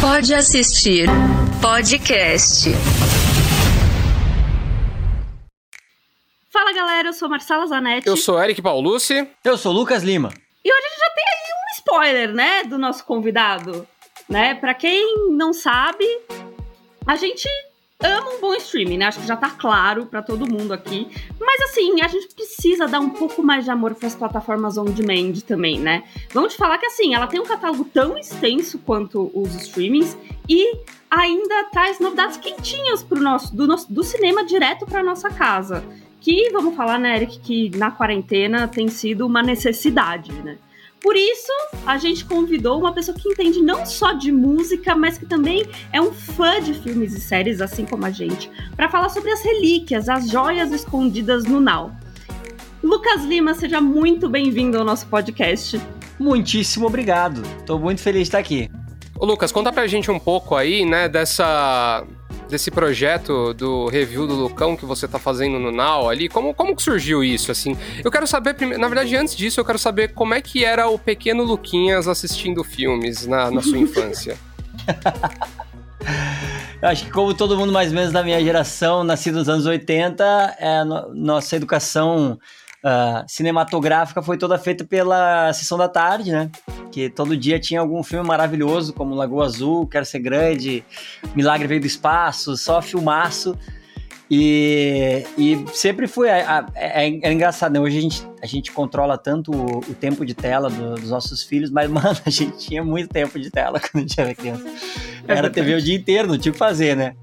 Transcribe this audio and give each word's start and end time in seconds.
Pode 0.00 0.32
assistir 0.32 1.06
podcast. 1.60 2.70
Fala 6.50 6.72
galera, 6.72 7.08
eu 7.08 7.12
sou 7.12 7.28
Marcela 7.28 7.66
Zanetti. 7.66 8.08
Eu 8.08 8.16
sou 8.16 8.42
Eric 8.42 8.62
Paulucci. 8.62 9.28
Eu 9.44 9.58
sou 9.58 9.72
Lucas 9.72 10.02
Lima. 10.02 10.32
E 10.64 10.72
hoje 10.72 10.86
a 10.86 10.88
gente 10.88 10.98
já 10.98 11.10
tem 11.14 11.24
aí 11.24 11.52
um 11.52 11.74
spoiler, 11.74 12.32
né, 12.32 12.64
do 12.64 12.78
nosso 12.78 13.04
convidado, 13.04 13.86
né? 14.26 14.54
Para 14.54 14.72
quem 14.72 15.28
não 15.32 15.52
sabe, 15.52 16.06
a 17.06 17.16
gente 17.16 17.46
ama 18.02 18.30
um 18.30 18.40
bom 18.40 18.54
streaming, 18.54 18.98
né? 18.98 19.06
Acho 19.06 19.20
que 19.20 19.26
já 19.26 19.36
tá 19.36 19.50
claro 19.50 20.06
para 20.06 20.22
todo 20.22 20.50
mundo 20.50 20.72
aqui. 20.72 21.08
Mas 21.38 21.60
assim, 21.62 22.00
a 22.00 22.08
gente 22.08 22.34
precisa 22.34 22.86
dar 22.86 23.00
um 23.00 23.10
pouco 23.10 23.42
mais 23.42 23.64
de 23.64 23.70
amor 23.70 23.94
para 23.94 24.06
as 24.06 24.14
plataformas 24.14 24.78
on 24.78 24.84
demand 24.84 25.40
também, 25.46 25.78
né? 25.78 26.04
Vamos 26.32 26.52
te 26.52 26.58
falar 26.58 26.78
que 26.78 26.86
assim, 26.86 27.14
ela 27.14 27.26
tem 27.26 27.40
um 27.40 27.44
catálogo 27.44 27.84
tão 27.84 28.16
extenso 28.18 28.78
quanto 28.78 29.30
os 29.34 29.54
streamings 29.54 30.16
e 30.48 30.78
ainda 31.10 31.64
traz 31.64 31.98
novidades 31.98 32.36
quentinhas 32.36 33.02
pro 33.02 33.20
nosso 33.20 33.54
do, 33.54 33.66
nosso, 33.66 33.92
do 33.92 34.02
cinema 34.02 34.44
direto 34.44 34.86
para 34.86 35.02
nossa 35.02 35.28
casa. 35.28 35.84
Que 36.20 36.50
vamos 36.50 36.74
falar, 36.76 36.98
né, 36.98 37.16
Eric, 37.16 37.40
que 37.40 37.76
na 37.78 37.90
quarentena 37.90 38.68
tem 38.68 38.88
sido 38.88 39.26
uma 39.26 39.42
necessidade, 39.42 40.32
né? 40.42 40.58
Por 41.00 41.16
isso, 41.16 41.52
a 41.86 41.96
gente 41.96 42.24
convidou 42.26 42.78
uma 42.78 42.92
pessoa 42.92 43.16
que 43.16 43.28
entende 43.28 43.62
não 43.62 43.86
só 43.86 44.12
de 44.12 44.30
música, 44.30 44.94
mas 44.94 45.16
que 45.16 45.24
também 45.24 45.64
é 45.92 46.00
um 46.00 46.12
fã 46.12 46.60
de 46.60 46.74
filmes 46.74 47.14
e 47.14 47.20
séries, 47.20 47.62
assim 47.62 47.86
como 47.86 48.04
a 48.04 48.10
gente, 48.10 48.50
para 48.76 48.88
falar 48.88 49.08
sobre 49.08 49.30
as 49.30 49.42
relíquias, 49.42 50.08
as 50.10 50.28
joias 50.28 50.72
escondidas 50.72 51.44
no 51.44 51.58
Now. 51.58 51.90
Lucas 52.82 53.24
Lima, 53.24 53.54
seja 53.54 53.80
muito 53.80 54.28
bem-vindo 54.28 54.78
ao 54.78 54.84
nosso 54.84 55.06
podcast. 55.06 55.80
Muitíssimo 56.18 56.86
obrigado. 56.86 57.42
Tô 57.64 57.78
muito 57.78 58.02
feliz 58.02 58.22
de 58.22 58.28
estar 58.28 58.38
aqui. 58.38 58.70
Ô 59.18 59.24
Lucas, 59.24 59.50
conta 59.52 59.72
pra 59.72 59.86
gente 59.86 60.10
um 60.10 60.18
pouco 60.18 60.54
aí, 60.54 60.84
né, 60.84 61.08
dessa 61.08 62.06
desse 62.50 62.70
projeto 62.70 63.54
do 63.54 63.86
review 63.88 64.26
do 64.26 64.34
Lucão 64.34 64.76
que 64.76 64.84
você 64.84 65.06
tá 65.08 65.18
fazendo 65.18 65.58
no 65.58 65.70
Now 65.70 66.08
ali, 66.08 66.28
como, 66.28 66.52
como 66.52 66.74
que 66.76 66.82
surgiu 66.82 67.22
isso, 67.24 67.50
assim? 67.50 67.76
Eu 68.04 68.10
quero 68.10 68.26
saber, 68.26 68.56
na 68.78 68.88
verdade, 68.88 69.16
antes 69.16 69.36
disso, 69.36 69.60
eu 69.60 69.64
quero 69.64 69.78
saber 69.78 70.12
como 70.12 70.34
é 70.34 70.40
que 70.40 70.64
era 70.64 70.88
o 70.88 70.98
pequeno 70.98 71.44
Luquinhas 71.44 72.08
assistindo 72.08 72.62
filmes 72.64 73.26
na, 73.26 73.50
na 73.50 73.62
sua 73.62 73.78
infância. 73.78 74.36
Eu 76.82 76.88
acho 76.88 77.04
que 77.04 77.10
como 77.10 77.34
todo 77.34 77.58
mundo 77.58 77.72
mais 77.72 77.90
ou 77.90 77.94
menos 77.94 78.10
da 78.10 78.22
minha 78.22 78.42
geração, 78.42 79.04
nascido 79.04 79.38
nos 79.38 79.50
anos 79.50 79.66
80, 79.66 80.56
é, 80.58 80.82
no, 80.82 81.14
nossa 81.14 81.54
educação 81.54 82.38
uh, 82.84 83.24
cinematográfica 83.26 84.22
foi 84.22 84.36
toda 84.36 84.58
feita 84.58 84.84
pela 84.84 85.52
Sessão 85.52 85.78
da 85.78 85.88
Tarde, 85.88 86.32
né? 86.32 86.50
Que 86.90 87.08
todo 87.08 87.36
dia 87.36 87.58
tinha 87.58 87.80
algum 87.80 88.02
filme 88.02 88.26
maravilhoso, 88.26 88.92
como 88.92 89.14
Lagoa 89.14 89.44
Azul, 89.44 89.86
Quero 89.86 90.04
Ser 90.04 90.20
Grande, 90.20 90.84
Milagre 91.34 91.68
Veio 91.68 91.80
do 91.80 91.86
Espaço, 91.86 92.56
só 92.56 92.82
filmaço. 92.82 93.56
E, 94.30 95.24
e 95.36 95.64
sempre 95.72 96.06
foi. 96.06 96.28
É, 96.28 96.46
é, 96.76 97.08
é, 97.08 97.32
engraçado, 97.32 97.72
né? 97.72 97.80
Hoje 97.80 97.98
a 97.98 98.00
gente, 98.00 98.28
a 98.40 98.46
gente 98.46 98.70
controla 98.70 99.18
tanto 99.18 99.50
o, 99.50 99.78
o 99.78 99.94
tempo 99.94 100.24
de 100.24 100.34
tela 100.34 100.70
do, 100.70 100.94
dos 100.94 101.10
nossos 101.10 101.42
filhos, 101.42 101.68
mas, 101.68 101.90
mano, 101.90 102.16
a 102.24 102.30
gente 102.30 102.56
tinha 102.58 102.84
muito 102.84 103.08
tempo 103.08 103.40
de 103.40 103.50
tela 103.50 103.80
quando 103.80 103.96
a 103.96 104.06
gente 104.06 104.20
era 104.20 104.32
criança. 104.32 104.64
É 105.26 105.32
era 105.32 105.50
TV 105.50 105.74
o 105.74 105.82
dia 105.82 105.96
inteiro, 105.96 106.28
não 106.28 106.38
tinha 106.38 106.50
o 106.50 106.52
que 106.52 106.58
fazer, 106.58 106.96
né? 106.96 107.16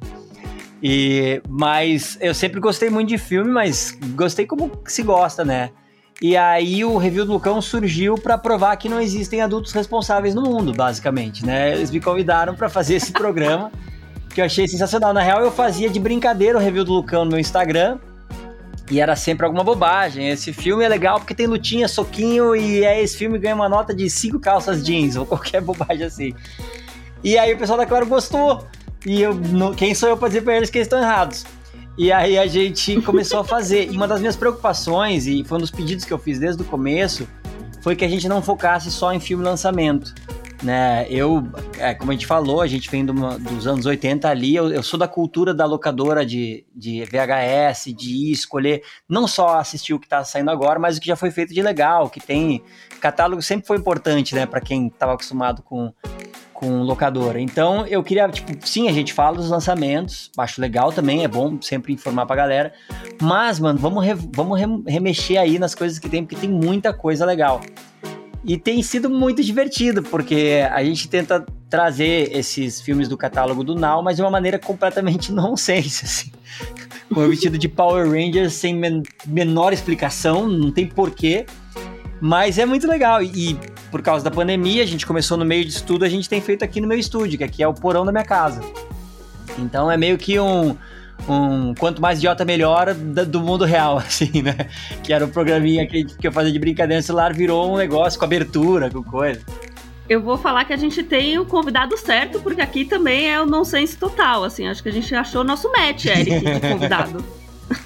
E, 0.81 1.41
mas 1.49 2.17
eu 2.21 2.33
sempre 2.33 2.59
gostei 2.59 2.89
muito 2.89 3.09
de 3.09 3.17
filme, 3.17 3.49
mas 3.49 3.97
gostei 4.15 4.45
como 4.45 4.71
se 4.85 5.01
gosta, 5.01 5.43
né? 5.43 5.71
E 6.21 6.35
aí 6.35 6.83
o 6.83 6.97
review 6.97 7.25
do 7.25 7.33
Lucão 7.33 7.61
surgiu 7.61 8.15
para 8.15 8.37
provar 8.37 8.75
que 8.77 8.89
não 8.89 8.99
existem 8.99 9.41
adultos 9.41 9.71
responsáveis 9.71 10.33
no 10.33 10.41
mundo, 10.41 10.73
basicamente, 10.73 11.45
né? 11.45 11.73
Eles 11.73 11.91
me 11.91 11.99
convidaram 11.99 12.55
para 12.55 12.69
fazer 12.69 12.95
esse 12.95 13.11
programa, 13.11 13.71
que 14.33 14.41
eu 14.41 14.45
achei 14.45 14.67
sensacional. 14.67 15.13
Na 15.13 15.21
real, 15.21 15.41
eu 15.41 15.51
fazia 15.51 15.89
de 15.89 15.99
brincadeira 15.99 16.57
o 16.57 16.61
review 16.61 16.83
do 16.83 16.93
Lucão 16.93 17.23
no 17.23 17.31
meu 17.31 17.39
Instagram, 17.39 17.99
e 18.89 18.99
era 18.99 19.15
sempre 19.15 19.45
alguma 19.45 19.63
bobagem. 19.63 20.29
Esse 20.29 20.53
filme 20.53 20.83
é 20.83 20.87
legal 20.87 21.19
porque 21.19 21.35
tem 21.35 21.45
lutinha, 21.45 21.87
soquinho, 21.87 22.55
e 22.55 22.85
aí 22.85 23.03
esse 23.03 23.17
filme 23.17 23.37
ganha 23.37 23.53
uma 23.53 23.69
nota 23.69 23.93
de 23.93 24.09
cinco 24.09 24.39
calças 24.39 24.83
jeans, 24.83 25.15
ou 25.15 25.25
qualquer 25.25 25.61
bobagem 25.61 26.05
assim. 26.05 26.33
E 27.23 27.37
aí 27.37 27.53
o 27.53 27.57
pessoal 27.57 27.77
da 27.77 27.85
Claro 27.85 28.05
gostou. 28.07 28.65
E 29.05 29.21
eu, 29.21 29.33
não, 29.33 29.73
quem 29.73 29.93
sou 29.93 30.09
eu 30.09 30.17
para 30.17 30.27
dizer 30.27 30.41
para 30.41 30.57
eles 30.57 30.69
que 30.69 30.77
eles 30.77 30.87
estão 30.87 30.99
errados? 30.99 31.45
E 31.97 32.11
aí 32.11 32.37
a 32.37 32.45
gente 32.45 32.99
começou 33.01 33.39
a 33.39 33.43
fazer. 33.43 33.91
E 33.91 33.95
uma 33.95 34.07
das 34.07 34.19
minhas 34.19 34.35
preocupações, 34.35 35.25
e 35.27 35.43
foi 35.43 35.57
um 35.57 35.61
dos 35.61 35.71
pedidos 35.71 36.05
que 36.05 36.13
eu 36.13 36.19
fiz 36.19 36.39
desde 36.39 36.61
o 36.61 36.65
começo, 36.65 37.27
foi 37.81 37.95
que 37.95 38.05
a 38.05 38.09
gente 38.09 38.27
não 38.27 38.41
focasse 38.41 38.91
só 38.91 39.13
em 39.13 39.19
filme 39.19 39.43
lançamento. 39.43 40.13
Né, 40.63 41.05
eu, 41.11 41.47
é, 41.77 41.93
como 41.93 42.09
a 42.09 42.15
gente 42.15 42.25
falou, 42.25 42.61
a 42.61 42.67
gente 42.67 42.89
vem 42.89 43.05
do, 43.05 43.13
dos 43.13 43.67
anos 43.67 43.85
80 43.85 44.27
ali, 44.27 44.55
eu, 44.55 44.71
eu, 44.71 44.81
sou 44.81 44.99
da 44.99 45.07
cultura 45.07 45.53
da 45.53 45.65
locadora 45.65 46.25
de, 46.25 46.65
de 46.75 47.03
VHS, 47.05 47.93
de 47.95 48.11
ir 48.11 48.31
escolher, 48.31 48.81
não 49.07 49.27
só 49.27 49.59
assistir 49.59 49.93
o 49.93 49.99
que 49.99 50.07
está 50.07 50.23
saindo 50.23 50.49
agora, 50.49 50.79
mas 50.79 50.97
o 50.97 50.99
que 50.99 51.05
já 51.05 51.15
foi 51.15 51.29
feito 51.29 51.53
de 51.53 51.61
legal, 51.61 52.09
que 52.09 52.19
tem 52.19 52.63
catálogo 52.99 53.39
sempre 53.39 53.67
foi 53.67 53.77
importante, 53.77 54.33
né, 54.33 54.47
para 54.47 54.59
quem 54.59 54.87
estava 54.87 55.13
acostumado 55.13 55.61
com, 55.61 55.93
com 56.57 56.81
locadora. 56.81 57.39
Então 57.39 57.85
eu 57.85 58.03
queria, 58.03 58.27
tipo, 58.29 58.51
sim, 58.67 58.89
a 58.89 58.91
gente 58.91 59.13
fala 59.13 59.37
dos 59.37 59.47
lançamentos, 59.47 60.31
acho 60.35 60.59
legal 60.59 60.91
também, 60.91 61.23
é 61.23 61.27
bom 61.27 61.61
sempre 61.61 61.93
informar 61.93 62.25
pra 62.25 62.35
galera. 62.35 62.73
Mas, 63.21 63.59
mano, 63.59 63.77
vamos, 63.77 64.03
re, 64.03 64.15
vamos 64.33 64.59
re, 64.59 64.65
remexer 64.87 65.39
aí 65.39 65.59
nas 65.59 65.75
coisas 65.75 65.99
que 65.99 66.09
tem, 66.09 66.25
porque 66.25 66.35
tem 66.35 66.49
muita 66.49 66.91
coisa 66.91 67.27
legal. 67.27 67.61
E 68.43 68.57
tem 68.57 68.81
sido 68.81 69.07
muito 69.07 69.43
divertido, 69.43 70.01
porque 70.01 70.67
a 70.71 70.83
gente 70.83 71.07
tenta 71.07 71.45
trazer 71.69 72.35
esses 72.35 72.81
filmes 72.81 73.07
do 73.07 73.15
catálogo 73.15 73.63
do 73.63 73.75
Now, 73.75 74.01
mas 74.01 74.15
de 74.15 74.23
uma 74.23 74.31
maneira 74.31 74.57
completamente 74.57 75.29
nonsense, 75.33 76.05
assim. 76.05 76.31
Com 77.13 77.19
o 77.19 77.29
vestido 77.29 77.55
de 77.55 77.69
Power 77.69 78.09
Rangers 78.09 78.53
sem 78.53 78.73
men 78.73 79.03
menor 79.27 79.73
explicação, 79.73 80.47
não 80.47 80.71
tem 80.71 80.87
porquê. 80.87 81.45
Mas 82.19 82.57
é 82.57 82.65
muito 82.65 82.87
legal. 82.87 83.21
E 83.21 83.59
por 83.91 84.01
causa 84.01 84.23
da 84.23 84.31
pandemia, 84.31 84.83
a 84.83 84.85
gente 84.85 85.05
começou 85.05 85.37
no 85.37 85.45
meio 85.45 85.63
de 85.63 85.71
estudo, 85.71 86.03
a 86.03 86.09
gente 86.09 86.27
tem 86.27 86.41
feito 86.41 86.63
aqui 86.63 86.81
no 86.81 86.87
meu 86.87 86.97
estúdio, 86.97 87.37
que 87.37 87.43
aqui 87.43 87.63
é 87.63 87.67
o 87.67 87.73
porão 87.73 88.05
da 88.05 88.11
minha 88.11 88.23
casa. 88.23 88.61
Então 89.57 89.89
é 89.89 89.97
meio 89.97 90.17
que 90.17 90.39
um, 90.39 90.77
um 91.27 91.73
quanto 91.75 92.01
mais 92.01 92.19
idiota 92.19 92.45
melhor 92.45 92.93
do 92.93 93.39
mundo 93.39 93.65
real, 93.65 93.97
assim, 93.99 94.41
né? 94.41 94.55
Que 95.03 95.13
era 95.13 95.25
o 95.25 95.27
um 95.27 95.31
programinha 95.31 95.85
que, 95.87 96.05
que 96.05 96.27
eu 96.27 96.31
fazia 96.31 96.51
de 96.51 96.59
brincadeira 96.59 96.99
no 96.99 97.05
celular, 97.05 97.33
virou 97.33 97.73
um 97.73 97.77
negócio 97.77 98.19
com 98.19 98.25
abertura, 98.25 98.89
com 98.89 99.03
coisa. 99.03 99.41
Eu 100.09 100.21
vou 100.21 100.37
falar 100.37 100.63
que 100.63 100.71
a 100.71 100.77
gente 100.77 101.03
tem 101.03 101.37
o 101.37 101.45
convidado 101.45 101.97
certo, 101.97 102.39
porque 102.39 102.61
aqui 102.61 102.85
também 102.85 103.29
é 103.29 103.41
o 103.41 103.45
nonsense 103.45 103.97
total, 103.97 104.45
assim, 104.45 104.65
acho 104.65 104.81
que 104.81 104.87
a 104.87 104.91
gente 104.91 105.13
achou 105.13 105.41
o 105.41 105.43
nosso 105.43 105.69
match, 105.69 106.05
Eric, 106.05 106.39
de 106.39 106.59
convidado. 106.61 107.25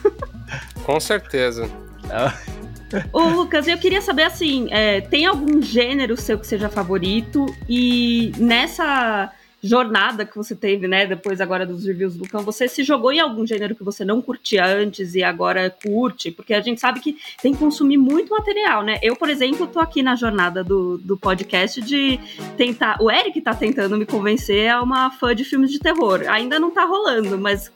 com 0.86 1.00
certeza. 1.00 1.68
Ô, 3.12 3.24
Lucas, 3.24 3.68
eu 3.68 3.78
queria 3.78 4.02
saber 4.02 4.24
assim: 4.24 4.68
é, 4.72 5.02
tem 5.02 5.26
algum 5.26 5.62
gênero 5.62 6.18
seu 6.18 6.38
que 6.38 6.48
seja 6.48 6.70
favorito? 6.70 7.46
E 7.68 8.32
nessa 8.38 9.32
jornada 9.64 10.26
que 10.26 10.36
você 10.36 10.56
teve, 10.56 10.88
né, 10.88 11.06
depois 11.06 11.40
agora 11.40 11.68
dos 11.68 11.86
reviews 11.86 12.16
do 12.16 12.28
Cão, 12.28 12.42
você 12.42 12.68
se 12.68 12.84
jogou 12.84 13.12
em 13.12 13.20
algum 13.20 13.46
gênero 13.46 13.76
que 13.76 13.84
você 13.84 14.04
não 14.04 14.20
curtia 14.20 14.66
antes 14.66 15.14
e 15.14 15.24
agora 15.24 15.70
curte? 15.70 16.32
Porque 16.32 16.54
a 16.54 16.62
gente 16.62 16.82
sabe 16.82 17.00
que 17.00 17.18
tem 17.42 17.54
que 17.54 17.60
consumir 17.60 17.98
muito 17.98 18.32
material, 18.32 18.84
né? 18.84 18.98
Eu, 19.04 19.16
por 19.16 19.30
exemplo, 19.30 19.68
tô 19.68 19.80
aqui 19.80 20.02
na 20.02 20.16
jornada 20.16 20.64
do, 20.64 20.98
do 20.98 21.16
podcast 21.16 21.80
de 21.80 22.20
tentar. 22.58 22.98
O 23.00 23.12
Eric 23.12 23.40
tá 23.42 23.54
tentando 23.54 23.96
me 23.98 24.06
convencer 24.06 24.70
a 24.70 24.82
uma 24.82 25.12
fã 25.12 25.36
de 25.36 25.46
filmes 25.46 25.72
de 25.72 25.80
terror. 25.80 26.24
Ainda 26.28 26.60
não 26.60 26.72
tá 26.72 26.84
rolando, 26.84 27.38
mas 27.38 27.72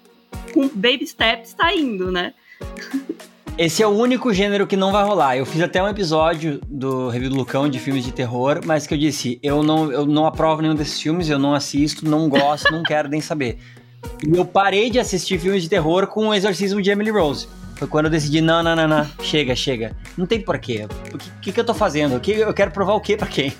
com 0.53 0.67
baby 0.69 1.05
steps 1.05 1.53
tá 1.53 1.71
indo, 1.73 2.11
né? 2.11 2.33
Esse 3.57 3.81
é 3.81 3.87
o 3.87 3.91
único 3.91 4.33
gênero 4.33 4.67
que 4.67 4.75
não 4.75 4.91
vai 4.91 5.05
rolar. 5.05 5.37
Eu 5.37 5.45
fiz 5.45 5.61
até 5.61 5.81
um 5.81 5.87
episódio 5.87 6.59
do 6.67 7.07
Review 7.07 7.29
do 7.29 7.37
Lucão 7.37 7.69
de 7.69 7.79
filmes 7.79 8.03
de 8.03 8.11
terror, 8.11 8.59
mas 8.65 8.85
que 8.85 8.93
eu 8.93 8.97
disse, 8.97 9.39
eu 9.41 9.63
não, 9.63 9.89
eu 9.93 10.05
não 10.05 10.25
aprovo 10.25 10.61
nenhum 10.61 10.75
desses 10.75 10.99
filmes, 10.99 11.29
eu 11.29 11.39
não 11.39 11.53
assisto, 11.53 12.05
não 12.05 12.27
gosto, 12.27 12.69
não 12.69 12.83
quero 12.83 13.07
nem 13.07 13.21
saber. 13.21 13.57
E 14.27 14.37
eu 14.37 14.43
parei 14.43 14.89
de 14.89 14.99
assistir 14.99 15.39
filmes 15.39 15.63
de 15.63 15.69
terror 15.69 16.07
com 16.07 16.27
o 16.27 16.33
Exorcismo 16.33 16.81
de 16.81 16.91
Emily 16.91 17.11
Rose. 17.11 17.47
Foi 17.77 17.87
quando 17.87 18.05
eu 18.05 18.11
decidi, 18.11 18.41
não, 18.41 18.61
não, 18.61 18.75
não, 18.75 18.89
não, 18.89 19.07
chega, 19.21 19.55
chega. 19.55 19.95
Não 20.17 20.25
tem 20.25 20.41
porquê. 20.41 20.85
O 21.13 21.17
que, 21.17 21.31
que, 21.41 21.51
que 21.53 21.59
eu 21.59 21.65
tô 21.65 21.73
fazendo? 21.73 22.17
O 22.17 22.19
que, 22.19 22.31
eu 22.31 22.53
quero 22.53 22.71
provar 22.71 22.93
o 22.95 22.99
quê 22.99 23.15
pra 23.15 23.27
quem? 23.27 23.53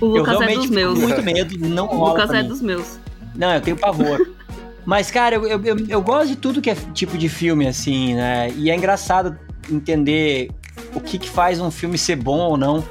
O 0.00 0.06
Lucas 0.06 0.34
eu 0.34 0.42
é 0.42 0.54
dos 0.54 0.70
meus. 0.70 0.98
muito 0.98 1.22
medo, 1.22 1.58
não 1.58 1.88
O 1.88 2.08
Lucas 2.10 2.30
é 2.30 2.44
dos 2.44 2.60
meus. 2.60 2.96
Não, 3.34 3.52
eu 3.52 3.60
tenho 3.60 3.76
pavor. 3.76 4.24
Mas, 4.84 5.10
cara, 5.10 5.36
eu, 5.36 5.46
eu, 5.46 5.86
eu, 5.88 6.02
gosto 6.02 6.28
de 6.28 6.36
tudo 6.36 6.60
que 6.60 6.70
é 6.70 6.74
tipo 6.74 7.16
de 7.16 7.28
filme, 7.28 7.68
assim, 7.68 8.14
né? 8.14 8.50
E 8.56 8.70
é 8.70 8.74
engraçado 8.74 9.38
entender 9.70 10.50
o 10.94 11.00
que, 11.00 11.18
que 11.18 11.30
faz 11.30 11.60
um 11.60 11.70
filme 11.70 11.96
ser 11.96 12.16
bom 12.16 12.38
ou 12.38 12.56
não 12.56 12.84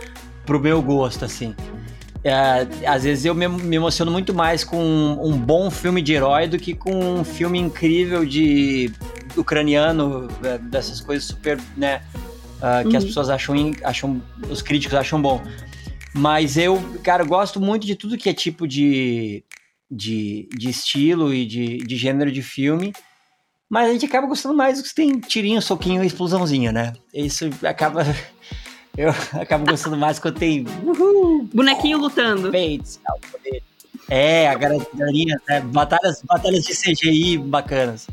pro 0.46 0.60
meu 0.60 0.82
gosto, 0.82 1.26
assim. 1.26 1.54
É, 2.24 2.68
às 2.86 3.04
vezes 3.04 3.26
eu 3.26 3.34
me, 3.34 3.48
me, 3.48 3.76
emociono 3.76 4.12
muito 4.12 4.34
mais 4.34 4.64
com 4.64 4.78
um, 4.78 5.30
um, 5.30 5.38
bom 5.38 5.72
filme 5.72 6.04
de 6.04 6.14
herói 6.14 6.48
do 6.48 6.58
que 6.60 6.76
com 6.76 6.94
um 6.94 7.24
filme 7.24 7.58
incrível 7.58 8.24
de 8.24 8.92
ucraniano, 9.36 10.28
é, 10.44 10.60
dessas 10.60 11.02
coisas 11.02 11.26
super, 11.28 11.60
né? 11.76 12.02
Uh, 12.58 12.88
que 12.88 12.90
uhum. 12.90 12.98
as 12.98 13.04
pessoas 13.06 13.30
acham, 13.30 13.56
acham, 13.84 14.22
os 14.48 14.62
críticos 14.62 14.96
acham 14.96 15.20
bom. 15.20 15.42
Mas 16.14 16.58
eu, 16.58 16.80
cara, 17.04 17.24
eu 17.24 17.28
gosto 17.28 17.60
muito 17.60 17.88
de 17.88 17.96
tudo 17.96 18.18
que 18.18 18.30
é 18.30 18.34
tipo 18.34 18.68
de 18.68 19.44
de, 19.92 20.48
de 20.58 20.70
estilo 20.70 21.34
e 21.34 21.46
de, 21.46 21.78
de 21.78 21.98
gênero 21.98 22.32
de 22.32 22.42
filme. 22.42 22.94
Mas 23.70 23.90
a 23.90 23.94
gente 23.94 24.06
acaba 24.06 24.28
gostando 24.28 24.56
mais 24.56 24.78
do 24.78 24.84
que 24.84 24.96
tem 24.96 25.20
tirinho, 25.20 25.62
soquinho 25.62 26.04
e 26.04 26.08
explosãozinha, 26.08 26.72
né? 26.72 26.94
Isso 27.14 27.50
acaba. 27.64 28.04
Eu 28.98 29.10
acabo 29.40 29.66
gostando 29.66 29.96
mais 29.96 30.20
quando 30.20 30.38
tem. 30.38 30.66
Uhul, 30.84 31.48
Bonequinho 31.54 31.98
lutando. 31.98 32.52
Bates, 32.52 33.00
é, 34.10 34.50
a 34.50 34.56
galerinha, 34.56 35.40
né? 35.48 35.62
Batalhas, 35.62 36.22
batalhas 36.24 36.66
de 36.66 36.74
CGI 36.74 37.38
bacanas. 37.38 38.08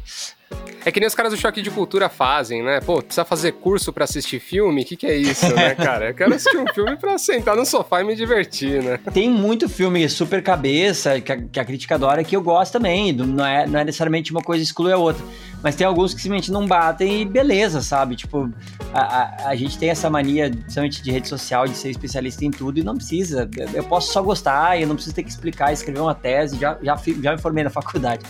É 0.85 0.91
que 0.91 1.01
nem 1.01 1.07
os 1.07 1.15
caras 1.15 1.33
do 1.33 1.39
Choque 1.39 1.61
de 1.61 1.71
Cultura 1.71 2.09
fazem, 2.09 2.63
né? 2.63 2.81
Pô, 2.81 3.03
precisa 3.03 3.25
fazer 3.25 3.53
curso 3.53 3.93
para 3.93 4.05
assistir 4.05 4.41
filme? 4.41 4.83
O 4.83 4.85
que, 4.87 4.97
que 4.97 5.07
é 5.07 5.15
isso, 5.15 5.47
né, 5.55 5.75
cara? 5.77 6.09
Eu 6.09 6.15
quero 6.15 6.33
assistir 6.33 6.57
um 6.57 6.67
filme 6.73 6.97
pra 6.97 7.19
sentar 7.19 7.55
no 7.57 7.67
sofá 7.67 8.01
e 8.01 8.05
me 8.05 8.17
divertir, 8.17 8.83
né? 8.83 8.99
Tem 9.13 9.29
muito 9.29 9.69
filme 9.69 10.09
super 10.09 10.43
cabeça, 10.43 11.21
que 11.21 11.31
a, 11.31 11.37
que 11.37 11.61
a 11.61 11.65
crítica 11.65 11.97
adora, 11.97 12.25
que 12.25 12.35
eu 12.35 12.41
gosto 12.41 12.73
também. 12.73 13.13
Não 13.13 13.45
é, 13.45 13.67
não 13.67 13.81
é 13.81 13.85
necessariamente 13.85 14.31
uma 14.31 14.41
coisa 14.41 14.63
exclui 14.63 14.93
a 14.93 14.97
outra. 14.97 15.23
Mas 15.63 15.75
tem 15.75 15.87
alguns 15.87 16.15
que 16.15 16.23
simplesmente 16.23 16.51
não 16.53 16.67
batem 16.67 17.23
e 17.23 17.25
beleza, 17.27 17.83
sabe? 17.83 18.17
Tipo, 18.17 18.49
a, 18.95 19.01
a, 19.01 19.49
a 19.49 19.57
gente 19.57 19.77
tem 19.77 19.91
essa 19.91 20.09
mania, 20.09 20.49
principalmente 20.49 21.03
de 21.03 21.11
rede 21.11 21.29
social, 21.29 21.67
de 21.67 21.77
ser 21.77 21.91
especialista 21.91 22.45
em 22.47 22.51
tudo 22.51 22.79
e 22.79 22.83
não 22.83 22.95
precisa. 22.95 23.51
Eu 23.75 23.85
posso 23.85 24.11
só 24.13 24.23
gostar, 24.23 24.81
eu 24.81 24.87
não 24.87 24.95
preciso 24.95 25.15
ter 25.15 25.25
que 25.25 25.31
explicar, 25.31 25.73
escrever 25.73 26.01
uma 26.01 26.15
tese, 26.15 26.57
já, 26.59 26.79
já, 26.81 26.97
já 26.97 27.33
me 27.33 27.39
formei 27.39 27.65
na 27.65 27.71
faculdade 27.71 28.25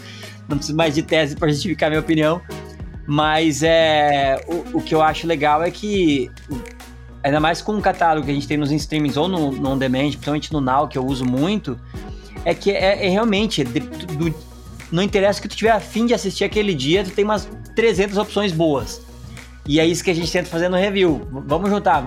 não 0.48 0.56
preciso 0.56 0.76
mais 0.76 0.94
de 0.94 1.02
tese 1.02 1.36
para 1.36 1.48
justificar 1.48 1.90
minha 1.90 2.00
opinião. 2.00 2.40
Mas 3.06 3.62
é, 3.62 4.44
o, 4.46 4.78
o, 4.78 4.82
que 4.82 4.94
eu 4.94 5.00
acho 5.00 5.26
legal 5.26 5.62
é 5.62 5.70
que, 5.70 6.30
ainda 7.22 7.40
mais 7.40 7.62
com 7.62 7.76
o 7.76 7.80
catálogo 7.80 8.26
que 8.26 8.30
a 8.30 8.34
gente 8.34 8.46
tem 8.46 8.58
nos 8.58 8.70
streamings 8.70 9.16
ou 9.16 9.26
no, 9.26 9.52
no 9.52 9.70
on 9.70 9.78
demand, 9.78 10.10
principalmente 10.10 10.52
no 10.52 10.60
Now, 10.60 10.88
que 10.88 10.98
eu 10.98 11.06
uso 11.06 11.24
muito, 11.24 11.78
é 12.44 12.54
que 12.54 12.70
é, 12.70 13.06
é 13.06 13.08
realmente, 13.08 13.64
de, 13.64 13.80
do, 13.80 14.34
não 14.92 15.02
interessa 15.02 15.40
que 15.40 15.48
tu 15.48 15.56
tiver 15.56 15.70
afim 15.70 16.04
de 16.04 16.12
assistir 16.12 16.44
aquele 16.44 16.74
dia, 16.74 17.02
tu 17.02 17.10
tem 17.10 17.24
umas 17.24 17.48
300 17.74 18.18
opções 18.18 18.52
boas. 18.52 19.00
E 19.66 19.80
é 19.80 19.86
isso 19.86 20.02
que 20.02 20.10
a 20.10 20.14
gente 20.14 20.30
tenta 20.30 20.48
fazer 20.48 20.68
no 20.68 20.76
review. 20.76 21.26
Vamos 21.46 21.70
juntar. 21.70 22.06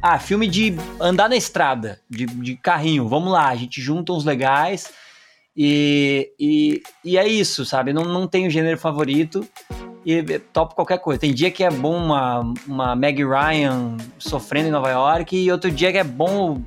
Ah, 0.00 0.18
filme 0.18 0.46
de 0.46 0.74
andar 1.00 1.28
na 1.28 1.36
estrada, 1.36 2.00
de, 2.08 2.26
de 2.26 2.56
carrinho. 2.56 3.08
Vamos 3.08 3.32
lá, 3.32 3.48
a 3.48 3.56
gente 3.56 3.80
junta 3.80 4.12
uns 4.12 4.24
legais 4.24 4.90
e, 5.60 6.32
e, 6.38 6.82
e 7.04 7.18
é 7.18 7.26
isso, 7.26 7.64
sabe? 7.64 7.92
Não, 7.92 8.04
não 8.04 8.28
tenho 8.28 8.48
gênero 8.48 8.78
favorito 8.78 9.44
e 10.06 10.22
topo 10.38 10.76
qualquer 10.76 11.00
coisa. 11.00 11.20
Tem 11.20 11.34
dia 11.34 11.50
que 11.50 11.64
é 11.64 11.70
bom 11.70 11.96
uma, 11.96 12.54
uma 12.64 12.94
Meg 12.94 13.24
Ryan 13.24 13.96
sofrendo 14.20 14.68
em 14.68 14.70
Nova 14.70 14.88
York 14.88 15.36
e 15.36 15.50
outro 15.50 15.68
dia 15.68 15.90
que 15.90 15.98
é 15.98 16.04
bom 16.04 16.62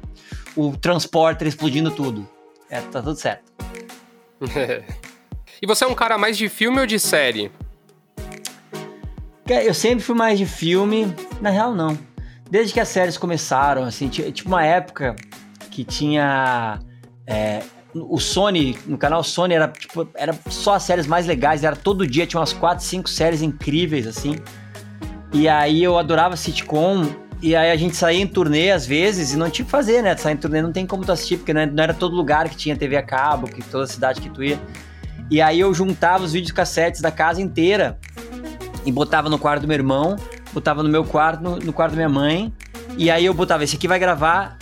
o, 0.57 0.67
o 0.67 0.75
transporter 0.75 1.47
explodindo 1.47 1.89
tudo. 1.89 2.27
É, 2.69 2.81
tá 2.81 3.01
tudo 3.01 3.15
certo. 3.15 3.49
e 5.61 5.65
você 5.65 5.85
é 5.85 5.87
um 5.87 5.95
cara 5.95 6.17
mais 6.17 6.37
de 6.37 6.49
filme 6.49 6.81
ou 6.81 6.85
de 6.85 6.99
série? 6.99 7.49
Eu 9.47 9.73
sempre 9.73 10.03
fui 10.03 10.15
mais 10.15 10.37
de 10.37 10.45
filme. 10.45 11.15
Na 11.39 11.49
real, 11.49 11.73
não. 11.73 11.97
Desde 12.49 12.73
que 12.73 12.79
as 12.81 12.89
séries 12.89 13.17
começaram, 13.17 13.85
assim, 13.85 14.09
tipo 14.09 14.49
uma 14.49 14.65
época 14.65 15.15
que 15.69 15.85
tinha. 15.85 16.77
É, 17.25 17.61
o 17.93 18.19
Sony, 18.19 18.77
no 18.85 18.97
canal 18.97 19.23
Sony, 19.23 19.53
era, 19.53 19.67
tipo, 19.67 20.07
era 20.15 20.37
só 20.49 20.75
as 20.75 20.83
séries 20.83 21.07
mais 21.07 21.25
legais, 21.25 21.63
era 21.63 21.75
todo 21.75 22.07
dia, 22.07 22.25
tinha 22.25 22.39
umas 22.39 22.53
4, 22.53 22.83
5 22.83 23.09
séries 23.09 23.41
incríveis, 23.41 24.07
assim. 24.07 24.37
E 25.33 25.47
aí 25.47 25.83
eu 25.83 25.97
adorava 25.97 26.37
sitcom, 26.37 27.05
e 27.41 27.55
aí 27.55 27.71
a 27.71 27.75
gente 27.75 27.95
saía 27.95 28.21
em 28.21 28.27
turnê 28.27 28.71
às 28.71 28.85
vezes, 28.85 29.33
e 29.33 29.37
não 29.37 29.49
tinha 29.49 29.65
que 29.65 29.71
fazer, 29.71 30.01
né? 30.01 30.15
Sair 30.15 30.33
em 30.33 30.37
turnê 30.37 30.61
não 30.61 30.71
tem 30.71 30.85
como 30.85 31.03
tu 31.03 31.11
assistir, 31.11 31.37
porque 31.37 31.53
não 31.53 31.83
era 31.83 31.93
todo 31.93 32.15
lugar 32.15 32.47
que 32.47 32.55
tinha 32.55 32.75
TV 32.75 32.95
a 32.95 33.03
cabo, 33.03 33.47
que 33.47 33.61
toda 33.63 33.85
cidade 33.87 34.21
que 34.21 34.29
tu 34.29 34.43
ia. 34.43 34.59
E 35.29 35.41
aí 35.41 35.59
eu 35.59 35.73
juntava 35.73 36.23
os 36.23 36.33
vídeos 36.33 36.51
cassetes 36.51 37.01
da 37.01 37.11
casa 37.11 37.41
inteira 37.41 37.97
e 38.85 38.91
botava 38.91 39.29
no 39.29 39.39
quarto 39.39 39.61
do 39.61 39.67
meu 39.67 39.75
irmão, 39.75 40.15
botava 40.53 40.83
no 40.83 40.89
meu 40.89 41.03
quarto, 41.03 41.41
no, 41.41 41.57
no 41.57 41.73
quarto 41.73 41.91
da 41.91 41.97
minha 41.97 42.09
mãe, 42.09 42.53
e 42.97 43.09
aí 43.09 43.25
eu 43.25 43.33
botava, 43.33 43.63
esse 43.63 43.75
aqui 43.75 43.87
vai 43.87 43.97
gravar 43.97 44.57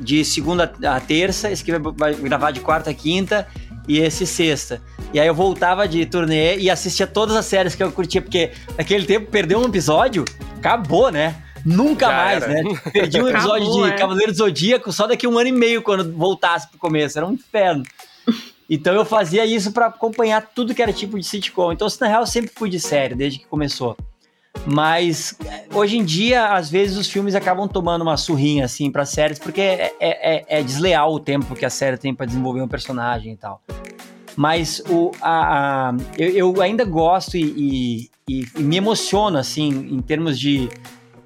de 0.00 0.24
segunda 0.24 0.72
a 0.84 1.00
terça, 1.00 1.50
esse 1.50 1.62
aqui 1.62 1.72
vai 1.96 2.14
gravar 2.14 2.50
de 2.50 2.60
quarta 2.60 2.90
a 2.90 2.94
quinta 2.94 3.46
e 3.86 3.98
esse 3.98 4.26
sexta. 4.26 4.80
E 5.12 5.20
aí 5.20 5.26
eu 5.26 5.34
voltava 5.34 5.86
de 5.86 6.04
turnê 6.06 6.56
e 6.58 6.70
assistia 6.70 7.06
todas 7.06 7.36
as 7.36 7.46
séries 7.46 7.74
que 7.74 7.82
eu 7.82 7.92
curtia, 7.92 8.22
porque 8.22 8.50
naquele 8.76 9.04
tempo 9.04 9.30
perdeu 9.30 9.58
um 9.58 9.64
episódio, 9.64 10.24
acabou, 10.56 11.10
né? 11.10 11.36
Nunca 11.64 12.06
Já 12.06 12.12
mais, 12.12 12.42
era. 12.42 12.62
né? 12.62 12.62
Perdi 12.92 13.20
um 13.20 13.28
episódio 13.28 13.68
acabou, 13.68 13.84
de 13.86 13.92
é. 13.92 13.96
Cavaleiro 13.96 14.32
do 14.32 14.38
Zodíaco 14.38 14.92
só 14.92 15.06
daqui 15.06 15.26
um 15.26 15.38
ano 15.38 15.48
e 15.48 15.52
meio 15.52 15.82
quando 15.82 16.12
voltasse 16.12 16.68
pro 16.68 16.78
começo. 16.78 17.18
Era 17.18 17.26
um 17.26 17.32
inferno. 17.32 17.84
Então 18.68 18.94
eu 18.94 19.04
fazia 19.04 19.44
isso 19.44 19.70
para 19.70 19.86
acompanhar 19.86 20.40
tudo 20.54 20.74
que 20.74 20.82
era 20.82 20.92
tipo 20.92 21.18
de 21.18 21.24
sitcom. 21.24 21.72
Então, 21.72 21.86
na 22.00 22.06
real, 22.08 22.22
eu 22.22 22.26
sempre 22.26 22.50
fui 22.54 22.70
de 22.70 22.80
série, 22.80 23.14
desde 23.14 23.38
que 23.38 23.46
começou. 23.46 23.96
Mas 24.66 25.36
hoje 25.74 25.96
em 25.96 26.04
dia, 26.04 26.54
às 26.54 26.70
vezes, 26.70 26.96
os 26.96 27.08
filmes 27.08 27.34
acabam 27.34 27.66
tomando 27.66 28.02
uma 28.02 28.16
surrinha 28.16 28.64
assim 28.64 28.90
para 28.90 29.04
séries, 29.04 29.38
porque 29.38 29.60
é, 29.60 29.94
é, 29.98 30.36
é, 30.36 30.44
é, 30.48 30.62
desleal 30.62 31.12
o 31.12 31.20
tempo 31.20 31.54
que 31.54 31.64
a 31.64 31.70
série 31.70 31.96
tem 31.96 32.14
para 32.14 32.26
desenvolver 32.26 32.62
um 32.62 32.68
personagem 32.68 33.32
e 33.32 33.36
tal. 33.36 33.60
Mas 34.36 34.82
o, 34.88 35.10
a, 35.20 35.90
a 35.90 35.96
eu, 36.16 36.30
eu, 36.30 36.62
ainda 36.62 36.84
gosto 36.84 37.36
e, 37.36 38.08
e, 38.28 38.46
e, 38.56 38.62
me 38.62 38.76
emociono, 38.76 39.36
assim, 39.36 39.68
em 39.68 40.00
termos 40.00 40.38
de, 40.38 40.68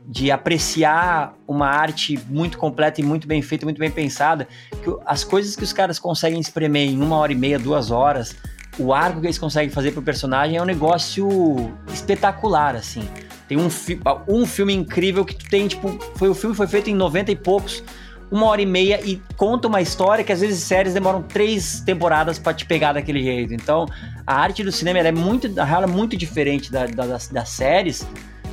de 0.07 0.31
apreciar 0.31 1.35
uma 1.47 1.69
arte 1.69 2.19
muito 2.29 2.57
completa 2.59 3.01
e 3.01 3.05
muito 3.05 3.29
bem 3.29 3.43
feita, 3.43 3.67
muito 3.67 3.79
bem 3.79 3.91
pensada. 3.91 4.49
Que 4.83 4.97
as 5.05 5.23
coisas 5.23 5.55
que 5.55 5.63
os 5.63 5.73
caras 5.73 5.99
conseguem 5.99 6.41
espremer 6.41 6.89
em 6.89 7.01
uma 7.01 7.17
hora 7.17 7.33
e 7.33 7.37
meia, 7.37 7.59
duas 7.59 7.91
horas 7.91 8.35
o 8.79 8.93
arco 8.93 9.21
que 9.21 9.27
eles 9.27 9.39
conseguem 9.39 9.71
fazer 9.71 9.93
pro 9.93 10.03
personagem 10.03 10.57
é 10.57 10.63
um 10.63 10.67
negócio 10.67 11.73
espetacular, 11.93 12.77
assim. 12.77 13.09
Tem 13.49 13.57
um, 13.57 13.71
fi 13.71 14.01
um 14.27 14.45
filme 14.45 14.75
incrível 14.75 15.25
que 15.25 15.35
tu 15.35 15.49
tem, 15.49 15.69
tipo, 15.69 15.99
foi 16.17 16.29
o 16.29 16.35
filme 16.35 16.55
foi 16.55 16.67
feito 16.67 16.91
em 16.91 16.95
90 16.95 17.31
e 17.31 17.37
poucos, 17.37 17.83
uma 18.31 18.47
hora 18.47 18.61
e 18.61 18.67
meia 18.67 19.01
e 19.05 19.23
conta 19.37 19.69
uma 19.69 19.81
história 19.81 20.25
que 20.25 20.33
às 20.33 20.41
vezes 20.41 20.63
séries 20.63 20.95
demoram 20.95 21.23
três 21.23 21.81
temporadas 21.81 22.39
para 22.39 22.53
te 22.53 22.67
pegar 22.67 22.93
daquele 22.93 23.23
jeito. 23.23 23.55
Então, 23.55 23.87
a 24.27 24.35
arte 24.35 24.65
do 24.65 24.73
cinema 24.73 24.99
é 24.99 25.13
muito, 25.13 25.49
na 25.49 25.65
real, 25.65 25.85
é 25.85 25.87
muito 25.87 26.17
diferente 26.17 26.73
da, 26.73 26.87
da, 26.87 27.07
das, 27.07 27.29
das 27.29 27.49
séries, 27.49 28.07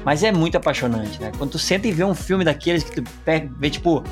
mas 0.05 0.23
é 0.23 0.31
muito 0.31 0.57
apaixonante, 0.57 1.19
né? 1.19 1.31
Quando 1.37 1.51
tu 1.51 1.59
senta 1.59 1.87
e 1.87 1.91
vê 1.91 2.03
um 2.03 2.13
filme 2.13 2.43
daqueles 2.43 2.83
que 2.83 3.01
tu 3.01 3.03
vê, 3.57 3.69
tipo, 3.69 4.03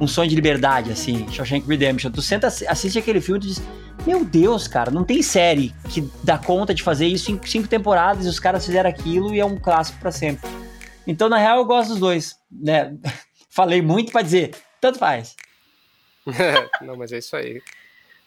um 0.00 0.06
sonho 0.06 0.28
de 0.28 0.34
liberdade, 0.34 0.90
assim, 0.90 1.30
Shawshank 1.30 1.68
Redemption, 1.68 2.10
tu 2.10 2.22
senta, 2.22 2.46
assiste 2.46 2.98
aquele 2.98 3.20
filme 3.20 3.38
e 3.38 3.42
tu 3.42 3.48
diz 3.48 3.62
meu 4.06 4.24
Deus, 4.24 4.66
cara, 4.66 4.90
não 4.90 5.04
tem 5.04 5.22
série 5.22 5.74
que 5.90 6.00
dá 6.24 6.38
conta 6.38 6.74
de 6.74 6.82
fazer 6.82 7.06
isso 7.06 7.30
em 7.30 7.40
cinco 7.44 7.68
temporadas 7.68 8.24
e 8.24 8.28
os 8.28 8.40
caras 8.40 8.64
fizeram 8.64 8.88
aquilo 8.88 9.34
e 9.34 9.40
é 9.40 9.44
um 9.44 9.58
clássico 9.58 9.98
para 9.98 10.10
sempre. 10.10 10.48
Então, 11.06 11.28
na 11.28 11.38
real, 11.38 11.58
eu 11.58 11.64
gosto 11.64 11.90
dos 11.90 12.00
dois, 12.00 12.36
né? 12.50 12.96
Falei 13.50 13.82
muito 13.82 14.12
para 14.12 14.22
dizer, 14.22 14.54
tanto 14.80 14.98
faz. 14.98 15.36
não, 16.80 16.96
mas 16.96 17.12
é 17.12 17.18
isso 17.18 17.36
aí. 17.36 17.60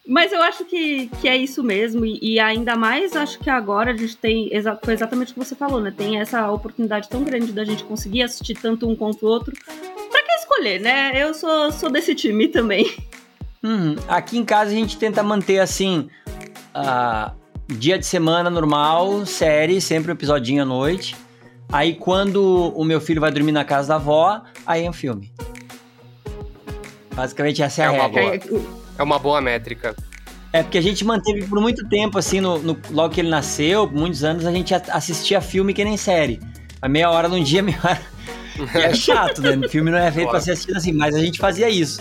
Mas 0.06 0.32
eu 0.32 0.42
acho 0.42 0.66
que, 0.66 1.08
que 1.20 1.26
é 1.26 1.36
isso 1.36 1.62
mesmo, 1.62 2.04
e, 2.04 2.18
e, 2.20 2.38
ainda 2.38 2.76
mais 2.76 3.16
acho 3.16 3.38
que 3.38 3.48
agora 3.48 3.92
a 3.92 3.96
gente 3.96 4.16
tem. 4.18 4.54
Exa 4.54 4.78
foi 4.82 4.92
exatamente 4.92 5.30
o 5.30 5.32
que 5.32 5.38
você 5.38 5.54
falou, 5.54 5.80
né? 5.80 5.90
Tem 5.96 6.20
essa 6.20 6.50
oportunidade 6.50 7.08
tão 7.08 7.24
grande 7.24 7.52
da 7.52 7.64
gente 7.64 7.84
conseguir 7.84 8.22
assistir 8.22 8.54
tanto 8.54 8.86
um 8.86 8.94
quanto 8.94 9.24
o 9.24 9.28
outro. 9.28 9.54
Escolher, 10.54 10.80
né? 10.80 11.12
Eu 11.14 11.34
sou, 11.34 11.72
sou 11.72 11.90
desse 11.90 12.14
time 12.14 12.46
também. 12.46 12.94
Hum, 13.62 13.96
aqui 14.06 14.38
em 14.38 14.44
casa 14.44 14.70
a 14.70 14.74
gente 14.74 14.96
tenta 14.96 15.20
manter 15.22 15.58
assim. 15.58 16.08
Uh, 16.74 17.34
dia 17.66 17.98
de 17.98 18.06
semana 18.06 18.48
normal, 18.48 19.26
série, 19.26 19.80
sempre 19.80 20.12
um 20.12 20.14
episodinho 20.14 20.62
à 20.62 20.64
noite. 20.64 21.16
Aí 21.72 21.94
quando 21.94 22.72
o 22.76 22.84
meu 22.84 23.00
filho 23.00 23.20
vai 23.20 23.32
dormir 23.32 23.50
na 23.50 23.64
casa 23.64 23.88
da 23.88 23.94
avó, 23.96 24.42
aí 24.64 24.84
é 24.84 24.90
um 24.90 24.92
filme. 24.92 25.32
Basicamente 27.14 27.60
essa 27.60 27.82
é, 27.82 27.84
é 27.86 27.88
a 27.88 27.92
uma 27.92 28.08
regra. 28.08 28.48
Boa, 28.48 28.62
é 28.96 29.02
uma 29.02 29.18
boa 29.18 29.40
métrica. 29.40 29.96
É 30.52 30.62
porque 30.62 30.78
a 30.78 30.82
gente 30.82 31.04
manteve 31.04 31.48
por 31.48 31.60
muito 31.60 31.88
tempo, 31.88 32.16
assim, 32.16 32.40
no, 32.40 32.60
no, 32.60 32.78
logo 32.90 33.12
que 33.12 33.20
ele 33.20 33.28
nasceu, 33.28 33.90
muitos 33.90 34.22
anos, 34.22 34.46
a 34.46 34.52
gente 34.52 34.72
assistia 34.72 35.40
filme 35.40 35.74
que 35.74 35.84
nem 35.84 35.96
série. 35.96 36.38
A 36.80 36.88
meia 36.88 37.10
hora 37.10 37.28
num 37.28 37.42
dia, 37.42 37.60
meia 37.64 37.80
hora. 37.82 38.13
É 38.74 38.94
chato, 38.94 39.42
né? 39.42 39.56
O 39.56 39.68
filme 39.68 39.90
não 39.90 39.98
é 39.98 40.10
feito 40.10 40.28
claro. 40.28 40.30
pra 40.30 40.40
ser 40.40 40.52
assistido 40.52 40.76
assim, 40.76 40.92
mas 40.92 41.14
a 41.14 41.20
gente 41.20 41.38
fazia 41.38 41.68
isso. 41.68 42.00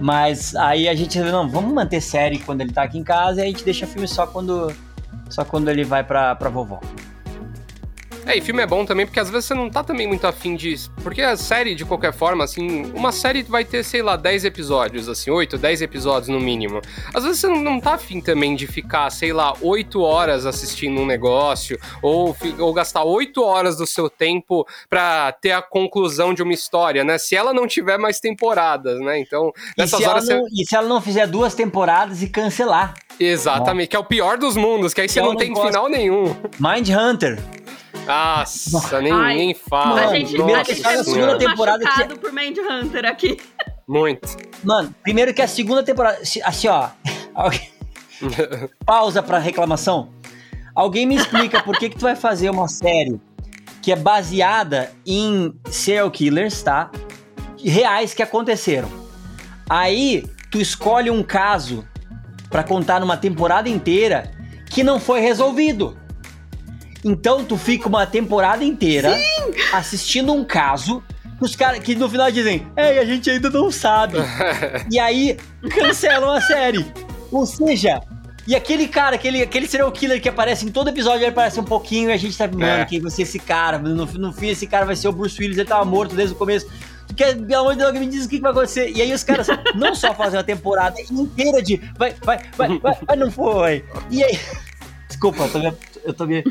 Mas 0.00 0.54
aí 0.56 0.88
a 0.88 0.94
gente 0.94 1.18
não, 1.20 1.48
vamos 1.48 1.72
manter 1.72 2.00
série 2.00 2.38
quando 2.38 2.60
ele 2.60 2.72
tá 2.72 2.82
aqui 2.82 2.98
em 2.98 3.04
casa 3.04 3.40
e 3.40 3.44
a 3.44 3.46
gente 3.46 3.64
deixa 3.64 3.86
filme 3.86 4.08
só 4.08 4.26
quando 4.26 4.72
só 5.30 5.44
quando 5.44 5.70
ele 5.70 5.84
vai 5.84 6.04
pra, 6.04 6.34
pra 6.34 6.50
vovó. 6.50 6.80
É, 8.24 8.36
e 8.36 8.40
filme 8.40 8.62
é 8.62 8.66
bom 8.66 8.84
também, 8.84 9.04
porque 9.04 9.18
às 9.18 9.28
vezes 9.28 9.46
você 9.46 9.54
não 9.54 9.68
tá 9.68 9.82
também 9.82 10.06
muito 10.06 10.26
afim 10.26 10.54
de. 10.54 10.76
Porque 11.02 11.22
a 11.22 11.36
série, 11.36 11.74
de 11.74 11.84
qualquer 11.84 12.12
forma, 12.12 12.44
assim, 12.44 12.90
uma 12.94 13.10
série 13.10 13.42
vai 13.42 13.64
ter, 13.64 13.82
sei 13.84 14.00
lá, 14.02 14.16
10 14.16 14.44
episódios, 14.44 15.08
assim, 15.08 15.30
8, 15.30 15.58
10 15.58 15.82
episódios 15.82 16.28
no 16.28 16.40
mínimo. 16.40 16.80
Às 17.12 17.24
vezes 17.24 17.40
você 17.40 17.48
não 17.48 17.80
tá 17.80 17.94
afim 17.94 18.20
também 18.20 18.54
de 18.54 18.66
ficar, 18.66 19.10
sei 19.10 19.32
lá, 19.32 19.54
8 19.60 20.00
horas 20.00 20.46
assistindo 20.46 21.00
um 21.00 21.06
negócio, 21.06 21.78
ou, 22.00 22.36
ou 22.58 22.72
gastar 22.72 23.02
8 23.02 23.42
horas 23.42 23.76
do 23.76 23.86
seu 23.86 24.08
tempo 24.08 24.66
pra 24.88 25.32
ter 25.32 25.52
a 25.52 25.60
conclusão 25.60 26.32
de 26.32 26.42
uma 26.42 26.52
história, 26.52 27.02
né? 27.02 27.18
Se 27.18 27.34
ela 27.34 27.52
não 27.52 27.66
tiver 27.66 27.98
mais 27.98 28.20
temporadas, 28.20 29.00
né? 29.00 29.18
Então, 29.18 29.52
nessas 29.76 30.00
e 30.00 30.04
horas. 30.04 30.28
Não, 30.28 30.42
você... 30.42 30.62
E 30.62 30.64
se 30.66 30.76
ela 30.76 30.88
não 30.88 31.00
fizer 31.00 31.26
duas 31.26 31.54
temporadas 31.54 32.22
e 32.22 32.28
cancelar? 32.28 32.94
Exatamente, 33.18 33.88
que 33.88 33.96
é 33.96 33.98
o 33.98 34.04
pior 34.04 34.38
dos 34.38 34.56
mundos, 34.56 34.94
que 34.94 35.00
aí 35.00 35.08
você 35.08 35.18
Eu 35.20 35.24
não 35.24 35.32
não 35.32 35.38
tem 35.38 35.52
gosto. 35.52 35.66
final 35.66 35.88
nenhum. 35.88 36.36
Mind 36.58 36.88
Hunter. 36.88 37.38
Nossa, 38.06 39.00
nem, 39.00 39.12
Ai, 39.12 39.36
nem 39.36 39.54
fala. 39.54 40.00
a 40.02 40.14
gente, 40.14 40.32
primeiro 40.32 40.60
a 40.60 40.64
que 40.64 40.74
gente 40.74 40.86
é 40.86 41.04
segunda 41.04 41.38
temporada 41.38 41.84
que- 42.08 42.18
por 42.18 42.32
Mindhunter 42.32 43.04
aqui. 43.06 43.36
Muito. 43.86 44.36
Mano, 44.64 44.94
primeiro 45.02 45.32
que 45.34 45.42
a 45.42 45.48
segunda 45.48 45.82
temporada. 45.82 46.18
Assim, 46.44 46.68
ó. 46.68 46.88
Pausa 48.84 49.22
pra 49.22 49.38
reclamação. 49.38 50.10
Alguém 50.74 51.06
me 51.06 51.16
explica 51.16 51.62
por 51.62 51.76
que, 51.76 51.90
que 51.90 51.96
tu 51.96 52.02
vai 52.02 52.16
fazer 52.16 52.50
uma 52.50 52.68
série 52.68 53.20
que 53.82 53.92
é 53.92 53.96
baseada 53.96 54.92
em 55.06 55.52
serial 55.70 56.10
killers, 56.10 56.62
tá? 56.62 56.90
Reais 57.62 58.14
que 58.14 58.22
aconteceram. 58.22 58.88
Aí 59.68 60.24
tu 60.50 60.60
escolhe 60.60 61.10
um 61.10 61.22
caso 61.22 61.86
pra 62.48 62.62
contar 62.62 63.00
numa 63.00 63.16
temporada 63.16 63.68
inteira 63.68 64.30
que 64.70 64.82
não 64.82 64.98
foi 65.00 65.20
resolvido. 65.20 65.96
Então 67.04 67.44
tu 67.44 67.56
fica 67.56 67.88
uma 67.88 68.06
temporada 68.06 68.62
inteira 68.64 69.18
assistindo 69.72 70.32
um 70.32 70.44
caso 70.44 71.02
que 71.38 71.44
os 71.44 71.56
caras 71.56 71.80
que 71.80 71.94
no 71.94 72.08
final 72.08 72.30
dizem, 72.30 72.66
é, 72.76 72.98
a 72.98 73.04
gente 73.04 73.28
ainda 73.28 73.50
não 73.50 73.70
sabe. 73.70 74.18
e 74.90 74.98
aí 74.98 75.36
cancelam 75.70 76.30
a 76.30 76.40
série. 76.40 76.86
Ou 77.32 77.44
seja, 77.44 78.00
e 78.46 78.54
aquele 78.54 78.88
cara, 78.88 79.16
aquele, 79.16 79.42
aquele 79.42 79.66
serial 79.66 79.90
killer 79.90 80.20
que 80.20 80.28
aparece 80.28 80.66
em 80.66 80.70
todo 80.70 80.88
episódio, 80.88 81.20
ele 81.20 81.26
aparece 81.26 81.58
um 81.60 81.64
pouquinho 81.64 82.10
e 82.10 82.12
a 82.12 82.16
gente 82.16 82.36
tá, 82.36 82.46
mano, 82.46 82.64
É. 82.64 82.84
quem 82.84 83.00
vai 83.00 83.10
ser 83.10 83.22
esse 83.22 83.38
cara? 83.38 83.78
No, 83.78 84.04
no 84.06 84.32
fim, 84.32 84.48
esse 84.48 84.66
cara 84.66 84.84
vai 84.84 84.96
ser 84.96 85.08
o 85.08 85.12
Bruce 85.12 85.40
Willis, 85.40 85.58
ele 85.58 85.68
tava 85.68 85.84
morto 85.84 86.14
desde 86.14 86.34
o 86.34 86.38
começo. 86.38 86.66
Tu 87.06 87.14
quer, 87.14 87.36
pelo 87.36 87.60
amor 87.62 87.72
de 87.74 87.78
Deus, 87.78 87.92
me 87.92 88.06
diz 88.06 88.26
o 88.26 88.28
que, 88.28 88.36
que 88.36 88.42
vai 88.42 88.50
acontecer. 88.52 88.90
E 88.90 89.00
aí 89.00 89.12
os 89.12 89.22
caras 89.24 89.46
não 89.74 89.94
só 89.94 90.14
fazem 90.14 90.38
uma 90.38 90.44
temporada 90.44 90.96
inteira 91.10 91.62
de 91.62 91.80
vai, 91.96 92.14
vai, 92.24 92.38
vai, 92.56 92.78
vai, 92.78 92.98
vai, 93.06 93.16
não 93.16 93.30
foi. 93.30 93.84
E 94.10 94.22
aí. 94.22 94.38
Desculpa, 95.08 95.46
tô 95.48 95.58
me, 95.58 95.72
eu 96.04 96.14
tô 96.14 96.26
me, 96.26 96.42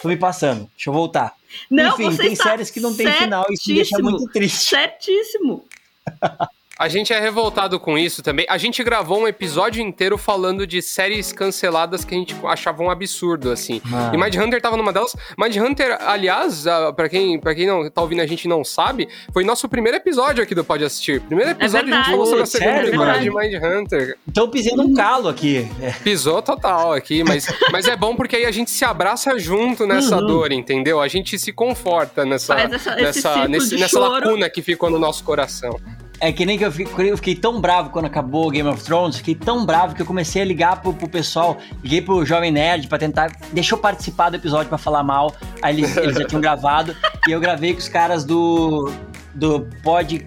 tô 0.00 0.08
me 0.08 0.16
passando. 0.16 0.68
Deixa 0.74 0.90
eu 0.90 0.94
voltar. 0.94 1.34
Não, 1.70 1.94
Enfim, 1.94 2.04
você 2.10 2.22
tem 2.22 2.32
está 2.32 2.44
séries 2.44 2.70
que 2.70 2.80
não 2.80 2.94
tem 2.94 3.10
final 3.12 3.46
e 3.48 3.54
isso 3.54 3.68
me 3.68 3.74
deixa 3.74 3.98
muito 3.98 4.26
triste. 4.32 4.70
Certíssimo. 4.70 5.64
A 6.78 6.88
gente 6.88 7.10
é 7.10 7.18
revoltado 7.18 7.80
com 7.80 7.96
isso 7.96 8.22
também. 8.22 8.44
A 8.50 8.58
gente 8.58 8.84
gravou 8.84 9.18
um 9.20 9.26
episódio 9.26 9.80
inteiro 9.82 10.18
falando 10.18 10.66
de 10.66 10.82
séries 10.82 11.32
canceladas 11.32 12.04
que 12.04 12.14
a 12.14 12.18
gente 12.18 12.36
achava 12.44 12.82
um 12.82 12.90
absurdo, 12.90 13.50
assim. 13.50 13.80
Mano. 13.82 14.14
E 14.14 14.18
Mind 14.18 14.34
Hunter 14.36 14.60
tava 14.60 14.76
numa 14.76 14.92
delas. 14.92 15.16
Mind 15.38 15.56
Hunter, 15.56 15.96
aliás, 16.02 16.66
ah, 16.66 16.92
pra 16.92 17.08
quem, 17.08 17.40
pra 17.40 17.54
quem 17.54 17.66
não 17.66 17.88
tá 17.88 18.02
ouvindo 18.02 18.20
a 18.20 18.26
gente 18.26 18.44
e 18.44 18.48
não 18.48 18.62
sabe, 18.62 19.08
foi 19.32 19.42
nosso 19.42 19.66
primeiro 19.70 19.96
episódio 19.96 20.42
aqui 20.42 20.54
do 20.54 20.62
Pode 20.62 20.84
Assistir. 20.84 21.18
Primeiro 21.22 21.52
episódio 21.52 21.94
a 21.94 21.96
gente 21.96 22.10
falou 22.10 22.26
sobre 22.26 22.42
a 22.42 22.44
Pô, 22.44 22.50
segunda 22.50 22.70
sério, 22.74 22.90
temporada 22.90 23.20
de? 23.20 23.30
Mind 23.30 23.54
Hunter. 23.54 24.18
Então 24.28 24.50
pisei 24.50 24.76
num 24.76 24.92
calo 24.92 25.28
aqui. 25.30 25.66
É. 25.80 25.92
Pisou 25.92 26.42
total 26.42 26.92
aqui, 26.92 27.24
mas, 27.24 27.46
mas 27.72 27.88
é 27.88 27.96
bom 27.96 28.14
porque 28.14 28.36
aí 28.36 28.44
a 28.44 28.50
gente 28.52 28.70
se 28.70 28.84
abraça 28.84 29.38
junto 29.38 29.86
nessa 29.86 30.16
Uhum. 30.20 30.26
dor, 30.26 30.52
entendeu? 30.52 31.00
A 31.00 31.08
gente 31.08 31.38
se 31.38 31.54
conforta 31.54 32.26
nessa, 32.26 32.54
essa- 32.60 32.94
nessa, 32.96 33.48
nesse- 33.48 33.74
nessa 33.76 33.88
choro. 33.88 34.10
lacuna 34.26 34.50
que 34.50 34.60
ficou 34.60 34.90
no 34.90 34.98
nosso 34.98 35.24
coração. 35.24 35.80
É 36.20 36.32
que 36.32 36.46
nem 36.46 36.56
que 36.56 36.64
eu 36.64 36.72
fiquei, 36.72 37.10
eu 37.10 37.16
fiquei 37.16 37.34
tão 37.34 37.60
bravo 37.60 37.90
quando 37.90 38.06
acabou 38.06 38.46
o 38.46 38.50
Game 38.50 38.68
of 38.68 38.82
Thrones, 38.82 39.18
fiquei 39.18 39.34
tão 39.34 39.66
bravo 39.66 39.94
que 39.94 40.00
eu 40.00 40.06
comecei 40.06 40.40
a 40.40 40.44
ligar 40.44 40.80
pro, 40.80 40.92
pro 40.92 41.08
pessoal, 41.08 41.58
liguei 41.82 42.00
pro 42.00 42.24
Jovem 42.24 42.50
Nerd 42.50 42.88
pra 42.88 42.96
tentar, 42.96 43.30
deixa 43.52 43.74
eu 43.74 43.78
participar 43.78 44.30
do 44.30 44.36
episódio 44.36 44.68
pra 44.68 44.78
falar 44.78 45.02
mal, 45.02 45.34
aí 45.60 45.76
eles, 45.76 45.96
eles 45.96 46.16
já 46.16 46.24
tinham 46.24 46.40
gravado, 46.40 46.96
e 47.28 47.32
eu 47.32 47.40
gravei 47.40 47.74
com 47.74 47.80
os 47.80 47.88
caras 47.88 48.24
do, 48.24 48.90
do 49.34 49.66
Pod, 49.82 50.24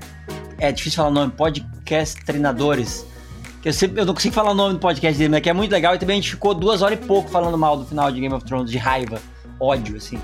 é 0.59 0.71
difícil 0.71 0.97
falar 0.97 1.09
o 1.09 1.13
nome, 1.13 1.31
Podcast 1.31 2.23
Treinadores, 2.23 3.05
que 3.61 3.69
eu, 3.69 3.73
sempre, 3.73 3.99
eu 3.99 4.05
não 4.05 4.13
consigo 4.13 4.33
falar 4.33 4.51
o 4.51 4.55
nome 4.55 4.75
do 4.75 4.79
podcast 4.79 5.17
dele, 5.17 5.29
mas 5.29 5.41
que 5.41 5.49
é 5.49 5.53
muito 5.53 5.71
legal, 5.71 5.95
e 5.95 5.97
também 5.97 6.19
a 6.19 6.21
gente 6.21 6.31
ficou 6.31 6.53
duas 6.53 6.83
horas 6.83 6.99
e 6.99 7.01
pouco 7.01 7.29
falando 7.29 7.57
mal 7.57 7.75
do 7.75 7.85
final 7.85 8.11
de 8.11 8.21
Game 8.21 8.33
of 8.33 8.45
Thrones, 8.45 8.69
de 8.69 8.77
raiva, 8.77 9.19
ódio, 9.59 9.97
assim. 9.97 10.19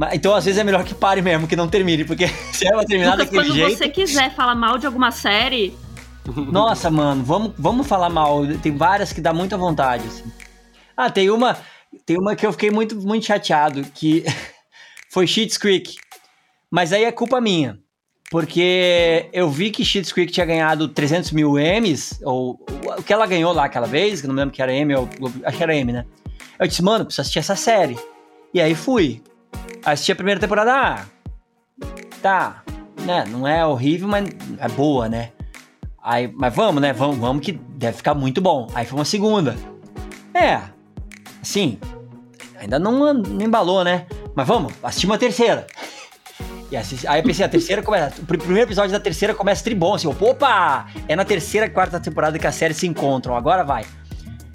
Mas- 0.00 0.14
Então, 0.14 0.34
às 0.34 0.46
vezes 0.46 0.58
é 0.58 0.64
melhor 0.64 0.82
que 0.82 0.94
pare 0.94 1.20
mesmo, 1.20 1.46
que 1.46 1.54
não 1.54 1.68
termine, 1.68 2.06
porque 2.06 2.26
se 2.54 2.66
ela 2.66 2.86
terminar 2.86 3.12
Lucas, 3.12 3.26
daquele 3.26 3.42
quando 3.42 3.54
jeito... 3.54 3.76
você 3.76 3.88
quiser 3.90 4.34
falar 4.34 4.54
mal 4.54 4.78
de 4.78 4.86
alguma 4.86 5.10
série, 5.10 5.76
Nossa, 6.50 6.90
mano, 6.90 7.22
vamos, 7.22 7.52
vamos 7.58 7.86
falar 7.86 8.08
mal. 8.08 8.46
Tem 8.62 8.74
várias 8.74 9.12
que 9.12 9.20
dá 9.20 9.34
muita 9.34 9.58
vontade, 9.58 10.06
assim. 10.06 10.24
Ah, 10.96 11.10
tem 11.10 11.28
uma, 11.28 11.54
tem 12.06 12.16
uma 12.16 12.34
que 12.34 12.46
eu 12.46 12.52
fiquei 12.52 12.70
muito, 12.70 12.96
muito 12.96 13.26
chateado, 13.26 13.82
que 13.94 14.24
foi 15.12 15.26
Sheets 15.26 15.58
Creek. 15.58 15.96
Mas 16.70 16.94
aí 16.94 17.04
é 17.04 17.12
culpa 17.12 17.38
minha. 17.38 17.78
Porque 18.30 19.28
eu 19.32 19.50
vi 19.50 19.70
que 19.70 19.84
Sheets 19.84 20.12
Creek 20.12 20.32
tinha 20.32 20.46
ganhado 20.46 20.88
300 20.88 21.32
mil 21.32 21.58
M's, 21.58 22.20
ou 22.22 22.64
o 22.96 23.02
que 23.02 23.12
ela 23.12 23.26
ganhou 23.26 23.52
lá 23.52 23.64
aquela 23.64 23.88
vez, 23.88 24.20
que 24.20 24.26
não 24.28 24.34
lembro 24.34 24.54
que 24.54 24.62
era 24.62 24.72
M, 24.72 24.94
ou, 24.94 25.10
acho 25.44 25.56
que 25.58 25.62
era 25.62 25.74
M, 25.74 25.92
né? 25.92 26.06
Eu 26.58 26.66
disse, 26.66 26.82
mano, 26.82 27.04
preciso 27.04 27.22
assistir 27.22 27.40
essa 27.40 27.56
série. 27.56 27.98
E 28.54 28.60
aí 28.60 28.74
fui. 28.74 29.20
Assisti 29.84 30.12
a 30.12 30.16
primeira 30.16 30.38
temporada, 30.40 30.72
ah, 30.72 31.04
tá, 32.20 32.62
né, 33.04 33.24
não 33.28 33.46
é 33.46 33.64
horrível, 33.64 34.08
mas 34.08 34.28
é 34.58 34.68
boa, 34.68 35.08
né? 35.08 35.30
Aí, 36.02 36.30
mas 36.34 36.54
vamos, 36.54 36.80
né? 36.80 36.92
Vamos, 36.92 37.18
vamos 37.18 37.44
que 37.44 37.52
deve 37.52 37.96
ficar 37.98 38.14
muito 38.14 38.40
bom. 38.40 38.66
Aí 38.74 38.86
foi 38.86 38.98
uma 38.98 39.04
segunda. 39.04 39.54
É. 40.32 40.60
Assim, 41.42 41.78
ainda 42.58 42.78
não, 42.78 43.12
não 43.12 43.44
embalou, 43.46 43.84
né? 43.84 44.06
Mas 44.34 44.46
vamos, 44.46 44.72
assistir 44.82 45.06
uma 45.06 45.18
terceira. 45.18 45.66
E 46.70 46.76
assisti- 46.76 47.06
aí 47.06 47.20
eu 47.20 47.24
pensei, 47.24 47.44
a 47.44 47.48
terceira 47.48 47.82
começa. 47.82 48.20
O 48.20 48.24
pr- 48.24 48.38
primeiro 48.38 48.66
episódio 48.66 48.92
da 48.92 49.00
terceira 49.00 49.34
começa 49.34 49.62
tribom, 49.64 49.94
assim, 49.94 50.06
opa! 50.08 50.86
É 51.08 51.14
na 51.16 51.24
terceira 51.24 51.68
quarta 51.68 51.98
temporada 52.00 52.38
que 52.38 52.46
as 52.46 52.54
séries 52.54 52.76
se 52.78 52.86
encontram, 52.86 53.36
agora 53.36 53.62
vai. 53.64 53.84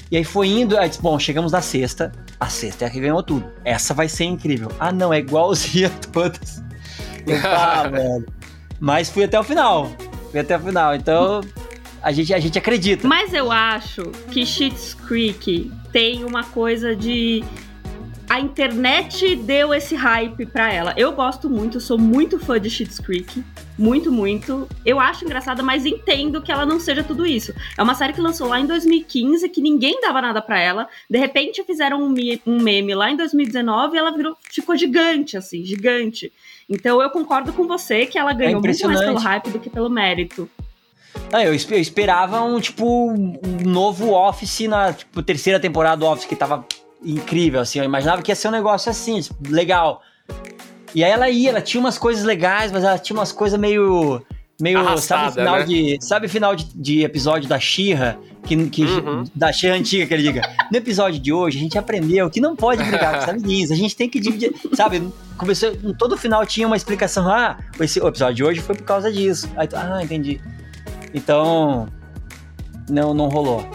E 0.10 0.18
aí 0.18 0.24
foi 0.24 0.48
indo, 0.48 0.78
aí 0.78 0.90
disse, 0.90 1.02
bom, 1.02 1.18
chegamos 1.20 1.52
na 1.52 1.62
sexta. 1.62 2.12
A 2.40 2.48
sexta 2.48 2.86
é 2.86 2.88
a 2.88 2.92
que 2.92 3.00
ganhou 3.00 3.24
tudo. 3.24 3.50
Essa 3.64 3.94
vai 3.94 4.10
ser 4.10 4.26
incrível. 4.26 4.72
Ah, 4.80 4.92
não, 4.92 5.14
é 5.14 5.20
igualzinha 5.20 5.88
a 5.88 5.90
todas. 6.12 6.64
Eu, 7.26 7.38
ah, 7.44 7.88
velho. 7.92 8.26
Mas 8.80 9.10
fui 9.10 9.24
até 9.24 9.40
o 9.40 9.44
final. 9.44 9.92
Fui 10.32 10.40
até 10.40 10.58
o 10.58 10.60
final. 10.60 10.96
Então, 10.96 11.42
a 12.02 12.12
gente, 12.12 12.34
a 12.34 12.40
gente 12.40 12.58
acredita. 12.58 13.08
Mas 13.08 13.34
eu 13.34 13.52
acho 13.52 14.04
que 14.32 14.46
Schitt's 14.46 14.94
Creek 14.94 15.72
tem 15.92 16.24
uma 16.24 16.44
coisa 16.44 16.96
de. 16.96 17.44
A 18.28 18.40
internet 18.40 19.36
deu 19.36 19.74
esse 19.74 19.96
hype 19.96 20.46
pra 20.48 20.72
ela. 20.72 20.94
Eu 20.98 21.12
gosto 21.12 21.50
muito, 21.50 21.80
sou 21.80 21.98
muito 21.98 22.40
fã 22.40 22.60
de 22.60 22.70
Schitt's 22.70 23.00
Creek. 23.00 23.44
Muito, 23.78 24.12
muito. 24.12 24.68
Eu 24.86 25.00
acho 25.00 25.26
engraçada, 25.26 25.62
mas 25.62 25.86
entendo 25.86 26.42
que 26.42 26.52
ela 26.52 26.66
não 26.66 26.80
seja 26.80 27.04
tudo 27.04 27.26
isso. 27.26 27.54
É 27.78 27.84
uma 27.84 27.94
série 27.94 28.14
que 28.14 28.22
lançou 28.22 28.48
lá 28.48 28.60
em 28.60 28.66
2015, 28.66 29.48
que 29.50 29.62
ninguém 29.62 30.00
dava 30.02 30.22
nada 30.22 30.42
pra 30.42 30.60
ela. 30.60 30.88
De 31.10 31.20
repente 31.20 31.64
fizeram 31.64 32.02
um, 32.02 32.14
um 32.48 32.62
meme 32.62 32.96
lá 32.96 33.12
em 33.12 33.18
2019 33.18 33.96
e 33.96 34.00
ela 34.00 34.12
virou, 34.12 34.36
ficou 34.42 34.76
gigante, 34.76 35.38
assim, 35.38 35.64
gigante. 35.64 36.32
Então 36.70 37.02
eu 37.02 37.10
concordo 37.12 37.54
com 37.54 37.68
você 37.68 38.06
que 38.06 38.18
ela 38.18 38.34
ganhou 38.34 38.62
muito 38.62 38.88
mais 38.88 39.00
pelo 39.02 39.20
hype 39.20 39.50
do 39.50 39.60
que 39.60 39.70
pelo 39.70 39.90
mérito. 39.90 40.50
Ah, 41.32 41.44
eu, 41.44 41.54
eu 41.54 41.80
esperava 41.80 42.42
um, 42.42 42.60
tipo, 42.60 43.12
um 43.12 43.40
novo 43.66 44.14
Office 44.14 44.62
na 44.62 44.94
tipo, 44.94 45.22
terceira 45.22 45.60
temporada 45.60 45.98
do 45.98 46.06
Office, 46.06 46.26
que 46.26 46.36
tava 46.36 46.66
incrível, 47.06 47.62
assim. 47.62 47.80
Eu 47.80 47.86
imaginava 47.86 48.22
que 48.22 48.32
ia 48.32 48.36
ser 48.36 48.48
um 48.48 48.52
negócio 48.52 48.90
assim, 48.90 49.22
legal. 49.48 50.02
E 50.94 51.04
aí 51.04 51.12
ela 51.12 51.30
ia, 51.30 51.50
ela 51.50 51.62
tinha 51.62 51.80
umas 51.80 51.98
coisas 51.98 52.24
legais, 52.24 52.72
mas 52.72 52.84
ela 52.84 52.98
tinha 52.98 53.18
umas 53.18 53.32
coisas 53.32 53.60
meio. 53.60 54.22
Meio, 54.60 54.80
Arrastada, 54.80 55.24
sabe, 55.24 55.36
final 55.36 55.56
né? 55.58 55.66
de. 55.66 55.98
Sabe 56.00 56.28
final 56.30 56.56
de, 56.56 56.66
de 56.74 57.04
episódio 57.04 57.50
da 57.50 57.60
Xirra? 57.60 58.18
Que, 58.46 58.70
que, 58.70 58.84
Uhum. 58.84 59.24
Da 59.36 59.52
Xirra 59.52 59.76
antiga, 59.76 60.06
que 60.06 60.14
ele 60.14 60.24
diga. 60.24 60.42
No 60.72 60.78
episódio 60.78 61.20
de 61.20 61.34
hoje, 61.34 61.58
a 61.58 61.62
gente 61.62 61.78
aprendeu 61.78 62.30
que 62.30 62.40
não 62.40 62.56
pode 62.56 62.82
brigar 62.84 63.16
com 63.16 63.24
os 63.24 63.30
amiguinhos. 63.30 63.72
A 63.72 63.76
gente 63.76 63.96
tem 63.96 64.10
que 64.10 64.20
dividir. 64.20 64.54
Sabe? 64.74 65.06
Começou. 65.38 65.76
Todo 66.00 66.16
final 66.16 66.46
tinha 66.46 66.66
uma 66.66 66.78
explicação. 66.78 67.30
Ah, 67.30 67.58
esse, 67.82 68.00
o 68.00 68.08
episódio 68.08 68.36
de 68.36 68.44
hoje 68.46 68.62
foi 68.62 68.76
por 68.76 68.86
causa 68.86 69.12
disso. 69.12 69.50
Aí, 69.58 69.68
ah, 69.74 70.02
entendi. 70.02 70.40
Então. 71.14 71.90
Não, 72.90 73.14
não 73.14 73.28
rolou. 73.28 73.68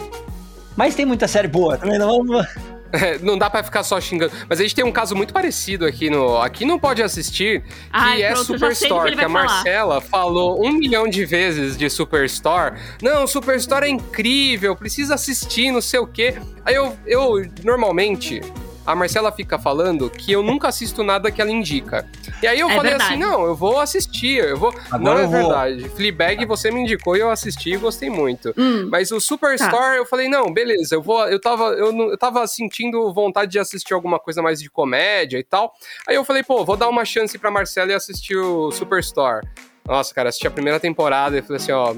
Mas 0.75 0.95
tem 0.95 1.05
muita 1.05 1.27
série 1.27 1.47
boa 1.47 1.77
também, 1.77 1.99
não 1.99 2.07
vamos. 2.07 2.47
Não 3.21 3.37
dá 3.37 3.49
pra 3.49 3.63
ficar 3.63 3.83
só 3.83 3.99
xingando. 3.99 4.33
Mas 4.49 4.59
a 4.59 4.63
gente 4.63 4.75
tem 4.75 4.85
um 4.85 4.91
caso 4.91 5.15
muito 5.15 5.33
parecido 5.33 5.85
aqui 5.85 6.09
no. 6.09 6.37
Aqui 6.41 6.65
não 6.65 6.79
pode 6.79 7.01
assistir, 7.01 7.61
que 7.61 7.67
Ai, 7.91 8.23
é 8.23 8.31
pronto, 8.31 8.47
que 8.47 8.53
Superstore, 8.53 9.09
ele 9.09 9.17
que, 9.17 9.23
a 9.23 9.27
vai 9.27 9.43
falar. 9.43 9.55
Marcela 9.55 10.01
falou 10.01 10.65
um 10.65 10.71
milhão 10.71 11.07
de 11.07 11.25
vezes 11.25 11.77
de 11.77 11.89
Superstore. 11.89 12.75
Não, 13.01 13.25
Superstore 13.27 13.85
é 13.85 13.89
incrível, 13.89 14.75
precisa 14.75 15.15
assistir, 15.15 15.71
não 15.71 15.81
sei 15.81 15.99
o 15.99 16.07
quê. 16.07 16.35
Aí 16.65 16.75
eu, 16.75 16.97
eu 17.05 17.45
normalmente. 17.63 18.41
A 18.85 18.95
Marcela 18.95 19.31
fica 19.31 19.59
falando 19.59 20.09
que 20.09 20.31
eu 20.31 20.41
nunca 20.41 20.67
assisto 20.69 21.03
nada 21.03 21.29
que 21.31 21.39
ela 21.41 21.51
indica. 21.51 22.07
E 22.41 22.47
aí 22.47 22.59
eu 22.59 22.69
É 22.69 22.75
falei 22.75 22.91
verdade. 22.91 23.13
assim: 23.13 23.21
não, 23.21 23.45
eu 23.45 23.55
vou 23.55 23.79
assistir, 23.79 24.37
eu 24.43 24.57
vou. 24.57 24.73
Agora 24.89 24.99
não 24.99 25.11
é 25.19 25.23
eu 25.23 25.29
vou. 25.29 25.39
verdade. 25.53 25.89
Fleabag 25.89 26.45
você 26.45 26.71
me 26.71 26.81
indicou 26.81 27.15
e 27.15 27.19
eu 27.19 27.29
assisti 27.29 27.73
e 27.73 27.77
gostei 27.77 28.09
muito. 28.09 28.53
Hum. 28.57 28.87
Mas 28.91 29.11
o 29.11 29.19
Superstore, 29.19 29.97
eu 29.97 30.05
falei, 30.05 30.27
não, 30.27 30.51
beleza, 30.51 30.95
eu 30.95 31.01
vou. 31.01 31.27
Eu 31.27 31.39
tava, 31.39 31.65
eu, 31.73 31.91
não- 31.91 32.09
eu 32.09 32.17
tava 32.17 32.45
sentindo 32.47 33.13
vontade 33.13 33.51
de 33.51 33.59
assistir 33.59 33.93
alguma 33.93 34.19
coisa 34.19 34.41
mais 34.41 34.59
de 34.59 34.69
comédia 34.69 35.37
e 35.37 35.43
tal. 35.43 35.73
Aí 36.07 36.15
eu 36.15 36.25
falei, 36.25 36.41
pô, 36.41 36.65
vou 36.65 36.75
dar 36.75 36.89
uma 36.89 37.05
chance 37.05 37.37
pra 37.37 37.51
Marcela 37.51 37.91
e 37.91 37.93
assistir 37.93 38.35
o 38.37 38.71
Superstore. 38.71 39.45
Nossa, 39.87 40.13
cara, 40.13 40.29
assisti 40.29 40.47
a 40.47 40.51
primeira 40.51 40.79
temporada 40.79 41.37
e 41.37 41.41
falei 41.41 41.57
assim, 41.57 41.71
ó. 41.71 41.93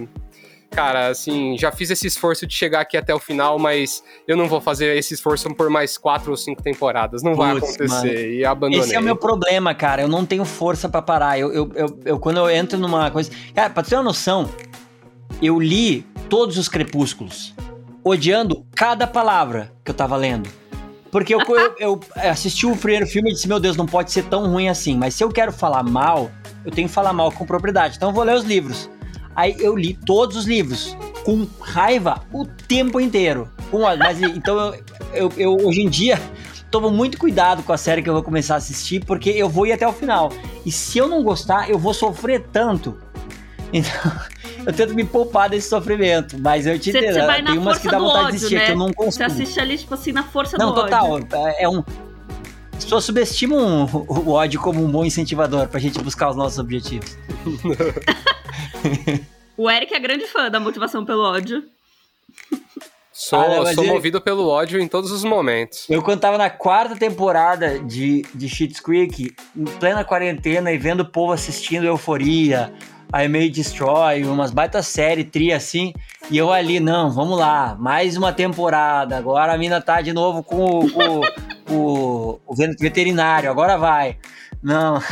Cara, 0.74 1.08
assim, 1.08 1.58
já 1.58 1.72
fiz 1.72 1.90
esse 1.90 2.08
esforço 2.08 2.46
de 2.48 2.54
chegar 2.54 2.82
aqui 2.82 2.98
até 2.98 3.14
o 3.14 3.20
final, 3.20 3.60
mas 3.60 4.04
eu 4.28 4.36
não 4.36 4.48
vou 4.48 4.60
fazer 4.60 4.98
esse 4.98 5.14
esforço 5.14 5.54
por 5.56 5.70
mais 5.70 5.98
quatro 5.98 6.32
ou 6.32 6.38
cinco 6.38 6.62
temporadas. 6.62 7.22
Não 7.24 7.36
vai 7.36 7.56
acontecer. 7.58 7.88
Mano. 7.88 8.08
E 8.08 8.44
abandonei. 8.44 8.80
Esse 8.80 8.96
é 8.96 9.00
o 9.00 9.04
meu 9.04 9.16
problema, 9.16 9.74
cara. 9.74 10.02
Eu 10.02 10.08
não 10.08 10.26
tenho 10.26 10.44
força 10.44 10.90
para 10.90 11.02
parar. 11.02 11.40
Eu, 11.40 11.54
eu, 11.54 11.72
eu, 11.76 12.00
eu, 12.06 12.20
quando 12.20 12.38
eu 12.38 12.50
entro 12.50 12.78
numa 12.78 13.10
coisa. 13.12 13.32
Cara, 13.54 13.70
pra 13.70 13.84
ter 13.84 13.96
uma 13.96 14.04
noção, 14.04 14.50
eu 15.42 15.60
li 15.60 16.06
todos 16.30 16.58
os 16.58 16.68
crepúsculos, 16.68 17.54
odiando 18.04 18.66
cada 18.76 19.06
palavra 19.06 19.72
que 19.84 19.92
eu 19.92 19.96
tava 19.96 20.18
lendo. 20.18 20.50
Porque 21.12 21.36
eu, 21.36 21.40
eu, 21.40 21.76
eu, 21.78 22.00
assisti 22.16 22.66
o 22.66 22.76
primeiro 22.76 23.06
filme 23.06 23.30
e 23.30 23.34
disse: 23.34 23.48
Meu 23.48 23.60
Deus, 23.60 23.78
não 23.78 23.86
pode 23.86 24.12
ser 24.12 24.24
tão 24.24 24.50
ruim 24.50 24.68
assim. 24.68 24.98
Mas 24.98 25.14
se 25.14 25.24
eu 25.24 25.30
quero 25.30 25.52
falar 25.52 25.84
mal, 25.84 26.32
eu 26.66 26.72
tenho 26.72 26.88
que 26.88 26.94
falar 26.94 27.14
mal 27.14 27.32
com 27.32 27.46
propriedade. 27.46 27.98
Então 27.98 28.10
eu 28.10 28.16
vou 28.16 28.24
ler 28.24 28.36
os 28.36 28.44
livros. 28.44 28.90
Aí 29.36 29.56
eu 29.60 29.76
li 29.76 29.94
todos 29.94 30.38
os 30.38 30.46
livros, 30.46 30.98
com 31.24 31.48
raiva 31.60 32.22
o 32.32 32.46
tempo 32.46 33.00
inteiro. 33.00 33.50
Com, 33.72 33.82
mas 33.98 34.22
então 34.22 34.58
eu, 34.58 34.84
eu, 35.14 35.34
eu 35.38 35.68
hoje 35.68 35.82
em 35.82 35.90
dia 35.90 36.20
tomo 36.74 36.90
muito 36.90 37.20
cuidado 37.20 37.62
com 37.62 37.72
a 37.72 37.78
série 37.78 38.02
que 38.02 38.10
eu 38.10 38.14
vou 38.14 38.24
começar 38.24 38.56
a 38.56 38.58
assistir, 38.58 39.06
porque 39.06 39.30
eu 39.30 39.48
vou 39.48 39.68
ir 39.68 39.74
até 39.74 39.88
o 39.88 39.94
final. 39.94 40.32
E 40.66 40.72
se 40.72 40.98
eu 40.98 41.08
não 41.08 41.24
gostar, 41.24 41.70
eu 41.70 41.78
vou 41.78 41.94
sofrer 41.94 42.48
tanto. 42.52 42.98
Então, 43.72 43.92
eu 44.66 44.74
tento 44.74 44.96
me 44.96 45.04
poupar 45.04 45.50
desse 45.50 45.70
sofrimento, 45.70 46.36
mas 46.40 46.66
eu 46.66 46.80
te 46.80 46.90
entendo. 46.90 47.14
Você 47.14 47.26
vai 47.28 47.44
tem 47.44 47.60
umas 47.60 47.78
que 47.78 47.88
dá 47.88 48.00
vontade 48.00 48.26
ódio, 48.26 48.32
de 48.32 48.38
assistir, 48.38 48.56
né? 48.56 48.66
que 48.66 48.72
eu 48.72 48.78
não 48.78 48.92
consigo. 48.92 49.12
Você 49.12 49.24
assiste 49.24 49.60
ali, 49.60 49.78
tipo 49.78 49.94
assim, 49.94 50.12
na 50.12 50.24
força 50.24 50.58
não, 50.58 50.74
do 50.74 50.82
total, 50.82 51.12
ódio. 51.12 51.14
Não, 51.14 51.28
total. 51.28 51.48
É 51.60 51.70
um. 51.70 51.84
As 52.78 52.84
pessoas 52.84 53.06
subestimam 53.06 53.86
o 54.08 54.32
ódio 54.32 54.60
como 54.60 54.84
um 54.84 54.90
bom 54.90 55.06
incentivador 55.06 55.68
pra 55.68 55.80
gente 55.80 56.00
buscar 56.00 56.30
os 56.30 56.36
nossos 56.36 56.60
objetivos. 56.60 57.18
o 59.58 59.70
Eric 59.70 59.94
é 59.94 60.00
grande 60.00 60.26
fã 60.28 60.50
da 60.50 60.60
motivação 60.60 61.06
pelo 61.06 61.24
ódio. 61.24 61.64
Sou, 63.12 63.40
ah, 63.40 63.74
sou 63.76 63.86
movido 63.86 64.20
pelo 64.20 64.48
ódio 64.48 64.80
em 64.82 64.88
todos 64.88 65.12
os 65.12 65.24
momentos. 65.24 65.88
Eu, 65.88 66.02
quando 66.02 66.20
tava 66.20 66.36
na 66.36 66.50
quarta 66.50 66.96
temporada 66.96 67.78
de, 67.80 68.24
de 68.34 68.50
Schitt's 68.50 68.80
Creek, 68.80 69.36
em 69.56 69.66
plena 69.66 70.04
quarentena 70.04 70.72
e 70.72 70.80
vendo 70.80 71.02
o 71.02 71.06
povo 71.06 71.32
assistindo 71.32 71.86
Euforia, 71.86 72.74
I 73.16 73.28
May 73.28 73.52
Destroy, 73.52 74.26
umas 74.26 74.50
baita 74.50 74.82
série, 74.82 75.24
tri 75.24 75.54
assim, 75.54 75.94
e 76.32 76.38
eu 76.40 76.52
ali, 76.52 76.80
não, 76.80 77.12
vamos 77.12 77.38
lá, 77.38 77.78
mais 77.80 78.18
uma 78.18 78.34
temporada, 78.34 79.16
agora 79.16 79.54
a 79.54 79.58
mina 79.60 79.80
tá 79.80 80.02
de 80.02 80.12
novo 80.12 80.42
com 80.42 80.80
o, 80.80 81.22
o, 81.74 82.40
o, 82.46 82.56
veterinário, 82.56 83.50
agora 83.50 83.78
vai. 83.78 84.18
Não. 84.62 85.02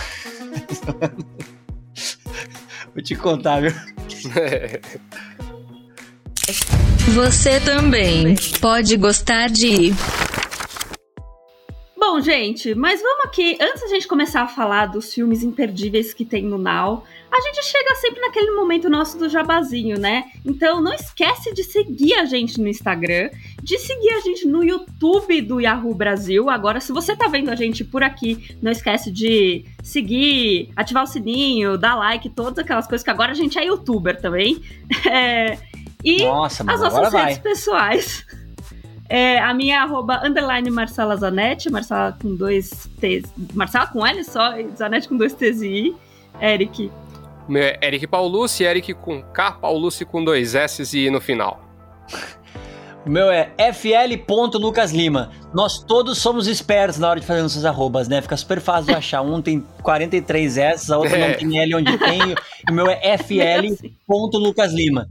Vou 2.94 3.02
te 3.04 3.16
contar, 3.16 3.62
viu? 3.62 3.72
Você 7.16 7.60
também 7.60 8.36
pode 8.60 8.96
gostar 8.98 9.50
de. 9.50 9.94
Bom, 12.04 12.20
gente, 12.20 12.74
mas 12.74 13.00
vamos 13.00 13.26
aqui. 13.26 13.56
Antes 13.62 13.84
a 13.84 13.88
gente 13.88 14.08
começar 14.08 14.42
a 14.42 14.48
falar 14.48 14.88
dos 14.88 15.14
filmes 15.14 15.44
imperdíveis 15.44 16.16
que 16.16 16.26
tem 16.26 16.44
no 16.44 16.58
Now, 16.58 17.04
a 17.32 17.40
gente 17.42 17.64
chega 17.64 17.94
sempre 17.94 18.20
naquele 18.22 18.50
momento 18.50 18.90
nosso 18.90 19.20
do 19.20 19.30
jabazinho, 19.30 20.00
né? 20.00 20.24
Então 20.44 20.82
não 20.82 20.92
esquece 20.96 21.54
de 21.54 21.64
seguir 21.64 22.16
a 22.16 22.26
gente 22.26 22.60
no 22.60 22.68
Instagram, 22.68 23.30
de 23.62 23.78
seguir 23.78 24.10
a 24.14 24.20
gente 24.20 24.48
no 24.48 24.64
YouTube 24.64 25.44
do 25.44 25.62
Yahoo 25.62 25.94
Brasil. 25.94 26.50
Agora, 26.50 26.80
se 26.80 26.92
você 26.92 27.16
tá 27.16 27.28
vendo 27.28 27.52
a 27.52 27.56
gente 27.56 27.84
por 27.84 28.02
aqui, 28.02 28.58
não 28.60 28.72
esquece 28.72 29.12
de 29.12 29.64
seguir, 29.84 30.72
ativar 30.76 31.04
o 31.04 31.08
sininho, 31.08 31.78
dar 31.78 31.94
like, 31.94 32.32
todas 32.32 32.58
aquelas 32.58 32.88
coisas 32.88 33.06
que 33.06 33.12
agora 33.12 33.32
a 33.32 33.36
gente 33.36 33.60
é 33.60 33.66
youtuber 33.66 34.20
também. 34.20 34.60
É, 35.06 35.58
e 36.04 36.24
Nossa, 36.24 36.64
as 36.68 36.82
nossas 36.82 37.14
redes 37.14 37.38
vai. 37.38 37.40
pessoais. 37.40 38.26
É, 39.14 39.40
a 39.40 39.54
minha 39.54 39.76
é 39.76 39.78
arroba 39.78 40.26
underline 40.26 40.72
Marcela 40.72 41.18
Zanetti, 41.18 41.70
Marcela 41.70 42.18
com 42.22 42.34
dois 42.34 42.70
T's. 43.02 43.30
Marcela 43.54 43.86
com 43.88 44.08
L 44.08 44.24
só, 44.24 44.54
Zanetti 44.74 45.10
com 45.10 45.18
dois 45.18 45.34
T's 45.34 45.62
e 45.62 45.68
I. 45.68 45.94
Eric. 46.40 46.90
Meu 47.46 47.62
é 47.62 47.78
Eric 47.82 48.08
Paulucci, 48.08 48.64
Eric 48.64 48.94
com 48.94 49.22
K, 49.22 49.52
Paulucci 49.52 50.06
com 50.06 50.24
dois 50.24 50.56
S 50.56 50.98
e 50.98 51.08
I 51.08 51.10
no 51.12 51.20
final. 51.20 51.62
O 53.06 53.10
meu 53.10 53.30
é 53.30 53.52
fl.lucaslima. 53.74 55.30
Nós 55.54 55.84
todos 55.84 56.18
somos 56.18 56.48
espertos 56.48 56.98
na 56.98 57.10
hora 57.10 57.20
de 57.20 57.26
fazer 57.26 57.42
nossas 57.42 57.66
arrobas, 57.66 58.08
né? 58.08 58.22
Fica 58.22 58.38
super 58.38 58.62
fácil 58.62 58.94
de 58.94 58.94
achar. 58.94 59.22
Um 59.24 59.42
tem 59.42 59.62
43 59.84 60.58
S, 60.58 60.94
a 60.94 60.98
outra 60.98 61.18
é. 61.18 61.28
não 61.32 61.38
tem 61.38 61.60
L 61.60 61.76
onde 61.76 61.98
tem. 61.98 62.34
o 62.70 62.74
meu 62.74 62.88
é 62.88 63.18
fl.lucaslima. 63.18 65.10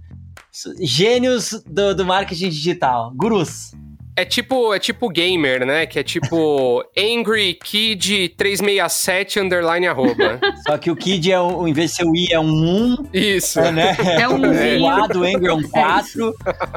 Gênios 0.81 1.63
do, 1.67 1.95
do 1.95 2.07
marketing 2.07 2.49
digital. 2.49 3.13
Gurus. 3.15 3.75
É 4.17 4.25
tipo, 4.25 4.75
é 4.75 4.79
tipo 4.79 5.09
gamer, 5.09 5.65
né? 5.65 5.87
Que 5.87 5.99
é 5.99 6.03
tipo 6.03 6.85
Angry 6.97 7.55
Kid 7.55 8.31
367 8.37 9.41
underline 9.41 9.87
arroba. 9.87 10.41
Só 10.67 10.77
que 10.77 10.91
o 10.91 10.97
Kid, 10.97 11.31
é 11.31 11.41
um, 11.41 11.67
em 11.67 11.73
vez 11.73 11.91
de 11.91 11.97
ser 11.97 12.05
o 12.05 12.15
I, 12.15 12.33
é 12.33 12.41
um 12.41 12.97
1. 13.03 13.07
Isso. 13.13 13.61
É, 13.61 13.73
né? 13.73 13.97
é 14.21 14.29
um 14.29 14.45
é. 14.53 14.79
O 14.79 14.87
A 14.89 15.07
do 15.07 15.25
Angry 15.25 15.47
é 15.47 15.53
um 15.53 15.63
4. 15.63 16.35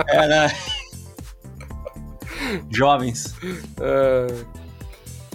É, 0.07 0.15
é 0.15 0.27
né? 0.27 0.55
Jovens. 2.69 3.35
Uh... 3.77 4.63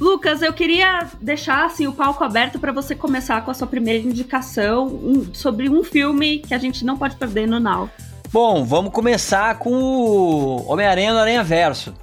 Lucas, 0.00 0.42
eu 0.42 0.52
queria 0.52 1.08
deixar 1.20 1.64
assim, 1.66 1.86
o 1.86 1.92
palco 1.92 2.22
aberto 2.22 2.58
para 2.58 2.70
você 2.70 2.94
começar 2.94 3.44
com 3.44 3.50
a 3.50 3.54
sua 3.54 3.66
primeira 3.66 3.98
indicação 4.06 4.86
um, 4.86 5.34
sobre 5.34 5.68
um 5.68 5.82
filme 5.82 6.38
que 6.38 6.54
a 6.54 6.58
gente 6.58 6.84
não 6.84 6.96
pode 6.96 7.16
perder 7.16 7.48
no 7.48 7.58
Now. 7.58 7.90
Bom, 8.30 8.62
vamos 8.62 8.92
começar 8.92 9.58
com 9.58 9.72
o 9.72 10.70
Homem-Aranha 10.70 11.14
no 11.14 11.18
Aranha 11.18 11.42
Verso. 11.42 11.94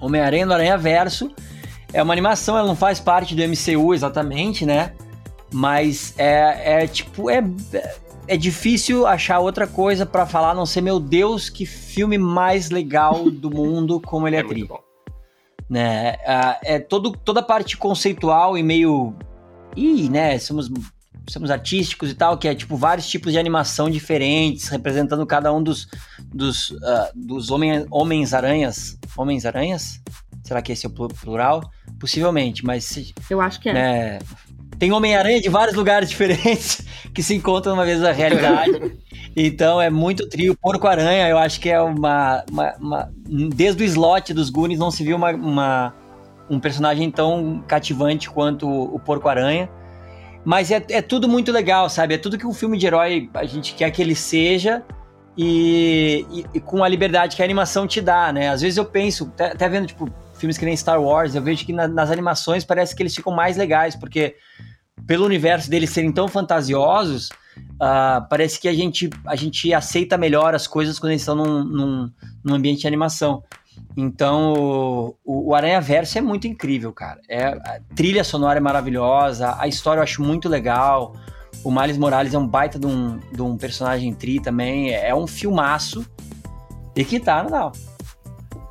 Homem-Aranha 0.00 0.44
no 0.44 0.52
Aranha 0.52 0.76
Verso 0.76 1.30
é 1.92 2.02
uma 2.02 2.12
animação, 2.12 2.58
ela 2.58 2.66
não 2.66 2.74
faz 2.74 2.98
parte 2.98 3.32
do 3.36 3.42
MCU 3.42 3.94
exatamente, 3.94 4.66
né? 4.66 4.92
Mas 5.52 6.14
é, 6.18 6.82
é 6.82 6.86
tipo, 6.88 7.30
é, 7.30 7.44
é 8.26 8.36
difícil 8.36 9.06
achar 9.06 9.38
outra 9.38 9.68
coisa 9.68 10.04
para 10.04 10.26
falar, 10.26 10.50
a 10.50 10.54
não 10.54 10.66
ser, 10.66 10.80
meu 10.80 10.98
Deus, 10.98 11.48
que 11.48 11.64
filme 11.64 12.18
mais 12.18 12.68
legal 12.70 13.30
do 13.30 13.48
mundo 13.48 14.00
como 14.00 14.26
ele 14.26 14.36
é, 14.36 14.40
é 14.40 14.42
tri. 14.42 14.68
Né? 15.70 16.16
É, 16.26 16.74
é 16.74 16.78
todo, 16.80 17.12
toda 17.12 17.38
a 17.38 17.44
parte 17.44 17.76
conceitual 17.76 18.58
e 18.58 18.64
meio. 18.64 19.14
Ih, 19.76 20.08
né? 20.08 20.36
Somos 20.40 20.68
somos 21.28 21.50
artísticos 21.50 22.10
e 22.10 22.14
tal, 22.14 22.38
que 22.38 22.48
é 22.48 22.54
tipo 22.54 22.76
vários 22.76 23.06
tipos 23.08 23.32
de 23.32 23.38
animação 23.38 23.90
diferentes, 23.90 24.68
representando 24.68 25.24
cada 25.26 25.52
um 25.52 25.62
dos 25.62 25.88
dos, 26.32 26.70
uh, 26.70 27.10
dos 27.14 27.50
homem, 27.50 27.86
homens-aranhas. 27.90 28.98
Homens-aranhas? 29.16 30.00
Será 30.44 30.62
que 30.62 30.72
esse 30.72 30.86
é 30.86 30.88
o 30.88 30.92
plural? 30.92 31.62
Possivelmente, 31.98 32.64
mas. 32.64 33.12
Eu 33.28 33.40
acho 33.40 33.60
que 33.60 33.68
é. 33.68 33.72
Né, 33.72 34.18
tem 34.78 34.92
Homem-Aranha 34.92 35.40
de 35.40 35.48
vários 35.48 35.74
lugares 35.74 36.08
diferentes 36.10 36.86
que 37.14 37.22
se 37.22 37.34
encontram 37.34 37.74
uma 37.74 37.84
vez 37.84 38.00
na 38.00 38.12
realidade. 38.12 38.96
então 39.34 39.80
é 39.80 39.90
muito 39.90 40.28
trio. 40.28 40.56
Porco-Aranha, 40.56 41.28
eu 41.28 41.38
acho 41.38 41.60
que 41.60 41.70
é 41.70 41.80
uma, 41.80 42.44
uma, 42.50 42.74
uma, 42.76 43.12
Desde 43.54 43.82
o 43.82 43.86
slot 43.86 44.34
dos 44.34 44.50
Goonies 44.50 44.78
não 44.78 44.90
se 44.90 45.02
viu 45.02 45.16
uma, 45.16 45.30
uma 45.32 45.94
um 46.48 46.60
personagem 46.60 47.10
tão 47.10 47.64
cativante 47.66 48.30
quanto 48.30 48.68
o 48.68 48.98
Porco-Aranha. 49.00 49.68
Mas 50.46 50.70
é, 50.70 50.80
é 50.90 51.02
tudo 51.02 51.28
muito 51.28 51.50
legal, 51.50 51.90
sabe? 51.90 52.14
É 52.14 52.18
tudo 52.18 52.38
que 52.38 52.46
um 52.46 52.54
filme 52.54 52.78
de 52.78 52.86
herói 52.86 53.28
a 53.34 53.44
gente 53.44 53.74
quer 53.74 53.90
que 53.90 54.00
ele 54.00 54.14
seja 54.14 54.80
e, 55.36 56.24
e, 56.30 56.46
e 56.54 56.60
com 56.60 56.84
a 56.84 56.88
liberdade 56.88 57.34
que 57.34 57.42
a 57.42 57.44
animação 57.44 57.84
te 57.84 58.00
dá, 58.00 58.32
né? 58.32 58.48
Às 58.50 58.60
vezes 58.60 58.76
eu 58.76 58.84
penso, 58.84 59.24
até, 59.34 59.46
até 59.46 59.68
vendo, 59.68 59.88
tipo, 59.88 60.08
filmes 60.34 60.56
que 60.56 60.64
nem 60.64 60.76
Star 60.76 61.02
Wars, 61.02 61.34
eu 61.34 61.42
vejo 61.42 61.66
que 61.66 61.72
na, 61.72 61.88
nas 61.88 62.12
animações 62.12 62.64
parece 62.64 62.94
que 62.94 63.02
eles 63.02 63.12
ficam 63.12 63.34
mais 63.34 63.56
legais, 63.56 63.96
porque 63.96 64.36
pelo 65.04 65.24
universo 65.24 65.68
deles 65.68 65.90
serem 65.90 66.12
tão 66.12 66.28
fantasiosos, 66.28 67.28
uh, 67.74 68.22
parece 68.30 68.60
que 68.60 68.68
a 68.68 68.72
gente, 68.72 69.10
a 69.26 69.34
gente 69.34 69.74
aceita 69.74 70.16
melhor 70.16 70.54
as 70.54 70.68
coisas 70.68 70.96
quando 71.00 71.10
eles 71.10 71.22
estão 71.22 71.34
num, 71.34 71.64
num, 71.64 72.12
num 72.44 72.54
ambiente 72.54 72.82
de 72.82 72.86
animação. 72.86 73.42
Então, 73.96 75.14
o, 75.24 75.48
o 75.50 75.54
Aranha 75.54 75.80
Verso 75.80 76.18
é 76.18 76.20
muito 76.20 76.46
incrível, 76.46 76.92
cara. 76.92 77.20
É, 77.28 77.46
a 77.46 77.80
trilha 77.94 78.22
sonora 78.22 78.58
é 78.58 78.60
maravilhosa, 78.60 79.56
a 79.58 79.66
história 79.66 80.00
eu 80.00 80.04
acho 80.04 80.22
muito 80.22 80.48
legal. 80.48 81.14
O 81.64 81.70
Miles 81.70 81.96
Morales 81.96 82.34
é 82.34 82.38
um 82.38 82.46
baita 82.46 82.78
de 82.78 82.86
um, 82.86 83.18
de 83.32 83.42
um 83.42 83.56
personagem 83.56 84.12
tri 84.14 84.38
também. 84.38 84.92
É 84.92 85.14
um 85.14 85.26
filmaço. 85.26 86.06
E 86.94 87.04
que 87.04 87.18
tá 87.18 87.42
Now. 87.42 87.72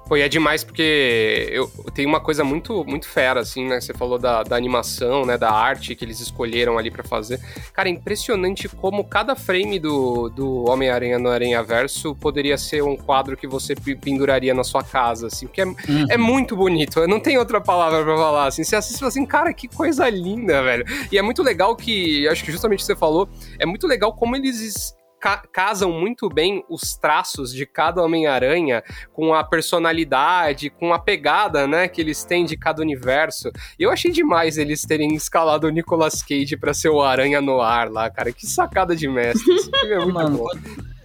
Pô, 0.07 0.15
e 0.15 0.21
é 0.21 0.29
demais 0.29 0.63
porque 0.63 1.49
eu, 1.51 1.67
tem 1.93 2.05
uma 2.05 2.19
coisa 2.19 2.43
muito 2.43 2.85
muito 2.85 3.07
fera, 3.07 3.39
assim, 3.39 3.65
né? 3.65 3.81
Você 3.81 3.93
falou 3.93 4.19
da, 4.19 4.43
da 4.43 4.55
animação, 4.55 5.25
né? 5.25 5.37
Da 5.37 5.51
arte 5.51 5.95
que 5.95 6.05
eles 6.05 6.19
escolheram 6.19 6.77
ali 6.77 6.91
para 6.91 7.03
fazer. 7.03 7.39
Cara, 7.73 7.89
é 7.89 7.91
impressionante 7.91 8.69
como 8.69 9.03
cada 9.03 9.35
frame 9.35 9.79
do, 9.79 10.29
do 10.29 10.69
Homem-Aranha 10.69 11.17
no 11.17 11.29
Aranha 11.29 11.63
Verso 11.63 12.13
poderia 12.15 12.57
ser 12.57 12.83
um 12.83 12.95
quadro 12.95 13.35
que 13.35 13.47
você 13.47 13.75
penduraria 13.75 14.53
na 14.53 14.63
sua 14.63 14.83
casa, 14.83 15.27
assim, 15.27 15.47
porque 15.47 15.61
é, 15.61 15.65
uhum. 15.65 16.05
é 16.09 16.17
muito 16.17 16.55
bonito. 16.55 16.99
Eu 16.99 17.07
não 17.07 17.19
tem 17.19 17.37
outra 17.37 17.59
palavra 17.59 18.03
para 18.03 18.15
falar, 18.15 18.47
assim. 18.47 18.63
Você 18.63 18.75
assiste 18.75 18.97
e 18.97 18.99
fala 18.99 19.09
assim, 19.09 19.25
cara, 19.25 19.53
que 19.53 19.67
coisa 19.67 20.07
linda, 20.09 20.61
velho. 20.61 20.85
E 21.11 21.17
é 21.17 21.21
muito 21.21 21.41
legal 21.41 21.75
que, 21.75 22.27
acho 22.27 22.43
que 22.43 22.51
justamente 22.51 22.83
você 22.83 22.95
falou, 22.95 23.27
é 23.57 23.65
muito 23.65 23.87
legal 23.87 24.13
como 24.13 24.35
eles 24.35 24.95
ca 25.25 25.37
casam 25.51 25.91
muito 25.91 26.29
bem 26.29 26.63
os 26.69 26.95
traços 26.95 27.51
de 27.51 27.65
cada 27.65 28.03
Homem-Aranha 28.03 28.83
com 29.11 29.33
a 29.33 29.43
personalidade, 29.43 30.69
com 30.69 30.93
a 30.93 30.99
pegada, 30.99 31.65
né, 31.67 31.87
que 31.87 31.99
eles 31.99 32.23
têm 32.23 32.45
de 32.45 32.55
cada 32.55 32.81
universo. 32.81 33.49
E 33.79 33.83
eu 33.83 33.91
achei 33.91 34.11
demais 34.11 34.57
eles 34.57 34.81
terem 34.83 35.15
escalado 35.15 35.65
o 35.65 35.69
Nicolas 35.71 36.21
Cage 36.21 36.55
para 36.55 36.73
ser 36.75 36.89
o 36.89 37.01
Aranha 37.01 37.41
no 37.41 37.59
ar 37.59 37.89
lá, 37.89 38.07
cara. 38.09 38.31
Que 38.31 38.45
sacada 38.45 38.95
de 38.95 39.07
mestre. 39.07 39.43
Filme 39.61 39.93
é 39.93 39.97
muito 39.99 40.13
Mano, 40.13 40.37
bom. 40.37 40.47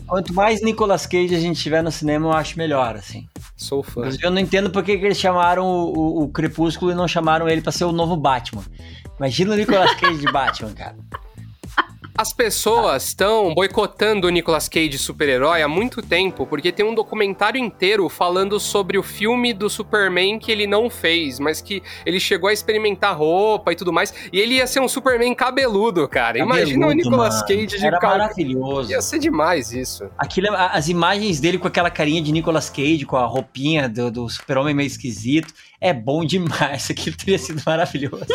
quanto, 0.06 0.34
mais 0.34 0.60
Nicolas 0.62 1.06
Cage 1.06 1.34
a 1.34 1.40
gente 1.40 1.58
tiver 1.60 1.82
no 1.82 1.90
cinema, 1.90 2.26
eu 2.28 2.32
acho 2.32 2.58
melhor, 2.58 2.96
assim. 2.96 3.26
Sou 3.56 3.82
fã. 3.82 4.00
Inclusive, 4.00 4.24
eu 4.26 4.30
não 4.30 4.38
entendo 4.38 4.70
por 4.70 4.82
que, 4.82 4.98
que 4.98 5.04
eles 5.06 5.18
chamaram 5.18 5.64
o, 5.66 5.98
o- 5.98 6.22
o 6.24 6.28
Crepúsculo 6.28 6.90
e 6.90 6.94
não 6.94 7.08
chamaram 7.08 7.48
ele 7.48 7.60
pra 7.62 7.72
ser 7.72 7.84
o 7.84 7.92
novo 7.92 8.16
Batman. 8.16 8.64
Imagina 9.18 9.52
o 9.54 9.56
Nicolas 9.56 9.94
Cage 9.94 10.18
de 10.18 10.30
Batman, 10.32 10.72
cara. 10.74 10.96
As 12.20 12.34
pessoas 12.34 13.04
estão 13.06 13.54
boicotando 13.54 14.26
o 14.26 14.30
Nicolas 14.30 14.68
Cage 14.68 14.98
super-herói 14.98 15.62
há 15.62 15.66
muito 15.68 16.02
tempo, 16.02 16.46
porque 16.46 16.70
tem 16.70 16.84
um 16.84 16.94
documentário 16.94 17.58
inteiro 17.58 18.06
falando 18.10 18.60
sobre 18.60 18.98
o 18.98 19.02
filme 19.02 19.54
do 19.54 19.70
Superman 19.70 20.38
que 20.38 20.52
ele 20.52 20.66
não 20.66 20.90
fez, 20.90 21.40
mas 21.40 21.62
que 21.62 21.82
ele 22.04 22.20
chegou 22.20 22.50
a 22.50 22.52
experimentar 22.52 23.16
roupa 23.16 23.72
e 23.72 23.74
tudo 23.74 23.90
mais, 23.90 24.12
e 24.30 24.38
ele 24.38 24.56
ia 24.56 24.66
ser 24.66 24.80
um 24.80 24.86
Superman 24.88 25.34
cabeludo, 25.34 26.06
cara. 26.06 26.38
Imagina 26.38 26.88
o 26.88 26.90
Cabeludo, 26.90 27.08
Nicolas 27.10 27.34
mano. 27.36 27.46
Cage 27.46 27.66
de 27.78 27.86
Era 27.86 27.98
cara. 27.98 28.18
maravilhoso. 28.18 28.90
Ia 28.90 29.00
ser 29.00 29.18
demais 29.18 29.72
isso. 29.72 30.04
Aquilo, 30.18 30.54
a- 30.54 30.72
as 30.72 30.90
imagens 30.90 31.40
dele 31.40 31.56
com 31.56 31.68
aquela 31.68 31.88
carinha 31.88 32.20
de 32.20 32.30
Nicolas 32.32 32.68
Cage, 32.68 33.06
com 33.06 33.16
a 33.16 33.24
roupinha 33.24 33.88
do, 33.88 34.10
do 34.10 34.28
super-homem 34.28 34.74
meio 34.74 34.88
esquisito, 34.88 35.54
é 35.80 35.94
bom 35.94 36.22
demais. 36.22 36.90
Aquilo 36.92 37.16
teria 37.16 37.38
sido 37.38 37.62
maravilhoso. 37.64 38.26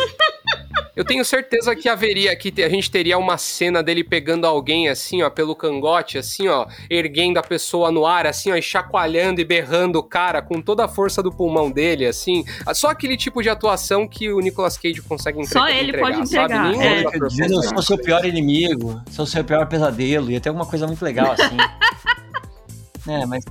Eu 0.96 1.04
tenho 1.04 1.22
certeza 1.26 1.76
que 1.76 1.90
haveria, 1.90 2.34
que 2.34 2.62
a 2.62 2.68
gente 2.70 2.90
teria 2.90 3.18
uma 3.18 3.36
cena 3.36 3.82
dele 3.82 4.02
pegando 4.02 4.46
alguém 4.46 4.88
assim, 4.88 5.22
ó, 5.22 5.28
pelo 5.28 5.54
cangote, 5.54 6.16
assim, 6.16 6.48
ó, 6.48 6.66
erguendo 6.88 7.38
a 7.38 7.42
pessoa 7.42 7.92
no 7.92 8.06
ar, 8.06 8.26
assim, 8.26 8.50
ó, 8.50 8.56
e 8.56 8.62
chacoalhando 8.62 9.38
e 9.38 9.44
berrando 9.44 9.98
o 9.98 10.02
cara 10.02 10.40
com 10.40 10.62
toda 10.62 10.86
a 10.86 10.88
força 10.88 11.22
do 11.22 11.30
pulmão 11.30 11.70
dele, 11.70 12.06
assim. 12.06 12.44
Só 12.72 12.88
aquele 12.88 13.14
tipo 13.14 13.42
de 13.42 13.50
atuação 13.50 14.08
que 14.08 14.32
o 14.32 14.40
Nicolas 14.40 14.78
Cage 14.78 15.02
consegue 15.02 15.38
entre- 15.40 15.52
Só 15.52 15.68
ele 15.68 15.92
pode 15.98 16.16
sabe? 16.28 16.54
entregar, 16.54 16.70
Nenhum 16.70 16.82
é. 16.82 16.94
outro 17.02 17.08
ator 17.08 17.28
Dizendo, 17.28 17.62
sou 17.62 17.82
seu 17.82 17.98
pior 17.98 18.24
inimigo, 18.24 18.98
sou 19.10 19.26
seu 19.26 19.44
pior 19.44 19.66
pesadelo. 19.66 20.30
Ia 20.30 20.40
ter 20.40 20.48
alguma 20.48 20.64
coisa 20.66 20.86
muito 20.86 21.04
legal 21.04 21.32
assim. 21.32 21.56
é, 23.06 23.26
mas 23.26 23.44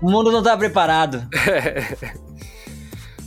o 0.00 0.10
mundo 0.10 0.32
não 0.32 0.42
tá 0.42 0.56
preparado. 0.56 1.28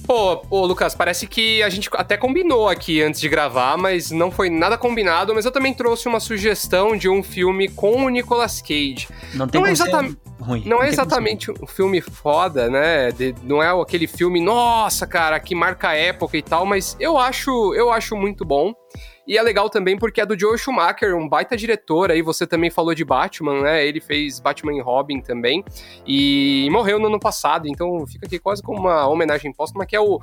Pô, 0.05 0.41
Lucas, 0.65 0.93
parece 0.93 1.25
que 1.27 1.63
a 1.63 1.69
gente 1.69 1.89
até 1.93 2.17
combinou 2.17 2.67
aqui 2.67 3.01
antes 3.01 3.21
de 3.21 3.29
gravar, 3.29 3.77
mas 3.77 4.11
não 4.11 4.29
foi 4.29 4.49
nada 4.49 4.77
combinado. 4.77 5.33
Mas 5.33 5.45
eu 5.45 5.51
também 5.51 5.73
trouxe 5.73 6.07
uma 6.07 6.19
sugestão 6.19 6.95
de 6.97 7.07
um 7.07 7.23
filme 7.23 7.69
com 7.69 8.05
o 8.05 8.09
Nicolas 8.09 8.61
Cage. 8.61 9.07
Não 9.33 9.47
tem 9.47 9.61
Não 9.61 9.67
é 9.67 9.71
exatamente- 9.71 10.17
ruim. 10.41 10.63
Não 10.65 10.77
é 10.77 10.79
como 10.79 10.81
ser 10.81 10.87
exatamente 10.93 11.51
um 11.51 11.65
filme 11.65 12.01
foda, 12.01 12.69
né? 12.69 13.11
De- 13.13 13.33
não 13.43 13.63
é 13.63 13.69
aquele 13.81 14.07
filme, 14.07 14.41
nossa, 14.41 15.07
cara, 15.07 15.39
que 15.39 15.55
marca 15.55 15.89
a 15.89 15.95
época 15.95 16.35
e 16.37 16.41
tal, 16.41 16.65
mas 16.65 16.97
eu 16.99 17.17
acho, 17.17 17.73
eu 17.73 17.89
acho 17.89 18.13
muito 18.17 18.43
bom. 18.43 18.73
E 19.27 19.37
é 19.37 19.41
legal 19.41 19.69
também 19.69 19.97
porque 19.97 20.19
é 20.19 20.25
do 20.25 20.37
Joe 20.37 20.57
Schumacher, 20.57 21.15
um 21.15 21.27
baita 21.29 21.55
diretor 21.55 22.11
aí, 22.11 22.21
você 22.21 22.45
também 22.45 22.69
falou 22.69 22.93
de 22.93 23.05
Batman, 23.05 23.61
né? 23.61 23.85
Ele 23.85 24.01
fez 24.01 24.39
Batman 24.39 24.73
e 24.73 24.81
Robin 24.81 25.21
também 25.21 25.63
e 26.05 26.67
morreu 26.69 26.99
no 26.99 27.07
ano 27.07 27.19
passado, 27.19 27.67
então 27.67 28.05
fica 28.05 28.25
aqui 28.25 28.37
quase 28.37 28.61
como 28.61 28.79
uma 28.79 29.07
homenagem 29.07 29.53
póstuma 29.53 29.85
que 29.85 29.95
é 29.95 29.99
o 29.99 30.19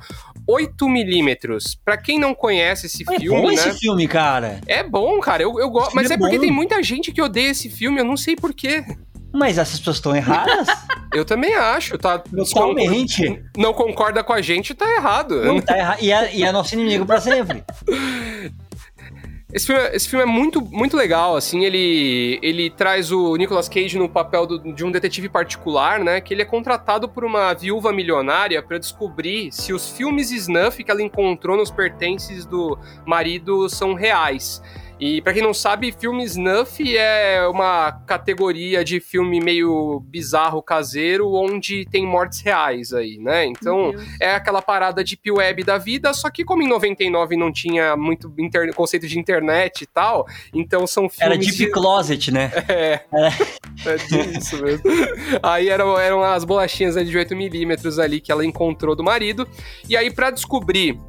8mm. 0.47 1.79
Pra 1.83 1.97
quem 1.97 2.19
não 2.19 2.35
conhece 2.35 2.85
esse 2.85 3.03
É 3.09 3.19
filme, 3.19 3.41
bom 3.41 3.47
né? 3.47 3.53
esse 3.55 3.79
filme, 3.79 4.07
cara. 4.07 4.61
É 4.67 4.83
bom, 4.83 5.19
cara. 5.19 5.41
Eu, 5.41 5.59
eu 5.59 5.69
gosto, 5.69 5.95
mas 5.95 6.11
é 6.11 6.13
é 6.13 6.17
porque 6.17 6.37
tem 6.37 6.51
muita 6.51 6.81
gente 6.83 7.11
que 7.11 7.21
odeia 7.21 7.49
esse 7.49 7.69
filme, 7.69 7.99
eu 7.99 8.05
não 8.05 8.15
sei 8.15 8.35
porquê. 8.35 8.83
Mas 9.33 9.57
essas 9.57 9.79
pessoas 9.79 9.95
estão 9.97 10.15
erradas? 10.15 10.67
Eu 11.13 11.25
também 11.25 11.53
acho, 11.55 11.97
tá? 11.97 12.19
Totalmente. 12.19 13.43
não 13.57 13.73
concorda 13.73 14.23
com 14.23 14.31
a 14.31 14.41
gente, 14.41 14.73
tá 14.73 14.89
errado. 14.89 15.43
Não 15.43 15.59
tá 15.59 15.77
errado. 15.77 16.01
E 16.01 16.09
é, 16.09 16.35
e 16.35 16.43
é 16.43 16.51
nosso 16.53 16.73
inimigo 16.73 17.05
pra 17.05 17.19
sempre. 17.19 17.63
Esse 19.53 19.67
filme, 19.67 19.81
esse 19.91 20.07
filme 20.07 20.23
é 20.23 20.25
muito, 20.25 20.61
muito 20.61 20.95
legal, 20.95 21.35
assim, 21.35 21.65
ele, 21.65 22.39
ele 22.41 22.69
traz 22.69 23.11
o 23.11 23.35
Nicolas 23.35 23.67
Cage 23.67 23.97
no 23.99 24.07
papel 24.07 24.45
do- 24.47 24.73
de 24.73 24.85
um 24.85 24.91
detetive 24.91 25.27
particular, 25.27 25.99
né, 25.99 26.21
que 26.21 26.33
ele 26.33 26.41
é 26.41 26.45
contratado 26.45 27.09
por 27.09 27.25
uma 27.25 27.53
viúva 27.53 27.91
milionária 27.91 28.61
para 28.63 28.77
descobrir 28.77 29.51
se 29.51 29.73
os 29.73 29.89
filmes 29.89 30.31
snuff 30.31 30.81
que 30.81 30.89
ela 30.89 31.01
encontrou 31.01 31.57
nos 31.57 31.69
pertences 31.69 32.45
do 32.45 32.79
marido 33.05 33.67
são 33.67 33.93
reais. 33.93 34.61
E 35.01 35.19
pra 35.19 35.33
quem 35.33 35.41
não 35.41 35.51
sabe, 35.51 35.91
filme 35.91 36.23
snuff 36.25 36.95
é 36.95 37.47
uma 37.47 37.91
categoria 38.05 38.83
de 38.85 38.99
filme 38.99 39.41
meio 39.41 39.99
bizarro 40.05 40.61
caseiro 40.61 41.33
onde 41.33 41.85
tem 41.89 42.05
mortes 42.05 42.39
reais 42.41 42.93
aí, 42.93 43.17
né? 43.17 43.43
Então, 43.47 43.91
é 44.19 44.35
aquela 44.35 44.61
parada 44.61 45.03
de 45.03 45.19
web 45.27 45.63
da 45.63 45.79
vida, 45.79 46.13
só 46.13 46.29
que 46.29 46.45
como 46.45 46.61
em 46.61 46.67
99 46.67 47.35
não 47.35 47.51
tinha 47.51 47.97
muito 47.97 48.31
inter- 48.37 48.71
conceito 48.75 49.07
de 49.07 49.17
internet 49.17 49.81
e 49.81 49.87
tal, 49.87 50.27
então 50.53 50.85
são 50.85 51.09
filmes... 51.09 51.19
Era 51.25 51.35
Deep 51.35 51.57
de- 51.57 51.71
Closet, 51.71 52.31
né? 52.31 52.51
É, 53.83 53.89
é 53.89 54.37
isso 54.37 54.61
mesmo. 54.61 54.83
Aí 55.41 55.69
eram, 55.69 55.97
eram 55.97 56.23
as 56.23 56.43
bolachinhas 56.43 56.95
ali 56.95 57.09
de 57.09 57.17
8mm 57.17 57.99
ali 58.03 58.21
que 58.21 58.31
ela 58.31 58.45
encontrou 58.45 58.95
do 58.95 59.03
marido, 59.03 59.47
e 59.89 59.97
aí 59.97 60.11
pra 60.13 60.29
descobrir 60.29 60.99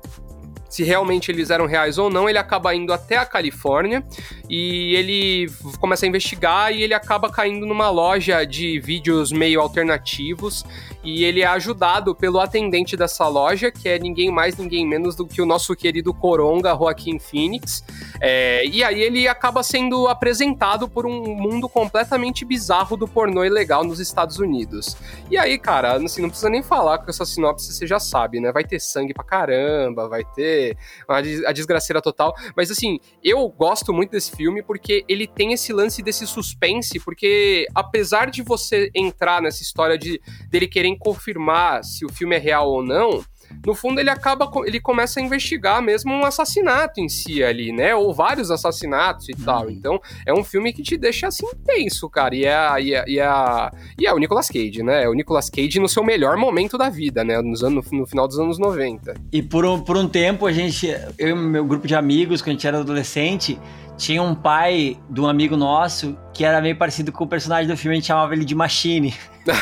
se 0.73 0.83
realmente 0.83 1.31
eles 1.31 1.51
eram 1.51 1.67
reais 1.67 1.99
ou 1.99 2.09
não, 2.09 2.27
ele 2.27 2.39
acaba 2.39 2.75
indo 2.75 2.95
até 2.95 3.19
a 3.19 3.27
Califórnia 3.27 4.03
e 4.49 4.97
ele 4.97 5.53
começa 5.79 6.07
a 6.07 6.09
investigar 6.09 6.73
e 6.73 6.83
ele 6.83 6.95
acaba 6.95 7.31
caindo 7.31 7.67
numa 7.67 7.91
loja 7.91 8.43
de 8.43 8.81
vídeos 8.81 9.31
meio 9.31 9.61
alternativos 9.61 10.65
e 11.05 11.25
ele 11.25 11.41
é 11.41 11.47
ajudado 11.47 12.15
pelo 12.15 12.39
atendente 12.39 12.97
dessa 12.97 13.27
loja, 13.27 13.71
que 13.71 13.89
é 13.89 13.99
ninguém 13.99 14.31
mais, 14.31 14.57
ninguém 14.57 14.87
menos 14.87 15.17
do 15.17 15.27
que 15.27 15.43
o 15.43 15.47
nosso 15.47 15.75
querido 15.75 16.15
Coronga, 16.15 16.77
Joaquim 16.77 17.19
Phoenix. 17.19 17.85
É, 18.21 18.65
e 18.67 18.85
aí 18.85 19.01
ele 19.01 19.27
acaba 19.27 19.63
sendo 19.63 20.07
apresentado 20.07 20.89
por 20.89 21.05
um 21.05 21.35
mundo 21.35 21.69
completamente 21.69 22.45
bizarro 22.45 22.97
do 22.97 23.09
pornô 23.09 23.45
ilegal 23.45 23.83
nos 23.83 23.99
Estados 23.99 24.39
Unidos. 24.39 24.97
E 25.29 25.37
aí, 25.37 25.59
cara, 25.59 25.97
assim, 25.97 26.23
não 26.23 26.29
precisa 26.29 26.49
nem 26.49 26.63
falar 26.63 26.99
com 26.99 27.11
essa 27.11 27.25
sinopse, 27.25 27.73
você 27.73 27.87
já 27.87 27.99
sabe, 27.99 28.39
né? 28.39 28.53
Vai 28.53 28.65
ter 28.65 28.79
sangue 28.79 29.13
pra 29.13 29.25
caramba, 29.25 30.09
vai 30.09 30.25
ter 30.25 30.77
a 31.09 31.53
desgraceira 31.53 32.01
total. 32.01 32.35
Mas 32.57 32.71
assim, 32.71 33.01
eu 33.25 33.49
gosto 33.49 33.93
muito 33.93 34.13
desse 34.13 34.31
filme 34.31 34.63
porque 34.63 35.05
ele 35.09 35.27
tem 35.27 35.53
esse 35.53 35.73
lance 35.73 36.01
desse 36.03 36.27
suspense, 36.27 37.01
porque 37.01 37.67
apesar 37.75 38.31
de 38.31 38.43
você 38.43 38.91
entrar 38.95 39.43
nessa 39.43 39.63
história 39.63 39.99
de 39.99 40.21
dele 40.49 40.69
querer 40.69 40.92
confirmar 40.97 41.83
se 41.85 42.05
o 42.05 42.13
filme 42.13 42.37
é 42.37 42.39
real 42.39 42.69
ou 42.71 42.85
não, 42.85 43.23
no 43.67 43.75
fundo 43.75 44.01
ele 44.01 44.09
acaba, 44.09 44.51
ele 44.65 44.81
começa 44.81 45.21
a 45.21 45.23
investigar 45.23 45.83
mesmo 45.83 46.13
um 46.15 46.25
assassinato 46.25 47.01
em 47.01 47.09
si 47.09 47.45
ali, 47.45 47.71
né? 47.71 47.95
Ou 47.95 48.15
vários 48.15 48.51
assassinatos 48.51 49.29
e 49.29 49.33
tal. 49.35 49.69
Então, 49.71 50.01
é 50.27 50.33
um 50.33 50.43
filme 50.43 50.73
que 50.73 50.83
te 50.83 50.97
deixa 50.97 51.27
assim 51.29 51.47
tenso, 51.67 52.09
cara. 52.09 52.35
E 52.35 52.45
é, 52.45 52.55
a- 52.55 52.81
e 52.81 52.95
é, 52.95 53.05
e 53.07 53.19
é, 53.19 53.71
e 53.99 54.07
é 54.07 54.13
o 54.15 54.19
Nicolas 54.19 54.49
Cage, 54.49 54.83
né? 54.83 55.03
É 55.05 55.09
o 55.09 55.13
Nicolas 55.13 55.51
Cage 55.51 55.79
no 55.81 55.89
seu 55.89 56.03
melhor 56.03 56.37
momento 56.39 56.79
da 56.79 56.89
vida, 56.89 57.23
né? 57.25 57.43
Nos 57.43 57.63
anos, 57.63 57.91
no 57.91 58.07
final 58.07 58.27
dos 58.27 58.39
anos 58.39 58.59
90. 58.59 59.15
E 59.31 59.43
por 59.43 59.67
um, 59.67 59.81
por 59.81 59.99
um 59.99 60.09
tempo, 60.09 60.47
a 60.47 60.53
gente, 60.53 60.87
eu 61.19 61.29
e 61.29 61.35
meu 61.35 61.65
grupo 61.67 61.87
de 61.87 61.95
amigos, 61.95 62.41
quando 62.41 62.49
a 62.51 62.53
gente 62.53 62.67
era 62.67 62.79
adolescente, 62.81 63.59
tinha 63.99 64.23
um 64.23 64.35
pai 64.35 64.97
de 65.11 65.21
um 65.21 65.29
amigo 65.29 65.57
nosso 65.59 66.17
que 66.33 66.43
era 66.45 66.61
meio 66.63 66.77
parecido 66.77 67.13
com 67.13 67.25
o 67.25 67.29
personagem 67.29 67.69
do 67.69 67.77
filme, 67.77 67.97
a 67.97 68.01
gente 68.01 68.07
chamava 68.07 68.33
ele 68.35 68.47
de 68.47 68.55
Machine. 68.55 69.13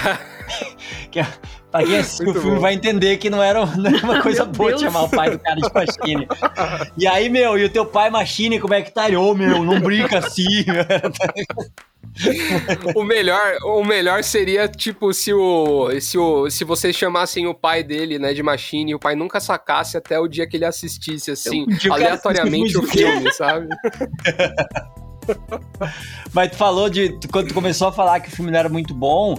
que, 1.11 1.21
é- 1.21 1.27
pra 1.71 1.85
quem 1.85 1.99
assistiu 1.99 2.31
o 2.31 2.35
filme 2.35 2.57
bom. 2.57 2.61
vai 2.61 2.75
entender 2.75 3.17
que 3.19 3.31
não 3.31 3.43
era, 3.43 3.65
não 3.77 3.91
era 3.91 4.05
uma 4.05 4.23
coisa 4.23 4.45
Meu 4.45 4.53
boa 4.53 4.71
Deus. 4.71 4.81
chamar 4.83 5.03
o 5.03 5.09
pai 5.09 5.31
do 5.31 5.39
cara 5.39 5.57
de 5.57 5.69
Machine. 5.73 6.29
E 6.97 7.07
aí, 7.07 7.29
meu, 7.29 7.57
e 7.59 7.65
o 7.65 7.71
teu 7.71 7.87
pai 7.87 8.11
Machine, 8.11 8.59
como 8.61 8.75
é 8.75 8.83
que 8.83 8.91
tá? 8.93 9.07
Ô, 9.19 9.35
meu, 9.35 9.63
não 9.65 9.81
brinca 9.81 10.19
assim. 10.19 10.47
o 12.95 13.05
melhor, 13.05 13.57
o 13.65 13.85
melhor 13.85 14.23
seria 14.25 14.67
tipo 14.69 15.13
se 15.15 15.33
o 15.33 15.89
se 16.01 16.19
o 16.19 16.51
se 16.51 16.65
vocês 16.65 16.97
chamassem 16.97 17.47
o 17.47 17.55
pai 17.55 17.83
dele, 17.85 18.19
né, 18.19 18.35
de 18.35 18.43
Machine, 18.43 18.91
e 18.91 18.95
o 18.95 18.99
pai 18.99 19.15
nunca 19.15 19.39
sacasse 19.41 19.97
até 19.97 20.19
o 20.19 20.27
dia 20.27 20.45
que 20.47 20.57
ele 20.57 20.65
assistisse 20.65 21.31
assim, 21.31 21.67
aleatoriamente 21.91 22.77
o 22.77 22.83
filme, 22.83 23.33
sabe? 23.33 23.69
Mas 26.33 26.51
tu 26.51 26.57
falou 26.57 26.89
de. 26.91 27.19
Quando 27.31 27.49
tu 27.49 27.55
começou 27.55 27.89
a 27.89 27.93
falar 27.93 28.21
que 28.21 28.29
o 28.29 28.33
filme 28.33 28.51
não 28.51 28.59
era 28.59 28.69
muito 28.69 28.95
bom, 28.95 29.39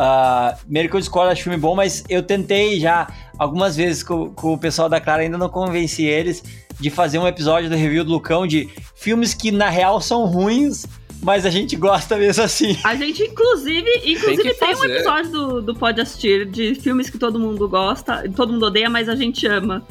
uh, 0.00 0.56
Miracle 0.66 1.02
Squad 1.02 1.30
acho 1.30 1.42
filme 1.42 1.58
bom, 1.58 1.74
mas 1.74 2.02
eu 2.08 2.22
tentei 2.22 2.80
já 2.80 3.06
algumas 3.38 3.76
vezes 3.76 4.02
com, 4.02 4.30
com 4.30 4.54
o 4.54 4.58
pessoal 4.58 4.88
da 4.88 5.00
Clara, 5.00 5.22
ainda 5.22 5.36
não 5.36 5.48
convenci 5.48 6.04
eles 6.04 6.42
de 6.78 6.88
fazer 6.88 7.18
um 7.18 7.28
episódio 7.28 7.68
do 7.68 7.76
review 7.76 8.02
do 8.04 8.12
Lucão 8.12 8.46
de 8.46 8.68
filmes 8.94 9.34
que 9.34 9.50
na 9.50 9.68
real 9.68 10.00
são 10.00 10.24
ruins, 10.24 10.86
mas 11.22 11.44
a 11.44 11.50
gente 11.50 11.76
gosta 11.76 12.16
mesmo 12.16 12.42
assim. 12.42 12.78
A 12.82 12.94
gente, 12.94 13.22
inclusive, 13.22 13.86
inclusive 14.06 14.42
que 14.42 14.54
tem, 14.54 14.74
um 14.74 14.84
episódio 14.84 15.30
do, 15.30 15.62
do 15.62 15.74
Pode 15.74 16.00
Assistir 16.00 16.46
de 16.46 16.74
filmes 16.74 17.10
que 17.10 17.18
todo 17.18 17.38
mundo 17.38 17.68
gosta, 17.68 18.24
todo 18.34 18.52
mundo 18.52 18.66
odeia, 18.66 18.88
mas 18.88 19.08
a 19.08 19.14
gente 19.14 19.46
ama. 19.46 19.86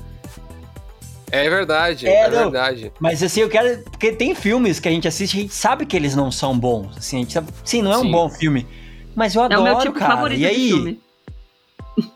É 1.31 1.47
verdade, 1.47 2.07
É, 2.07 2.23
é, 2.23 2.29
não. 2.29 2.49
verdade. 2.49 2.91
Mas 2.99 3.21
assim, 3.21 3.41
eu 3.41 3.49
quero. 3.49 3.83
Porque 3.83 4.11
tem 4.11 4.33
filmes 4.33 4.79
que 4.79 4.87
a 4.87 4.91
gente 4.91 5.07
assiste 5.07 5.35
e 5.35 5.37
a 5.37 5.41
gente 5.43 5.53
sabe 5.53 5.85
que 5.85 5.95
eles 5.95 6.15
não 6.15 6.31
são 6.31 6.57
bons. 6.57 6.97
Assim, 6.97 7.17
a 7.17 7.19
gente 7.19 7.33
sabe, 7.33 7.49
sim, 7.63 7.83
não 7.83 7.93
é 7.93 7.97
um 7.99 8.01
Sim. 8.01 8.11
bom 8.11 8.29
filme. 8.29 8.65
Mas 9.19 9.35
eu 9.35 9.41
É 9.41 9.45
adoro, 9.47 9.61
o 9.61 9.63
meu 9.65 9.77
tipo 9.79 9.99
cara. 9.99 10.15
favorito 10.15 10.39
e 10.39 10.45
aí, 10.45 10.55
de 10.61 10.67
filme. 10.69 11.01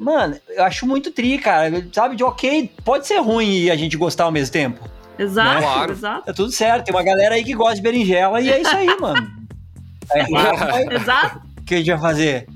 mano, 0.00 0.36
eu 0.48 0.64
acho 0.64 0.86
muito 0.86 1.10
tri, 1.10 1.36
cara. 1.36 1.86
Sabe, 1.92 2.16
de 2.16 2.24
ok, 2.24 2.72
pode 2.82 3.06
ser 3.06 3.18
ruim 3.18 3.58
e 3.64 3.70
a 3.70 3.76
gente 3.76 3.94
gostar 3.98 4.24
ao 4.24 4.32
mesmo 4.32 4.54
tempo. 4.54 4.88
Exato, 5.18 5.60
Claro. 5.60 5.92
exato. 5.92 6.30
É 6.30 6.32
tudo 6.32 6.50
certo. 6.50 6.86
Tem 6.86 6.94
uma 6.94 7.02
galera 7.02 7.34
aí 7.34 7.44
que 7.44 7.52
gosta 7.54 7.74
de 7.76 7.82
berinjela 7.82 8.40
e 8.40 8.48
é 8.50 8.58
isso 8.62 8.74
aí, 8.74 8.86
mano. 8.98 9.30
É 10.12 10.20
errado, 10.20 10.92
Exato. 10.92 11.42
o 11.58 11.62
que 11.64 11.74
a 11.74 11.78
gente 11.78 11.90
vai 11.90 11.98
fazer? 11.98 12.46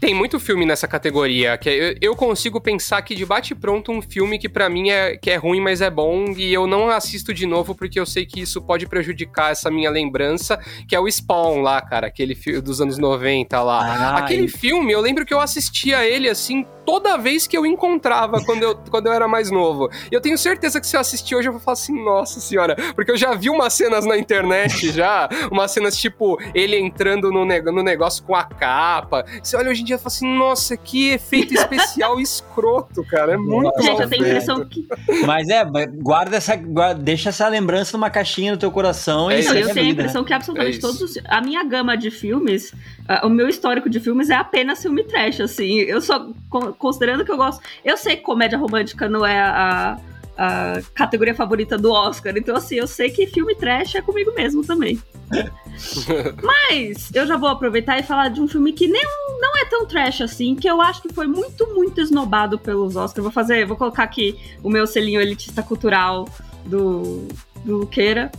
Tem 0.00 0.14
muito 0.14 0.38
filme 0.38 0.66
nessa 0.66 0.86
categoria, 0.86 1.56
que 1.56 1.68
eu, 1.68 1.96
eu 2.00 2.16
consigo 2.16 2.60
pensar 2.60 3.00
que 3.02 3.14
de 3.14 3.24
bate 3.24 3.54
pronto 3.54 3.90
um 3.90 4.02
filme 4.02 4.38
que 4.38 4.48
pra 4.48 4.68
mim 4.68 4.90
é, 4.90 5.16
que 5.16 5.30
é 5.30 5.36
ruim, 5.36 5.60
mas 5.60 5.80
é 5.80 5.90
bom, 5.90 6.32
e 6.36 6.52
eu 6.52 6.66
não 6.66 6.88
assisto 6.88 7.32
de 7.32 7.46
novo 7.46 7.74
porque 7.74 7.98
eu 7.98 8.06
sei 8.06 8.26
que 8.26 8.40
isso 8.40 8.60
pode 8.60 8.86
prejudicar 8.86 9.52
essa 9.52 9.70
minha 9.70 9.90
lembrança, 9.90 10.58
que 10.86 10.94
é 10.94 11.00
o 11.00 11.10
Spawn 11.10 11.62
lá, 11.62 11.80
cara, 11.80 12.06
aquele 12.08 12.34
filme 12.34 12.60
dos 12.60 12.80
anos 12.80 12.98
90 12.98 13.62
lá. 13.62 14.16
Ai. 14.16 14.22
Aquele 14.22 14.48
filme, 14.48 14.92
eu 14.92 15.00
lembro 15.00 15.24
que 15.24 15.32
eu 15.32 15.40
assistia 15.40 16.04
ele 16.06 16.28
assim 16.28 16.66
toda 16.86 17.18
vez 17.18 17.46
que 17.46 17.58
eu 17.58 17.66
encontrava 17.66 18.42
quando 18.44 18.62
eu, 18.62 18.76
quando 18.88 19.08
eu 19.08 19.12
era 19.12 19.26
mais 19.26 19.50
novo. 19.50 19.90
E 20.10 20.14
eu 20.14 20.20
tenho 20.20 20.38
certeza 20.38 20.80
que 20.80 20.86
se 20.86 20.96
eu 20.96 21.00
assistir 21.00 21.34
hoje 21.34 21.48
eu 21.48 21.52
vou 21.52 21.60
falar 21.60 21.72
assim, 21.72 22.04
nossa 22.04 22.38
senhora, 22.40 22.76
porque 22.94 23.10
eu 23.10 23.16
já 23.16 23.34
vi 23.34 23.50
umas 23.50 23.72
cenas 23.74 24.06
na 24.06 24.16
internet 24.16 24.90
já, 24.92 25.28
umas 25.50 25.72
cenas 25.72 25.96
tipo 25.96 26.38
ele 26.54 26.78
entrando 26.78 27.32
no, 27.32 27.44
no 27.44 27.82
negócio 27.82 28.22
com 28.24 28.34
a 28.34 28.44
capa. 28.44 29.26
Você 29.42 29.56
olha 29.56 29.70
hoje 29.70 29.82
em 29.82 29.84
dia 29.84 29.95
e 29.96 29.98
fala 29.98 30.08
assim, 30.08 30.38
nossa, 30.38 30.76
que 30.76 31.10
efeito 31.10 31.52
especial 31.54 32.18
escroto, 32.20 33.04
cara. 33.04 33.32
É 33.32 33.36
muito 33.36 33.74
Gente, 33.82 33.92
mal 33.92 34.00
eu 34.02 34.08
tenho 34.08 34.24
a 34.24 34.28
impressão 34.28 34.64
que. 34.64 34.86
Mas 35.26 35.48
é, 35.48 35.64
guarda 35.86 36.36
essa. 36.36 36.54
guarda- 36.56 37.02
deixa 37.02 37.28
essa 37.30 37.48
lembrança 37.48 37.96
numa 37.96 38.08
caixinha 38.10 38.52
no 38.52 38.58
teu 38.58 38.70
coração 38.70 39.30
É 39.30 39.36
e 39.36 39.40
isso. 39.40 39.48
Não, 39.52 39.60
eu 39.60 39.70
a 39.70 39.74
tenho 39.74 39.84
a 39.84 39.88
né? 39.88 39.92
impressão 39.92 40.24
que 40.24 40.32
absolutamente 40.32 40.78
É 40.78 40.80
todos 40.80 41.00
os, 41.00 41.18
a 41.26 41.40
minha 41.40 41.64
gama 41.64 41.96
de 41.96 42.10
filmes, 42.10 42.72
ah, 43.08 43.26
o 43.26 43.30
meu 43.30 43.48
histórico 43.48 43.90
de 43.90 43.98
filmes 44.00 44.30
é 44.30 44.34
apenas 44.34 44.80
filme 44.82 45.02
trash, 45.04 45.40
assim. 45.40 45.78
Eu 45.80 46.00
só 46.00 46.28
con- 46.48 46.72
considerando 46.72 47.24
que 47.24 47.32
eu 47.32 47.36
gosto. 47.36 47.62
Eu 47.84 47.96
sei 47.96 48.16
que 48.16 48.22
comédia 48.22 48.58
romântica 48.58 49.08
não 49.08 49.24
é 49.24 49.38
a, 49.40 49.96
a 50.36 50.80
categoria 50.94 51.34
favorita 51.34 51.78
do 51.78 51.90
Oscar, 51.90 52.34
então 52.36 52.56
assim, 52.56 52.76
eu 52.76 52.86
sei 52.86 53.10
que 53.10 53.26
filme 53.26 53.54
trash 53.54 53.94
é 53.94 54.02
comigo 54.02 54.32
mesmo 54.34 54.64
também. 54.64 55.00
Mas 56.42 57.10
eu 57.14 57.26
já 57.26 57.36
vou 57.36 57.48
aproveitar 57.48 57.98
e 57.98 58.02
falar 58.02 58.28
de 58.28 58.40
um 58.40 58.46
filme 58.46 58.72
que 58.72 58.86
nem, 58.86 59.02
não 59.40 59.56
é 59.58 59.64
tão 59.64 59.86
trash 59.86 60.20
assim, 60.20 60.54
que 60.54 60.68
eu 60.68 60.80
acho 60.80 61.02
que 61.02 61.12
foi 61.12 61.26
muito, 61.26 61.66
muito 61.74 62.00
esnobado 62.00 62.58
pelos 62.58 62.96
Oscars. 62.96 63.22
Vou 63.22 63.32
fazer, 63.32 63.66
vou 63.66 63.76
colocar 63.76 64.02
aqui 64.02 64.38
o 64.62 64.70
meu 64.70 64.86
selinho 64.86 65.20
elitista 65.20 65.62
cultural 65.62 66.28
do, 66.64 67.26
do 67.64 67.78
Luqueira. 67.78 68.30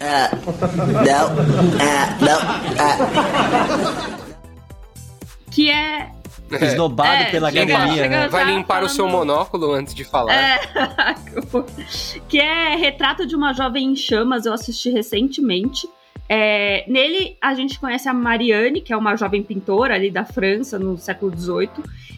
Não, 0.00 1.26
ah, 1.78 2.18
não, 2.20 2.38
ah. 2.78 4.20
Que 5.50 5.68
é 5.68 6.10
Esnobado 6.50 7.22
É, 7.22 7.30
pela 7.30 7.50
chega- 7.50 7.74
academia, 7.74 8.02
chega- 8.02 8.20
né? 8.22 8.28
Vai 8.28 8.44
limpar 8.46 8.82
o 8.82 8.88
seu 8.88 9.08
monóculo 9.08 9.72
antes 9.72 9.94
de 9.94 10.04
falar. 10.04 10.32
É, 10.32 10.58
que 12.28 12.38
é 12.38 12.76
Retrato 12.76 13.26
de 13.26 13.34
uma 13.36 13.52
Jovem 13.52 13.92
em 13.92 13.96
Chamas, 13.96 14.46
eu 14.46 14.52
assisti 14.52 14.90
recentemente. 14.90 15.88
É, 16.28 16.84
nele, 16.86 17.36
a 17.40 17.54
gente 17.54 17.78
conhece 17.80 18.08
a 18.08 18.14
Marianne, 18.14 18.80
que 18.80 18.92
é 18.92 18.96
uma 18.96 19.16
jovem 19.16 19.42
pintora 19.42 19.94
ali 19.94 20.12
da 20.12 20.24
França, 20.24 20.78
no 20.78 20.96
século 20.96 21.36
XVIII, 21.36 21.68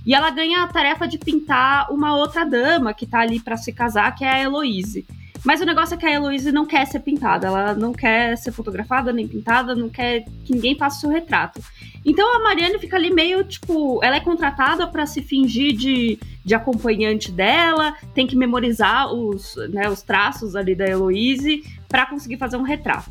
e 0.05 0.15
ela 0.15 0.29
ganha 0.29 0.63
a 0.63 0.67
tarefa 0.67 1.09
de 1.09 1.17
pintar 1.17 1.91
uma 1.91 2.15
outra 2.15 2.45
dama 2.45 2.93
que 2.93 3.07
tá 3.07 3.21
ali 3.21 3.41
para 3.41 3.57
se 3.57 3.73
casar, 3.73 4.15
que 4.15 4.23
é 4.23 4.29
a 4.29 4.39
Heloise. 4.43 5.07
Mas 5.45 5.61
o 5.61 5.65
negócio 5.65 5.95
é 5.95 5.97
que 5.97 6.07
a 6.07 6.13
Heloise 6.13 6.53
não 6.53 6.65
quer 6.65 6.87
ser 6.87 7.01
pintada, 7.01 7.49
ela 7.49 7.75
não 7.75 7.93
quer 7.93 8.37
ser 8.37 8.53
fotografada 8.53 9.13
nem 9.13 9.27
pintada, 9.27 9.75
não 9.75 9.89
quer 9.89 10.25
que 10.45 10.53
ninguém 10.53 10.77
faça 10.77 10.99
o 10.99 11.01
seu 11.01 11.11
retrato. 11.11 11.61
Então 12.05 12.37
a 12.37 12.43
Marianne 12.43 12.79
fica 12.79 12.97
ali 12.97 13.13
meio 13.13 13.43
tipo, 13.45 14.01
ela 14.05 14.17
é 14.17 14.21
contratada 14.21 14.87
para 14.87 15.05
se 15.05 15.21
fingir 15.21 15.77
de, 15.77 16.19
de 16.45 16.55
acompanhante 16.55 17.33
dela, 17.33 17.97
tem 18.15 18.27
que 18.27 18.37
memorizar 18.37 19.13
os, 19.13 19.57
né, 19.71 19.89
os 19.89 20.03
traços 20.03 20.55
ali 20.55 20.77
da 20.77 20.87
Heloise 20.87 21.65
para 21.89 22.07
conseguir 22.07 22.37
fazer 22.37 22.57
um 22.57 22.63
retrato. 22.63 23.11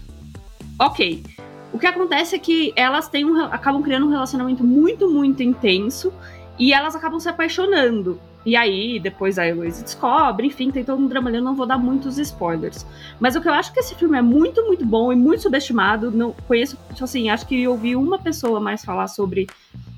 Ok. 0.80 1.24
O 1.74 1.80
que 1.80 1.88
acontece 1.88 2.36
é 2.36 2.40
que 2.40 2.74
elas 2.76 3.08
têm 3.08 3.26
um, 3.26 3.44
acabam 3.46 3.82
criando 3.82 4.06
um 4.06 4.10
relacionamento 4.10 4.64
muito, 4.64 5.10
muito 5.10 5.44
intenso 5.44 6.14
e 6.58 6.74
elas 6.74 6.96
acabam 6.96 7.20
se 7.20 7.30
apaixonando. 7.30 8.20
E 8.46 8.56
aí, 8.56 9.00
depois 9.00 9.38
a 9.38 9.48
Heloise 9.48 9.84
descobre, 9.84 10.48
enfim, 10.48 10.72
tem 10.72 10.84
todo 10.84 11.02
um 11.02 11.08
drama 11.08 11.30
ali, 11.30 11.38
eu 11.38 11.44
não 11.44 11.56
vou 11.56 11.68
dar 11.68 11.78
muitos 11.78 12.18
spoilers. 12.18 12.86
Mas 13.20 13.36
o 13.36 13.42
que 13.42 13.48
eu 13.48 13.54
acho 13.54 13.72
que 13.72 13.80
esse 13.80 13.94
filme 13.94 14.18
é 14.18 14.22
muito, 14.22 14.66
muito 14.66 14.86
bom 14.86 15.14
e 15.14 15.16
muito 15.16 15.44
subestimado. 15.44 16.10
Não 16.10 16.32
conheço, 16.48 16.78
tipo 16.90 17.04
assim, 17.04 17.30
acho 17.30 17.46
que 17.48 17.68
ouvi 17.68 17.96
uma 17.96 18.18
pessoa 18.18 18.60
mais 18.60 18.84
falar 18.84 19.08
sobre, 19.08 19.48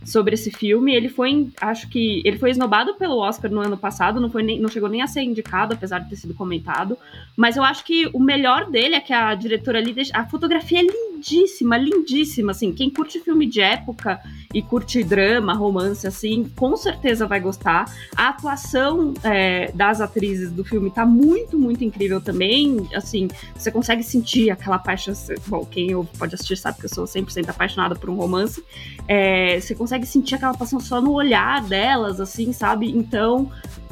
sobre 0.04 0.34
esse 0.34 0.52
filme. 0.52 0.94
Ele 0.94 1.08
foi, 1.08 1.50
acho 1.62 1.88
que 1.88 2.22
ele 2.26 2.38
foi 2.38 2.52
esnobado 2.52 2.96
pelo 2.96 3.18
Oscar 3.18 3.50
no 3.50 3.62
ano 3.62 3.78
passado, 3.78 4.20
não 4.20 4.30
foi 4.30 4.44
nem, 4.44 4.60
não 4.60 4.68
chegou 4.68 4.90
nem 4.90 5.02
a 5.02 5.08
ser 5.08 5.22
indicado, 5.22 5.74
apesar 5.74 6.00
de 6.00 6.10
ter 6.10 6.18
sido 6.18 6.34
comentado. 6.34 6.98
Mas 7.38 7.56
eu 7.56 7.64
acho 7.64 7.86
que 7.86 8.10
o 8.14 8.20
melhor 8.20 8.70
dele 8.70 8.96
é 8.96 9.00
que 9.00 9.14
a 9.14 9.34
diretora 9.36 9.80
ali 9.80 9.94
deixa, 9.94 10.18
a 10.18 10.26
fotografia 10.26 10.82
é 10.82 10.84
lindíssima, 11.24 11.78
lindíssima, 11.78 12.52
assim. 12.52 12.74
Quem 12.74 12.90
curte 12.90 13.20
filme 13.20 13.46
de 13.46 13.62
época 13.62 14.20
e 14.54 14.62
curte 14.62 15.04
drama, 15.04 15.54
romance, 15.54 16.06
assim, 16.06 16.52
com 16.56 16.76
certeza 16.76 17.26
vai 17.26 17.40
gostar. 17.40 17.86
A 18.16 18.30
atuação 18.30 19.14
é, 19.24 19.72
das 19.72 20.02
atrizes 20.02 20.52
do 20.52 20.66
filme 20.66 20.92
tá 20.92 21.06
muito, 21.06 21.58
muito 21.58 21.84
incrível 21.84 22.20
também. 22.20 22.88
Assim, 22.94 23.30
você 23.56 23.72
consegue 23.72 24.04
sentir 24.04 24.52
aquela 24.52 24.78
paixão. 24.78 25.14
Bom, 25.48 25.66
quem 25.66 26.04
pode 26.18 26.36
assistir 26.36 26.58
sabe 26.58 26.80
que 26.80 26.86
eu 26.86 26.90
sou 26.90 27.06
100% 27.06 27.50
apaixonada 27.50 27.96
por 27.96 28.10
um 28.10 28.16
romance. 28.16 28.64
É, 29.08 29.60
você 29.60 29.74
consegue 29.74 30.06
sentir 30.06 30.36
aquela 30.36 30.54
paixão 30.54 30.80
só 30.80 31.02
no 31.02 31.14
olhar 31.14 31.64
delas, 31.64 32.20
assim, 32.20 32.52
sabe? 32.52 32.90
Então. 32.92 33.50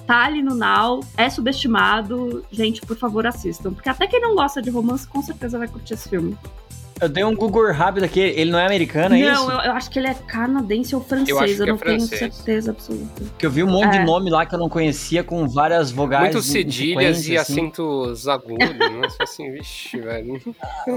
Tá 0.07 0.25
ali 0.25 0.41
no 0.41 0.55
Now, 0.55 0.99
é 1.15 1.29
subestimado. 1.29 2.43
Gente, 2.51 2.81
por 2.81 2.97
favor, 2.97 3.25
assistam. 3.25 3.71
Porque 3.71 3.87
até 3.87 4.07
quem 4.07 4.19
não 4.19 4.35
gosta 4.35 4.61
de 4.61 4.69
romance, 4.69 5.07
com 5.07 5.21
certeza 5.21 5.59
vai 5.59 5.67
curtir 5.67 5.93
esse 5.93 6.09
filme. 6.09 6.35
Eu 7.01 7.09
dei 7.09 7.23
um 7.23 7.35
Google 7.35 7.71
rápido 7.73 8.03
aqui, 8.03 8.19
ele 8.19 8.51
não 8.51 8.59
é 8.59 8.65
americano, 8.67 9.15
é 9.15 9.19
não, 9.23 9.33
isso? 9.33 9.51
eu, 9.51 9.57
eu 9.61 9.71
acho 9.71 9.89
que 9.89 9.97
ele 9.97 10.07
é 10.07 10.13
canadense 10.13 10.93
ou 10.95 11.01
francês. 11.01 11.29
Eu 11.29 11.39
acho 11.39 11.55
que 11.55 11.61
é 11.63 11.65
não 11.65 11.77
tenho 11.77 11.99
francês. 12.07 12.35
certeza 12.35 12.69
absoluta. 12.69 13.23
Que 13.39 13.45
eu 13.47 13.49
vi 13.49 13.63
um 13.63 13.67
monte 13.71 13.95
É. 13.95 13.99
de 14.01 14.05
nome 14.05 14.29
lá 14.29 14.45
que 14.45 14.53
eu 14.53 14.59
não 14.59 14.69
conhecia 14.69 15.23
com 15.23 15.47
várias 15.47 15.89
vogais. 15.89 16.25
Muitos 16.25 16.45
cedilhas 16.45 17.27
e 17.27 17.35
assim. 17.35 17.53
acentos 17.55 18.27
agudos, 18.27 18.69
nossa, 18.93 19.17
assim, 19.23 19.51
vixe, 19.51 19.99
velho. 19.99 20.39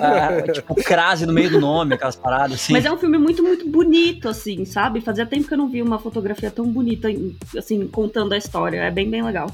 Ah, 0.03 0.43
tipo, 0.53 0.75
crase 0.75 1.25
no 1.25 1.33
meio 1.33 1.49
do 1.49 1.61
nome, 1.61 1.95
aquelas 1.95 2.17
paradas 2.17 2.53
assim. 2.57 2.75
Mas 2.75 2.85
é 2.85 2.93
um 2.93 2.99
filme 2.99 3.17
muito, 3.17 3.43
muito 3.43 3.67
bonito, 3.71 4.29
assim, 4.29 4.67
sabe? 4.67 5.01
Fazia 5.01 5.25
tempo 5.25 5.49
que 5.49 5.55
eu 5.55 5.59
não 5.59 5.71
vi 5.71 5.81
uma 5.81 5.99
fotografia 5.99 6.51
tão 6.51 6.67
bonita, 6.67 7.09
assim, 7.57 7.87
contando 7.89 8.35
a 8.35 8.37
história. 8.37 8.77
É 8.79 8.91
bem, 8.91 9.09
bem 9.09 9.23
legal. 9.23 9.51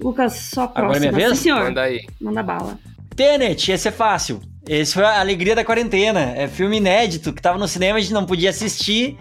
Lucas, 0.00 0.34
só 0.34 0.70
a 0.72 0.78
Agora 0.78 0.96
é 0.98 1.00
minha 1.00 1.10
próxima. 1.12 1.26
vez? 1.28 1.38
Sim, 1.38 1.42
senhor. 1.42 1.64
Manda 1.64 1.82
aí. 1.82 2.06
Manda 2.20 2.42
bala. 2.44 2.78
Tenet, 3.18 3.72
esse 3.72 3.88
é 3.88 3.90
fácil. 3.90 4.40
Esse 4.64 4.94
foi 4.94 5.02
a 5.02 5.18
alegria 5.18 5.56
da 5.56 5.64
quarentena. 5.64 6.20
É 6.36 6.46
filme 6.46 6.76
inédito 6.76 7.32
que 7.32 7.42
tava 7.42 7.58
no 7.58 7.66
cinema, 7.66 7.98
a 7.98 8.00
gente 8.00 8.14
não 8.14 8.24
podia 8.24 8.50
assistir. 8.50 9.18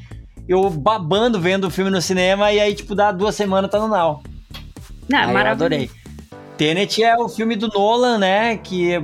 Eu 0.48 0.70
babando 0.70 1.42
vendo 1.42 1.66
o 1.66 1.72
filme 1.72 1.90
no 1.90 2.00
cinema 2.00 2.52
e 2.52 2.60
aí, 2.60 2.76
tipo, 2.76 2.94
dá 2.94 3.12
duas 3.12 3.34
semanas 3.34 3.72
tá 3.72 3.80
no 3.80 3.88
Now. 3.88 4.22
Não, 5.10 5.18
Aí 5.18 5.34
maravilhoso. 5.34 5.66
adorei. 5.66 5.90
Tenet 6.60 7.04
é 7.04 7.18
o 7.18 7.28
filme 7.28 7.56
do 7.56 7.70
Nolan, 7.70 8.20
né? 8.20 8.58
Que 8.58 9.00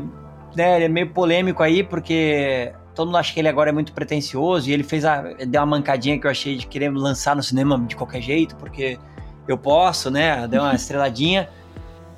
né, 0.56 0.76
ele 0.76 0.86
é 0.86 0.90
meio 0.90 1.10
polêmico 1.10 1.64
aí, 1.64 1.84
porque 1.84 2.72
todo 2.94 3.08
mundo 3.08 3.18
acha 3.18 3.34
que 3.34 3.40
ele 3.40 3.50
agora 3.50 3.72
é 3.72 3.74
muito 3.74 3.94
pretencioso 3.94 4.70
e 4.70 4.74
ele 4.74 4.84
fez 4.84 5.06
a. 5.06 5.24
Deu 5.24 5.60
uma 5.62 5.66
mancadinha 5.66 6.20
que 6.20 6.28
eu 6.28 6.32
achei 6.32 6.56
de 6.56 6.68
querer 6.68 6.92
lançar 6.94 7.36
no 7.36 7.42
cinema 7.42 7.80
de 7.80 7.96
qualquer 7.96 8.22
jeito, 8.22 8.56
porque 8.58 9.00
eu 9.48 9.58
posso, 9.58 10.12
né? 10.12 10.48
Deu 10.48 10.62
uma 10.62 10.76
estreladinha. 10.78 11.50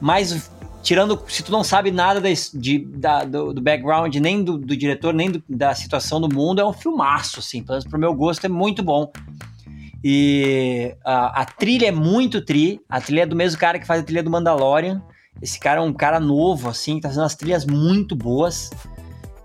Mas, 0.02 0.52
tirando. 0.86 1.22
Se 1.28 1.44
tu 1.44 1.52
não 1.52 1.64
sabe 1.64 1.92
nada 1.92 2.22
de, 2.54 2.80
da- 2.80 3.26
do, 3.26 3.54
do 3.54 3.62
background, 3.62 4.16
nem 4.16 4.44
do, 4.44 4.58
do 4.58 4.78
diretor, 4.78 5.14
nem 5.14 5.32
do- 5.32 5.44
da 5.50 5.74
situação 5.76 6.22
do 6.22 6.34
mundo, 6.34 6.62
é 6.62 6.66
um 6.66 6.72
filmaço, 6.72 7.40
assim. 7.40 7.62
Pelo 7.62 7.74
menos 7.74 7.86
pro 7.90 8.00
meu 8.00 8.14
gosto, 8.14 8.46
é 8.46 8.50
muito 8.50 8.82
bom. 8.84 9.12
E 10.04 10.96
a, 11.04 11.42
a 11.42 11.46
trilha 11.46 11.88
é 11.88 11.92
muito 11.92 12.40
tri. 12.42 12.80
A 12.88 13.02
trilha 13.02 13.24
é 13.24 13.26
do 13.26 13.36
mesmo 13.36 13.60
cara 13.60 13.80
que 13.80 13.88
faz 13.88 14.02
a 14.02 14.04
trilha 14.04 14.24
do 14.24 14.30
Mandalorian. 14.30 15.02
Esse 15.42 15.60
cara 15.60 15.82
é 15.82 15.84
um 15.84 15.92
cara 15.92 16.20
novo, 16.20 16.70
assim, 16.70 16.96
que 16.96 17.02
tá 17.02 17.10
fazendo 17.10 17.24
umas 17.24 17.36
trilhas 17.36 17.66
muito 17.66 18.16
boas. 18.16 18.70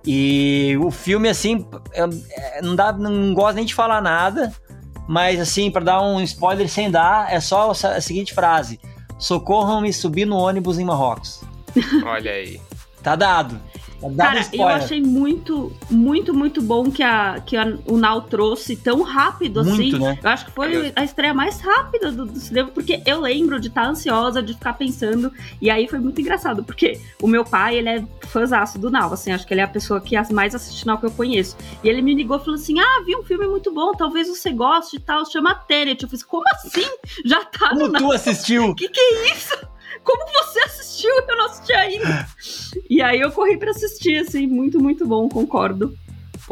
E 0.06 0.76
o 0.82 0.90
filme, 0.90 1.28
assim, 1.28 1.66
é- 1.92 2.58
é- 2.58 2.62
não, 2.62 2.76
dá, 2.76 2.92
não 2.92 3.34
gosto 3.34 3.56
nem 3.56 3.64
de 3.64 3.74
falar 3.74 4.00
nada, 4.00 4.52
mas, 5.08 5.40
assim, 5.40 5.70
para 5.70 5.84
dar 5.84 6.02
um 6.02 6.20
spoiler 6.22 6.68
sem 6.68 6.90
dar, 6.90 7.32
é 7.32 7.40
só 7.40 7.70
a 7.70 8.00
seguinte 8.00 8.32
frase: 8.32 8.78
Socorram-me 9.20 9.92
subir 9.92 10.24
no 10.24 10.36
ônibus 10.36 10.78
em 10.78 10.84
Marrocos. 10.84 11.42
Olha 12.04 12.32
aí. 12.32 12.60
Tá 13.02 13.14
dado. 13.14 13.60
Cara, 14.16 14.40
eu 14.52 14.68
achei 14.76 15.02
muito, 15.02 15.72
muito, 15.90 16.32
muito 16.32 16.62
bom 16.62 16.90
que, 16.90 17.02
a, 17.02 17.40
que 17.44 17.56
a- 17.56 17.76
o 17.86 17.96
Now 17.98 18.22
trouxe 18.22 18.74
tão 18.76 19.02
rápido 19.02 19.60
assim. 19.60 19.70
Muito, 19.70 19.98
né? 19.98 20.18
Eu 20.22 20.30
acho 20.30 20.46
que 20.46 20.52
foi 20.52 20.92
a 20.96 21.04
estreia 21.04 21.34
mais 21.34 21.60
rápida 21.60 22.10
do, 22.10 22.24
do 22.26 22.38
cinema, 22.38 22.70
porque 22.70 23.02
eu 23.06 23.20
lembro 23.20 23.60
de 23.60 23.68
estar 23.68 23.86
ansiosa, 23.86 24.42
de 24.42 24.54
ficar 24.54 24.72
pensando. 24.74 25.30
E 25.60 25.68
aí 25.70 25.86
foi 25.86 25.98
muito 25.98 26.20
engraçado, 26.20 26.64
porque 26.64 27.00
o 27.20 27.26
meu 27.28 27.44
pai, 27.44 27.76
ele 27.76 27.88
é 27.88 28.04
fãzaço 28.28 28.78
do 28.78 28.90
Now, 28.90 29.12
assim, 29.12 29.32
acho 29.32 29.46
que 29.46 29.52
ele 29.52 29.60
é 29.60 29.64
a 29.64 29.68
pessoa 29.68 30.00
que 30.00 30.16
as- 30.16 30.30
mais 30.30 30.54
assiste 30.54 30.86
Now 30.86 30.98
que 30.98 31.06
eu 31.06 31.10
conheço. 31.10 31.56
E 31.84 31.88
ele 31.88 32.00
me 32.00 32.14
ligou 32.14 32.36
e 32.36 32.40
falou 32.40 32.54
assim: 32.54 32.78
Ah, 32.80 33.02
vi 33.04 33.14
um 33.16 33.22
filme 33.22 33.46
muito 33.46 33.72
bom, 33.72 33.92
talvez 33.92 34.28
você 34.28 34.50
goste 34.50 34.96
e 34.96 35.00
tal, 35.00 35.24
chama 35.30 35.54
Tenet. 35.54 36.02
Eu 36.02 36.08
falei, 36.08 36.24
como 36.26 36.44
assim? 36.54 36.86
Já 37.24 37.44
tá 37.44 37.74
no 37.74 37.80
Como 37.80 37.98
tu 37.98 38.12
assistiu? 38.12 38.74
que 38.76 38.88
que 38.88 39.00
é 39.00 39.32
isso? 39.34 39.56
Como 40.04 40.24
você 40.32 40.60
assistiu? 40.60 41.10
Eu 41.28 41.36
não 41.36 41.46
assisti 41.46 41.72
ainda. 41.72 42.26
E 42.88 43.00
aí 43.02 43.20
eu 43.20 43.30
corri 43.30 43.56
pra 43.58 43.70
assistir, 43.70 44.18
assim, 44.18 44.46
muito, 44.46 44.80
muito 44.80 45.06
bom, 45.06 45.28
concordo. 45.28 45.94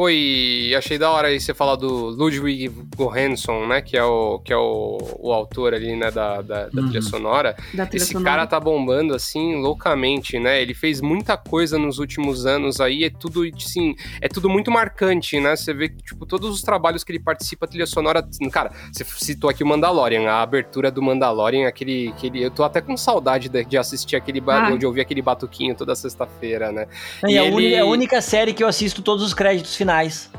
E 0.07 0.75
achei 0.77 0.99
da 0.99 1.11
hora 1.11 1.29
aí 1.29 1.41
você 1.41 1.55
falar 1.55 1.77
do 1.77 2.11
Ludwig 2.11 2.71
Göransson, 2.97 3.67
né? 3.67 3.81
Que 3.81 3.97
é 3.97 4.05
o, 4.05 4.39
que 4.41 4.53
é 4.53 4.57
o, 4.57 4.99
o 5.19 5.33
autor 5.33 5.73
ali, 5.75 5.97
né, 5.97 6.11
da, 6.11 6.43
da, 6.43 6.69
da 6.69 6.81
Uhum. 6.83 6.89
trilha 6.89 7.03
sonora. 7.03 7.57
Da 7.75 7.87
trilha 7.87 8.03
Esse 8.03 8.13
sonora. 8.13 8.31
cara 8.31 8.47
tá 8.47 8.61
bombando, 8.61 9.15
assim, 9.15 9.57
loucamente, 9.61 10.39
né? 10.39 10.61
Ele 10.61 10.75
fez 10.75 11.01
muita 11.01 11.37
coisa 11.37 11.79
nos 11.79 11.99
últimos 11.99 12.47
anos 12.47 12.81
aí, 12.81 13.05
é 13.05 13.11
tudo, 13.11 13.43
assim, 13.57 13.97
é 14.21 14.29
tudo 14.29 14.49
muito 14.49 14.71
marcante, 14.71 15.41
né? 15.41 15.57
Você 15.57 15.73
vê 15.73 15.89
que, 15.89 16.03
tipo, 16.03 16.27
todos 16.27 16.51
os 16.51 16.63
trabalhos 16.63 17.03
que 17.03 17.11
ele 17.11 17.19
participa, 17.21 17.65
a 17.67 17.69
trilha 17.69 17.87
sonora... 17.87 18.23
Cara, 18.53 18.71
você 18.93 19.05
citou 19.05 19.49
aqui 19.51 19.65
o 19.65 19.67
Mandalorian, 19.67 20.29
a 20.29 20.43
abertura 20.43 20.91
do 20.91 21.03
Mandalorian, 21.03 21.67
aquele... 21.67 22.09
aquele 22.17 22.43
eu 22.43 22.51
tô 22.51 22.63
até 22.63 22.81
com 22.81 22.97
saudade 22.97 23.49
de, 23.49 23.65
de 23.65 23.77
assistir 23.79 24.15
aquele... 24.17 24.43
Ah. 24.47 24.71
De 24.77 24.87
ouvir 24.87 25.01
aquele 25.01 25.23
batuquinho 25.23 25.75
toda 25.75 25.95
sexta-feira, 25.97 26.71
né? 26.71 26.87
E, 27.27 27.33
E 27.33 27.39
a, 27.39 27.45
ele- 27.45 27.75
é 27.75 27.81
a 27.81 27.85
única 27.87 28.21
série 28.21 28.53
que 28.53 28.63
eu 28.63 28.69
assisto 28.69 29.03
todos 29.03 29.25
os 29.25 29.33
créditos 29.35 29.75
finais 29.75 29.88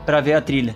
pra 0.05 0.21
ver 0.21 0.33
a 0.33 0.41
trilha. 0.41 0.75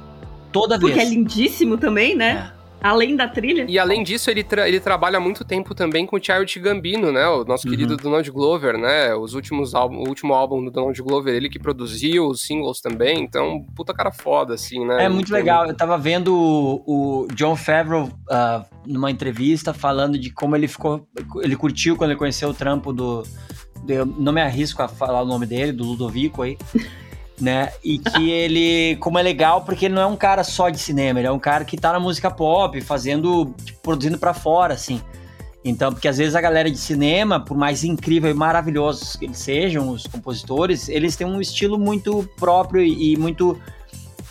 Toda 0.52 0.80
Porque 0.80 0.94
é 0.94 0.98
vez. 0.98 1.10
lindíssimo 1.10 1.78
também, 1.78 2.16
né? 2.16 2.52
Além 2.82 3.16
da 3.16 3.30
trilha. 3.30 3.66
E 3.70 3.80
além 3.80 4.04
disso, 4.04 4.30
ele, 4.30 4.44
tra- 4.44 4.68
ele 4.68 4.78
trabalha 4.78 5.18
há 5.18 5.20
muito 5.22 5.46
tempo 5.46 5.74
também 5.74 6.06
com 6.06 6.18
o 6.18 6.20
Childish 6.22 6.58
Gambino, 6.58 7.14
né? 7.14 7.26
O 7.30 7.46
nosso 7.46 7.66
Uhum. 7.66 7.72
querido 7.72 7.96
Donald 7.96 8.30
Glover, 8.30 8.78
né? 8.78 9.16
Os 9.16 9.34
últimos 9.34 9.74
álbum, 9.74 10.00
o 10.04 10.10
último 10.10 10.34
álbum 10.34 10.62
do 10.66 10.70
Donald 10.70 11.02
Glover, 11.02 11.34
ele 11.34 11.48
que 11.50 11.58
produziu 11.58 12.28
os 12.28 12.42
singles 12.42 12.82
também. 12.82 13.22
Então, 13.24 13.66
puta 13.74 13.94
cara 13.94 14.12
foda, 14.12 14.54
assim, 14.54 14.86
né? 14.86 15.06
É 15.06 15.08
muito 15.10 15.32
legal. 15.32 15.66
Eu 15.66 15.74
tava 15.78 15.98
vendo 15.98 16.36
o, 16.36 17.24
o 17.24 17.28
John 17.34 17.56
Favreau 17.56 18.10
ah, 18.30 18.66
numa 18.86 19.10
entrevista 19.10 19.74
falando 19.74 20.20
de 20.20 20.30
como 20.30 20.54
ele 20.56 20.68
ficou. 20.68 21.08
Ele 21.42 21.56
curtiu 21.56 21.96
quando 21.96 22.10
ele 22.12 22.20
conheceu 22.20 22.50
o 22.50 22.54
trampo 22.54 22.92
do. 22.92 23.24
do- 23.82 23.94
eu 23.94 24.06
não 24.06 24.34
me 24.34 24.42
arrisco 24.42 24.84
a 24.84 24.90
falar 24.90 25.22
o 25.22 25.26
nome 25.26 25.46
dele, 25.46 25.72
do 25.72 25.86
Ludovico 25.86 26.42
aí. 26.42 26.58
Né? 27.44 27.74
E 27.84 28.00
que 28.00 28.30
ele, 28.32 28.96
como 29.02 29.20
é 29.20 29.22
legal, 29.22 29.62
porque 29.64 29.86
ele 29.86 29.94
não 29.96 30.02
é 30.02 30.06
um 30.06 30.16
cara 30.16 30.44
só 30.46 30.70
de 30.70 30.80
cinema, 30.80 31.20
ele 31.20 31.28
é 31.28 31.32
um 31.32 31.40
cara 31.40 31.66
que 31.66 31.76
tá 31.76 31.92
na 31.92 32.00
música 32.00 32.32
pop, 32.32 32.80
fazendo, 32.80 33.54
tipo, 33.66 33.82
produzindo 33.82 34.18
pra 34.18 34.34
fora, 34.34 34.74
assim. 34.74 35.02
Então, 35.66 35.92
porque 35.92 36.08
às 36.08 36.18
vezes 36.18 36.36
a 36.36 36.42
galera 36.42 36.70
de 36.72 36.78
cinema, 36.78 37.40
por 37.40 37.58
mais 37.58 37.84
incrível 37.84 38.30
e 38.30 38.34
maravilhosos 38.34 39.16
que 39.18 39.26
eles 39.26 39.38
sejam, 39.40 39.90
os 39.90 40.08
compositores, 40.08 40.88
eles 40.88 41.16
têm 41.18 41.28
um 41.28 41.42
estilo 41.42 41.78
muito 41.78 42.30
próprio 42.38 42.82
e, 42.82 43.14
e 43.14 43.18
muito 43.18 43.60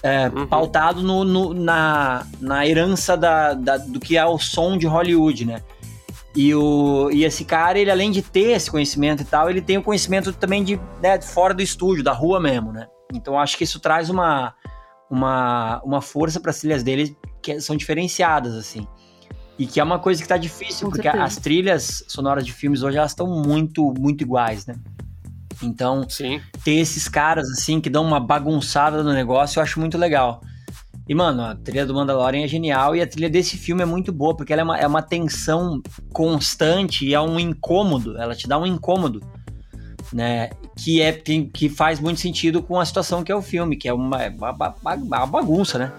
é, 0.03 0.29
Uhum. 0.29 0.47
pautado 0.47 1.01
no, 1.03 1.23
no- 1.25 1.55
na, 1.55 2.27
na 2.41 2.67
herança 2.67 3.17
da, 3.17 3.55
da- 3.55 3.77
do 3.77 4.01
que 4.01 4.17
é 4.17 4.25
o 4.27 4.39
som 4.39 4.77
de 4.79 4.87
Hollywood, 4.87 5.45
né? 5.45 5.63
E, 6.35 6.55
o, 6.55 7.11
e 7.13 7.25
esse 7.25 7.45
cara, 7.45 7.79
ele 7.79 7.91
além 7.91 8.11
de 8.11 8.21
ter 8.23 8.53
esse 8.53 8.71
conhecimento 8.71 9.23
e 9.23 9.27
tal, 9.27 9.49
ele 9.51 9.61
tem 9.61 9.77
o 9.79 9.83
conhecimento 9.83 10.33
também 10.33 10.65
de, 10.65 10.81
né, 11.03 11.17
de 11.19 11.27
fora 11.27 11.53
do 11.55 11.61
estúdio, 11.63 12.03
da 12.03 12.13
rua 12.13 12.41
mesmo, 12.41 12.73
né? 12.73 12.87
Então 13.13 13.39
acho 13.39 13.57
que 13.57 13.65
isso 13.65 13.81
traz 13.81 14.11
uma, 14.11 14.55
uma, 15.11 15.81
uma 15.85 16.01
força 16.01 16.41
para 16.41 16.51
as 16.51 16.61
trilhas 16.61 16.83
dele 16.83 17.17
que 17.43 17.61
são 17.61 17.77
diferenciadas, 17.77 18.55
assim. 18.55 18.87
E 19.59 19.67
que 19.67 19.79
é 19.79 19.85
uma 19.85 19.99
coisa 19.99 20.23
que 20.23 20.29
tá 20.29 20.37
difícil, 20.37 20.87
Com 20.87 20.91
porque 20.91 21.03
certeza. 21.03 21.25
as 21.25 21.37
trilhas 21.37 22.05
sonoras 22.09 22.45
de 22.45 22.53
filmes 22.53 22.83
hoje 22.83 22.97
elas 22.97 23.11
estão 23.13 23.27
muito, 23.27 23.93
muito 23.99 24.23
iguais, 24.23 24.67
né? 24.67 24.75
Então, 25.63 26.09
Sim. 26.09 26.41
ter 26.65 26.73
esses 26.73 27.09
caras 27.09 27.49
assim 27.51 27.81
que 27.81 27.91
dão 27.91 28.05
uma 28.05 28.19
bagunçada 28.19 29.03
no 29.03 29.13
negócio, 29.13 29.59
eu 29.59 29.63
acho 29.63 29.79
muito 29.79 29.97
legal. 29.99 30.43
E, 31.09 31.15
mano, 31.15 31.43
a 31.43 31.55
trilha 31.55 31.85
do 31.85 31.95
Mandalorian 31.95 32.45
é 32.45 32.49
genial 32.49 32.95
e 32.95 33.03
a 33.03 33.07
trilha 33.07 33.29
desse 33.29 33.57
filme 33.57 33.83
é 33.83 33.87
muito 33.87 34.13
boa, 34.13 34.37
porque 34.37 34.53
ela 34.53 34.63
é 34.63 34.65
uma, 34.65 34.79
é 34.79 34.87
uma 34.87 35.03
tensão 35.03 35.83
constante 36.13 37.07
e 37.07 37.13
é 37.13 37.21
um 37.21 37.39
incômodo, 37.39 38.17
ela 38.17 38.35
te 38.35 38.49
dá 38.49 38.59
um 38.59 38.67
incômodo, 38.67 39.21
né? 40.13 40.51
Que, 40.77 41.03
é, 41.03 41.13
que 41.53 41.69
faz 41.69 42.01
muito 42.01 42.21
sentido 42.21 42.63
com 42.63 42.81
a 42.81 42.85
situação 42.85 43.23
que 43.23 43.31
é 43.31 43.37
o 43.37 43.43
filme, 43.43 43.77
que 43.77 43.89
é 43.89 43.93
uma, 43.93 44.29
uma, 44.29 44.53
ba- 44.53 44.75
ba- 44.83 44.95
uma 44.95 45.27
bagunça, 45.27 45.79
né? 45.79 45.93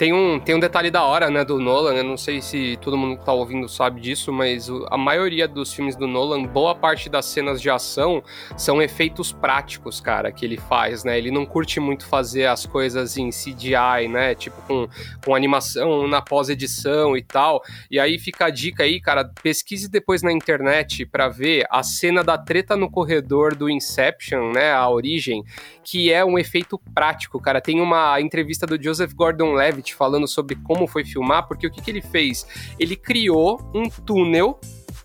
Tem 0.00 0.14
um, 0.14 0.40
tem 0.40 0.54
um 0.54 0.58
detalhe 0.58 0.90
da 0.90 1.04
hora, 1.04 1.28
né, 1.28 1.44
do 1.44 1.58
Nolan. 1.58 1.92
Eu 1.92 2.04
não 2.04 2.16
sei 2.16 2.40
se 2.40 2.78
todo 2.80 2.96
mundo 2.96 3.18
que 3.18 3.24
tá 3.26 3.34
ouvindo 3.34 3.68
sabe 3.68 4.00
disso, 4.00 4.32
mas 4.32 4.66
a 4.88 4.96
maioria 4.96 5.46
dos 5.46 5.74
filmes 5.74 5.94
do 5.94 6.06
Nolan, 6.06 6.42
boa 6.44 6.74
parte 6.74 7.10
das 7.10 7.26
cenas 7.26 7.60
de 7.60 7.68
ação 7.68 8.24
são 8.56 8.80
efeitos 8.80 9.30
práticos, 9.30 10.00
cara, 10.00 10.32
que 10.32 10.42
ele 10.42 10.56
faz, 10.56 11.04
né? 11.04 11.18
Ele 11.18 11.30
não 11.30 11.44
curte 11.44 11.78
muito 11.78 12.06
fazer 12.06 12.46
as 12.46 12.64
coisas 12.64 13.18
em 13.18 13.28
CGI, 13.28 14.08
né? 14.08 14.34
Tipo, 14.34 14.62
com, 14.62 14.88
com 15.22 15.34
animação 15.34 16.08
na 16.08 16.22
pós-edição 16.22 17.14
e 17.14 17.22
tal. 17.22 17.60
E 17.90 18.00
aí 18.00 18.18
fica 18.18 18.46
a 18.46 18.50
dica 18.50 18.84
aí, 18.84 19.02
cara, 19.02 19.30
pesquise 19.42 19.86
depois 19.86 20.22
na 20.22 20.32
internet 20.32 21.04
pra 21.04 21.28
ver 21.28 21.66
a 21.68 21.82
cena 21.82 22.24
da 22.24 22.38
treta 22.38 22.74
no 22.74 22.90
corredor 22.90 23.54
do 23.54 23.68
Inception, 23.68 24.50
né? 24.50 24.72
A 24.72 24.88
origem, 24.88 25.44
que 25.84 26.10
é 26.10 26.24
um 26.24 26.38
efeito 26.38 26.80
prático, 26.94 27.38
cara. 27.38 27.60
Tem 27.60 27.82
uma 27.82 28.18
entrevista 28.18 28.66
do 28.66 28.82
Joseph 28.82 29.12
Gordon-Levitt 29.12 29.89
falando 29.94 30.26
sobre 30.26 30.56
como 30.56 30.86
foi 30.86 31.04
filmar, 31.04 31.46
porque 31.46 31.66
o 31.66 31.70
que, 31.70 31.80
que 31.80 31.90
ele 31.90 32.02
fez? 32.02 32.46
Ele 32.78 32.96
criou 32.96 33.60
um 33.74 33.88
túnel 33.88 34.58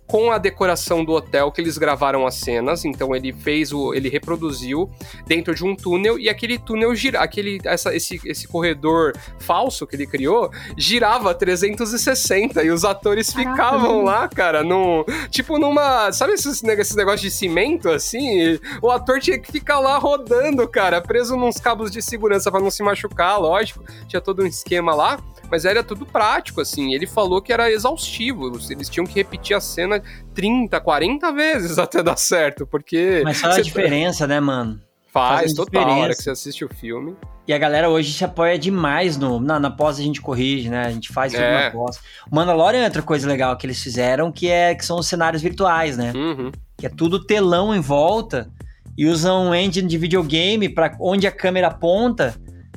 com 0.08 0.32
a 0.32 0.38
decoração 0.38 1.04
do 1.04 1.14
hotel 1.14 1.52
que 1.52 1.62
eles 1.62 1.78
gravaram 1.78 2.26
as 2.26 2.36
cenas, 2.36 2.86
então 2.86 3.16
ele 3.16 3.34
fez 3.34 3.74
o, 3.74 3.94
ele 3.94 4.10
reproduziu 4.10 4.90
dentro 5.26 5.56
de 5.56 5.64
um 5.64 5.76
túnel 5.76 6.20
e 6.20 6.30
aquele 6.30 6.58
túnel 6.58 6.96
gira, 6.96 7.20
aquele 7.20 7.60
essa, 7.66 7.96
esse, 7.96 8.22
esse 8.26 8.48
corredor 8.48 9.14
falso 9.40 9.88
que 9.88 9.96
ele 9.96 10.06
criou 10.06 10.52
girava 10.78 11.34
360 11.34 12.64
e 12.64 12.70
os 12.70 12.86
atores 12.86 13.32
Caraca, 13.32 13.52
ficavam 13.52 14.04
lá, 14.04 14.28
cara, 14.28 14.64
num 14.64 15.04
tipo 15.30 15.58
numa, 15.58 16.12
sabe 16.12 16.34
esses, 16.34 16.64
esses 16.64 16.96
negócios 16.96 17.22
de 17.22 17.32
cimento 17.32 17.90
assim? 17.90 18.60
O 18.82 18.92
ator 18.92 19.20
tinha 19.20 19.40
que 19.40 19.52
ficar 19.52 19.80
lá 19.80 19.98
rodando, 19.98 20.68
cara, 20.68 21.02
preso 21.02 21.36
nos 21.36 21.58
cabos 21.58 21.92
de 21.92 22.02
segurança 22.02 22.52
pra 22.52 22.60
não 22.60 22.70
se 22.70 22.84
machucar, 22.84 23.40
lógico. 23.40 23.84
Tinha 24.08 24.22
todo 24.22 24.44
um 24.44 24.46
esquema 24.46 24.94
lá, 24.94 25.20
mas 25.50 25.66
era 25.66 25.84
tudo 25.84 26.06
prático, 26.06 26.62
assim. 26.62 26.94
Ele 26.94 27.08
falou 27.08 27.42
que 27.42 27.52
era 27.54 27.72
exaustivo, 27.72 28.52
eles 28.70 28.90
tinham 28.90 29.06
que 29.06 29.14
repetir 29.16 29.56
a 29.56 29.62
cena 29.62 30.02
30, 30.34 30.80
40 30.80 31.32
vezes 31.32 31.78
até 31.80 32.02
dar 32.04 32.18
certo, 32.18 32.66
porque. 32.66 33.22
Mas 33.24 33.40
faz 33.42 33.58
a 33.58 33.62
diferença, 33.62 34.26
né, 34.28 34.40
mano? 34.40 34.80
Faz, 35.12 35.40
faz 35.40 35.54
total, 35.54 35.82
a 35.82 35.86
hora 35.86 35.94
diferença. 35.94 36.18
que 36.18 36.24
você 36.24 36.30
assiste 36.32 36.66
o 36.66 36.70
filme. 36.70 37.16
E 37.48 37.54
a 37.54 37.58
galera 37.58 37.90
hoje 37.90 38.12
se 38.12 38.26
apoia 38.26 38.60
demais 38.60 39.16
no. 39.18 39.40
Na, 39.40 39.60
na 39.60 39.72
pós 39.72 39.98
a 39.98 40.02
gente 40.02 40.20
corrige, 40.20 40.68
né? 40.70 40.82
A 40.88 40.92
gente 40.92 41.10
faz 41.14 41.32
tudo 41.32 41.42
É. 41.44 41.66
na 41.66 41.72
pós. 41.72 41.98
O 42.30 42.36
Mandalorian 42.36 42.82
é 42.82 42.86
outra 42.86 43.02
coisa 43.02 43.26
legal 43.28 43.56
que 43.56 43.66
eles 43.66 43.82
fizeram, 43.82 44.30
que, 44.32 44.50
é, 44.50 44.76
que 44.76 44.84
são 44.84 44.98
os 45.00 45.08
cenários 45.08 45.42
virtuais, 45.42 45.96
né? 45.96 46.12
Uhum. 46.14 46.52
Que 46.78 46.86
é 46.88 46.90
tudo 46.90 47.24
telão 47.24 47.74
em 47.74 47.80
volta 47.80 48.50
e 48.98 49.06
usam 49.06 49.50
um 49.50 49.56
engine 49.56 49.88
de 49.88 49.98
videogame 49.98 50.68
para 50.68 50.96
onde 51.00 51.28
a 51.28 51.32
câmera 51.32 51.68
aponta 51.68 52.36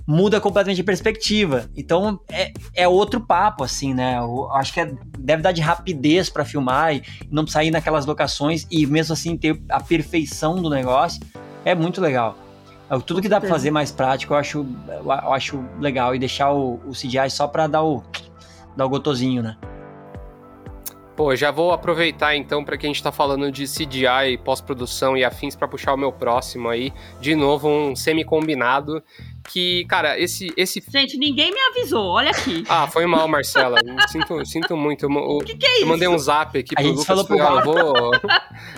muda 0.08 0.40
completamente 0.40 0.80
a 0.80 0.84
perspectiva. 0.84 1.68
Então 1.76 2.18
é, 2.30 2.50
é 2.74 2.88
outro 2.88 3.20
papo, 3.20 3.62
assim, 3.62 3.92
né? 3.92 4.16
Eu 4.16 4.50
acho 4.52 4.72
que 4.72 4.80
é- 4.80 4.90
deve 5.18 5.42
dar 5.42 5.52
de 5.52 5.60
rapidez 5.60 6.30
para 6.30 6.46
filmar 6.46 6.94
e 6.96 7.02
não 7.30 7.42
precisar 7.42 7.62
ir 7.62 7.70
naquelas 7.70 8.06
locações 8.06 8.66
e 8.70 8.86
mesmo 8.86 9.12
assim 9.12 9.36
ter 9.36 9.60
a 9.68 9.80
perfeição 9.80 10.62
do 10.62 10.70
negócio. 10.70 11.20
É 11.62 11.74
muito 11.74 12.00
legal. 12.00 12.38
É, 12.88 12.98
Tudo 13.00 13.20
que 13.20 13.28
dá 13.28 13.38
para 13.38 13.50
fazer 13.50 13.70
mais 13.70 13.92
prático, 13.92 14.32
eu 14.32 14.38
acho, 14.38 14.66
eu 14.88 15.32
acho 15.34 15.62
legal. 15.78 16.14
E 16.14 16.18
deixar 16.18 16.52
o, 16.52 16.80
o 16.86 16.92
CGI 16.92 17.28
só 17.28 17.46
para 17.46 17.66
dar 17.66 17.82
o, 17.82 18.02
dar 18.74 18.86
o 18.86 18.88
gotosinho, 18.88 19.42
né? 19.42 19.58
Pô, 21.18 21.34
já 21.34 21.50
vou 21.50 21.72
aproveitar 21.72 22.36
então 22.36 22.64
para 22.64 22.78
que 22.78 22.86
a 22.86 22.88
gente 22.88 23.02
tá 23.02 23.10
falando 23.10 23.50
de 23.50 23.64
CGI, 23.64 24.38
pós-produção 24.44 25.16
e 25.16 25.24
afins 25.24 25.56
para 25.56 25.66
puxar 25.66 25.92
o 25.92 25.96
meu 25.96 26.12
próximo 26.12 26.68
aí. 26.68 26.92
De 27.20 27.34
novo, 27.34 27.68
um 27.68 27.96
semi-combinado. 27.96 29.02
Que, 29.50 29.84
cara, 29.86 30.18
esse, 30.18 30.52
esse. 30.56 30.82
Gente, 30.88 31.16
ninguém 31.16 31.50
me 31.52 31.58
avisou, 31.70 32.04
olha 32.06 32.30
aqui. 32.30 32.64
Ah, 32.68 32.86
foi 32.86 33.06
mal, 33.06 33.26
Marcela. 33.26 33.78
sinto, 34.08 34.44
sinto 34.46 34.76
muito. 34.76 35.06
Eu, 35.06 35.10
O 35.10 35.38
que, 35.40 35.56
que 35.56 35.66
é 35.66 35.72
isso? 35.76 35.82
eu 35.82 35.88
mandei 35.88 36.06
um 36.08 36.18
zap 36.18 36.58
aqui 36.58 36.74
A 36.76 36.80
pro 36.80 36.84
gente 36.84 36.92
Lucas. 36.98 37.06
falou 37.06 37.24
pro 37.24 37.38
falei, 37.38 37.52
ó, 37.52 37.60
eu 37.60 37.64
vou, 37.64 38.12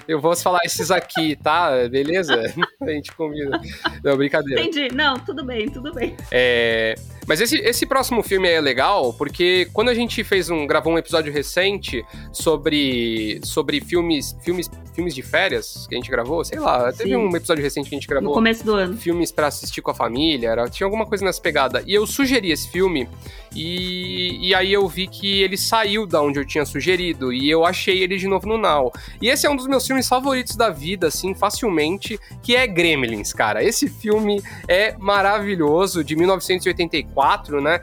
eu 0.08 0.20
vou 0.20 0.36
falar 0.36 0.60
esses 0.64 0.90
aqui, 0.90 1.36
tá? 1.36 1.70
Beleza? 1.88 2.40
A 2.80 2.90
gente 2.90 3.12
combina. 3.12 3.60
Não, 4.02 4.16
brincadeira. 4.16 4.60
Entendi. 4.62 4.94
Não, 4.94 5.18
tudo 5.18 5.44
bem, 5.44 5.68
tudo 5.68 5.92
bem. 5.92 6.16
É, 6.30 6.94
Mas 7.26 7.40
esse, 7.40 7.56
esse 7.58 7.84
próximo 7.86 8.22
filme 8.22 8.48
é 8.48 8.60
legal 8.60 9.12
porque 9.12 9.68
quando 9.72 9.88
a 9.90 9.94
gente 9.94 10.22
fez 10.24 10.48
um 10.50 10.66
gravou 10.66 10.92
um 10.92 10.98
episódio 10.98 11.32
recente 11.32 12.02
sobre 12.32 13.40
sobre 13.44 13.80
filmes 13.80 14.36
filmes 14.42 14.70
filmes 14.94 15.14
de 15.14 15.22
férias 15.22 15.86
que 15.88 15.94
a 15.94 15.98
gente 15.98 16.10
gravou, 16.10 16.44
sei 16.44 16.58
lá, 16.58 16.90
teve 16.92 17.10
Sim. 17.10 17.16
um 17.16 17.36
episódio 17.36 17.62
recente 17.62 17.88
que 17.88 17.94
a 17.94 17.98
gente 17.98 18.08
No 18.08 18.14
gravou 18.14 18.32
começo 18.34 18.64
do 18.64 18.74
ano. 18.74 18.96
filmes 18.96 19.30
pra 19.30 19.46
assistir 19.46 19.80
com 19.82 19.90
a 19.90 19.94
família, 19.94 20.50
era, 20.60 20.70
tinha 20.70 20.86
alguma 20.86 21.06
coisa 21.06 21.24
nessa 21.24 21.40
pegada. 21.40 21.82
E 21.86 21.94
eu 21.94 22.06
sugeri 22.06 22.50
esse 22.50 22.68
filme 22.68 23.08
e, 23.54 24.48
e 24.48 24.54
aí 24.54 24.72
eu 24.72 24.86
vi 24.86 25.06
que 25.06 25.42
ele 25.42 25.56
saiu 25.56 26.06
da 26.06 26.22
onde 26.22 26.38
eu 26.38 26.44
tinha 26.44 26.64
sugerido 26.64 27.32
e 27.32 27.50
eu 27.50 27.64
achei 27.64 28.02
ele 28.02 28.16
de 28.16 28.28
novo 28.28 28.46
no 28.46 28.56
Now. 28.56 28.92
E 29.20 29.28
esse 29.28 29.46
é 29.46 29.50
um 29.50 29.56
dos 29.56 29.66
meus 29.66 29.86
filmes 29.86 30.08
favoritos 30.08 30.56
da 30.56 30.70
vida, 30.70 31.08
assim, 31.08 31.34
facilmente, 31.34 32.18
que 32.42 32.54
é 32.54 32.66
Gremlins, 32.66 33.32
cara. 33.32 33.62
Esse 33.62 33.88
filme 33.88 34.42
é 34.68 34.96
maravilhoso, 34.98 36.04
de 36.04 36.14
1984, 36.16 37.60
né? 37.60 37.80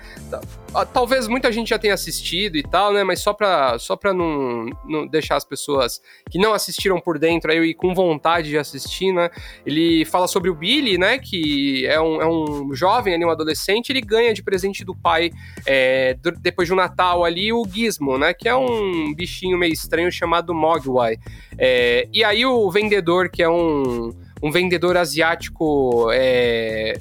Ah, 0.79 0.85
Talvez 0.85 1.27
muita 1.27 1.51
gente 1.51 1.69
já 1.69 1.79
tenha 1.79 1.93
assistido 1.95 2.55
e 2.55 2.61
tal, 2.61 2.93
né? 2.93 3.03
Mas 3.03 3.19
só 3.21 3.33
pra, 3.33 3.79
só 3.79 3.95
pra 3.95 4.13
não, 4.13 4.67
não 4.85 5.07
deixar 5.07 5.35
as 5.35 5.43
pessoas 5.43 5.99
que 6.29 6.37
não 6.37 6.53
assistiram 6.53 6.99
por 6.99 7.17
dentro 7.17 7.51
aí 7.51 7.57
e 7.57 7.73
com 7.73 7.95
vontade 7.95 8.49
de 8.49 8.57
assistir, 8.59 9.11
né? 9.11 9.29
Ele 9.65 10.05
fala 10.05 10.27
sobre 10.27 10.49
o 10.51 10.53
Billy, 10.55 10.97
né? 10.97 11.17
Que 11.17 11.85
é 11.87 11.99
um, 11.99 12.21
é 12.21 12.27
um 12.27 12.75
jovem 12.75 13.13
ali, 13.15 13.25
um 13.25 13.29
adolescente, 13.31 13.89
ele 13.89 14.01
ganha 14.01 14.33
de 14.33 14.43
presente 14.43 14.85
do 14.85 14.95
pai, 14.95 15.31
é, 15.65 16.13
do- 16.13 16.31
depois 16.31 16.67
de 16.67 16.73
um 16.73 16.77
Natal 16.77 17.25
ali, 17.25 17.51
o 17.51 17.65
Gizmo, 17.67 18.17
né? 18.19 18.33
Que 18.33 18.47
é 18.47 18.55
um 18.55 19.13
bichinho 19.15 19.57
meio 19.57 19.73
estranho 19.73 20.11
chamado 20.11 20.53
Mogwai. 20.53 21.17
É, 21.57 22.07
e 22.13 22.23
aí 22.23 22.45
o 22.45 22.69
vendedor, 22.69 23.29
que 23.29 23.41
é 23.41 23.49
um, 23.49 24.11
um 24.43 24.51
vendedor 24.51 24.95
asiático 24.95 26.09
é, 26.13 26.99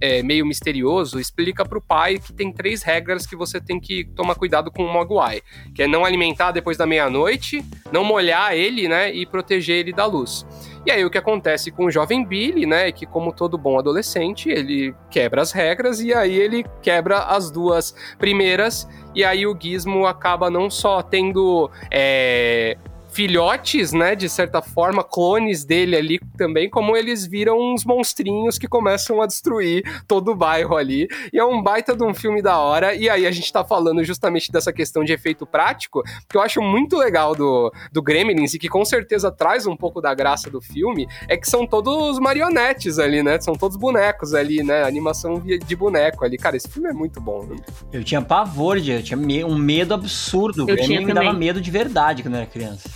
é, 0.00 0.22
meio 0.22 0.46
misterioso, 0.46 1.18
explica 1.18 1.64
pro 1.64 1.80
pai 1.80 2.18
que 2.18 2.32
tem 2.32 2.52
três 2.52 2.82
regras 2.82 3.26
que 3.26 3.36
você 3.36 3.60
tem 3.60 3.80
que 3.80 4.04
tomar 4.14 4.34
cuidado 4.34 4.70
com 4.70 4.84
o 4.84 4.92
Mogwai, 4.92 5.42
que 5.74 5.82
é 5.82 5.86
não 5.86 6.04
alimentar 6.04 6.52
depois 6.52 6.76
da 6.76 6.86
meia-noite, 6.86 7.64
não 7.92 8.04
molhar 8.04 8.52
ele, 8.54 8.88
né, 8.88 9.12
e 9.12 9.26
proteger 9.26 9.76
ele 9.76 9.92
da 9.92 10.06
luz. 10.06 10.46
E 10.86 10.90
aí 10.90 11.04
o 11.04 11.10
que 11.10 11.18
acontece 11.18 11.70
com 11.70 11.86
o 11.86 11.90
jovem 11.90 12.24
Billy, 12.24 12.64
né, 12.64 12.90
que 12.92 13.04
como 13.04 13.32
todo 13.32 13.58
bom 13.58 13.78
adolescente, 13.78 14.48
ele 14.48 14.94
quebra 15.10 15.42
as 15.42 15.52
regras 15.52 16.00
e 16.00 16.14
aí 16.14 16.34
ele 16.34 16.64
quebra 16.80 17.24
as 17.24 17.50
duas 17.50 17.94
primeiras 18.18 18.88
e 19.14 19.24
aí 19.24 19.46
o 19.46 19.56
Gizmo 19.58 20.06
acaba 20.06 20.48
não 20.48 20.70
só 20.70 21.02
tendo 21.02 21.70
é, 21.90 22.78
filhotes, 23.22 23.92
né, 23.92 24.14
de 24.14 24.28
certa 24.28 24.62
forma, 24.62 25.02
clones 25.02 25.64
dele 25.64 25.96
ali 25.96 26.20
também, 26.36 26.70
como 26.70 26.96
eles 26.96 27.26
viram 27.26 27.58
uns 27.58 27.84
monstrinhos 27.84 28.56
que 28.58 28.68
começam 28.68 29.20
a 29.20 29.26
destruir 29.26 29.82
todo 30.06 30.30
o 30.30 30.36
bairro 30.36 30.76
ali. 30.76 31.08
E 31.32 31.36
é 31.36 31.44
um 31.44 31.60
baita 31.60 31.96
de 31.96 32.04
um 32.04 32.14
filme 32.14 32.40
da 32.40 32.58
hora. 32.60 32.94
E 32.94 33.10
aí 33.10 33.26
a 33.26 33.30
gente 33.32 33.52
tá 33.52 33.64
falando 33.64 34.04
justamente 34.04 34.52
dessa 34.52 34.72
questão 34.72 35.02
de 35.02 35.12
efeito 35.12 35.44
prático, 35.44 36.00
que 36.28 36.36
eu 36.36 36.40
acho 36.40 36.62
muito 36.62 36.96
legal 36.96 37.34
do, 37.34 37.72
do 37.92 38.00
Gremlins 38.00 38.54
e 38.54 38.58
que 38.60 38.68
com 38.68 38.84
certeza 38.84 39.32
traz 39.32 39.66
um 39.66 39.76
pouco 39.76 40.00
da 40.00 40.14
graça 40.14 40.48
do 40.48 40.60
filme, 40.60 41.08
é 41.28 41.36
que 41.36 41.50
são 41.50 41.66
todos 41.66 42.20
marionetes 42.20 43.00
ali, 43.00 43.20
né? 43.20 43.40
São 43.40 43.54
todos 43.54 43.76
bonecos 43.76 44.32
ali, 44.32 44.62
né? 44.62 44.84
Animação 44.84 45.40
via- 45.40 45.58
de 45.58 45.74
boneco 45.74 46.24
ali. 46.24 46.38
Cara, 46.38 46.56
esse 46.56 46.68
filme 46.68 46.88
é 46.88 46.92
muito 46.92 47.20
bom. 47.20 47.44
Né? 47.46 47.56
Eu 47.92 48.04
tinha 48.04 48.22
pavor 48.22 48.78
de, 48.78 48.92
eu 48.92 49.02
tinha 49.02 49.16
me- 49.16 49.42
um 49.44 49.56
medo 49.58 49.92
absurdo. 49.92 50.58
O 50.58 50.70
Eu 50.70 50.76
Gremlin 50.76 50.86
tinha 50.86 51.00
me 51.00 51.12
dava 51.12 51.32
medo 51.32 51.60
de 51.60 51.70
verdade 51.72 52.22
quando 52.22 52.34
eu 52.34 52.42
era 52.42 52.46
criança. 52.48 52.88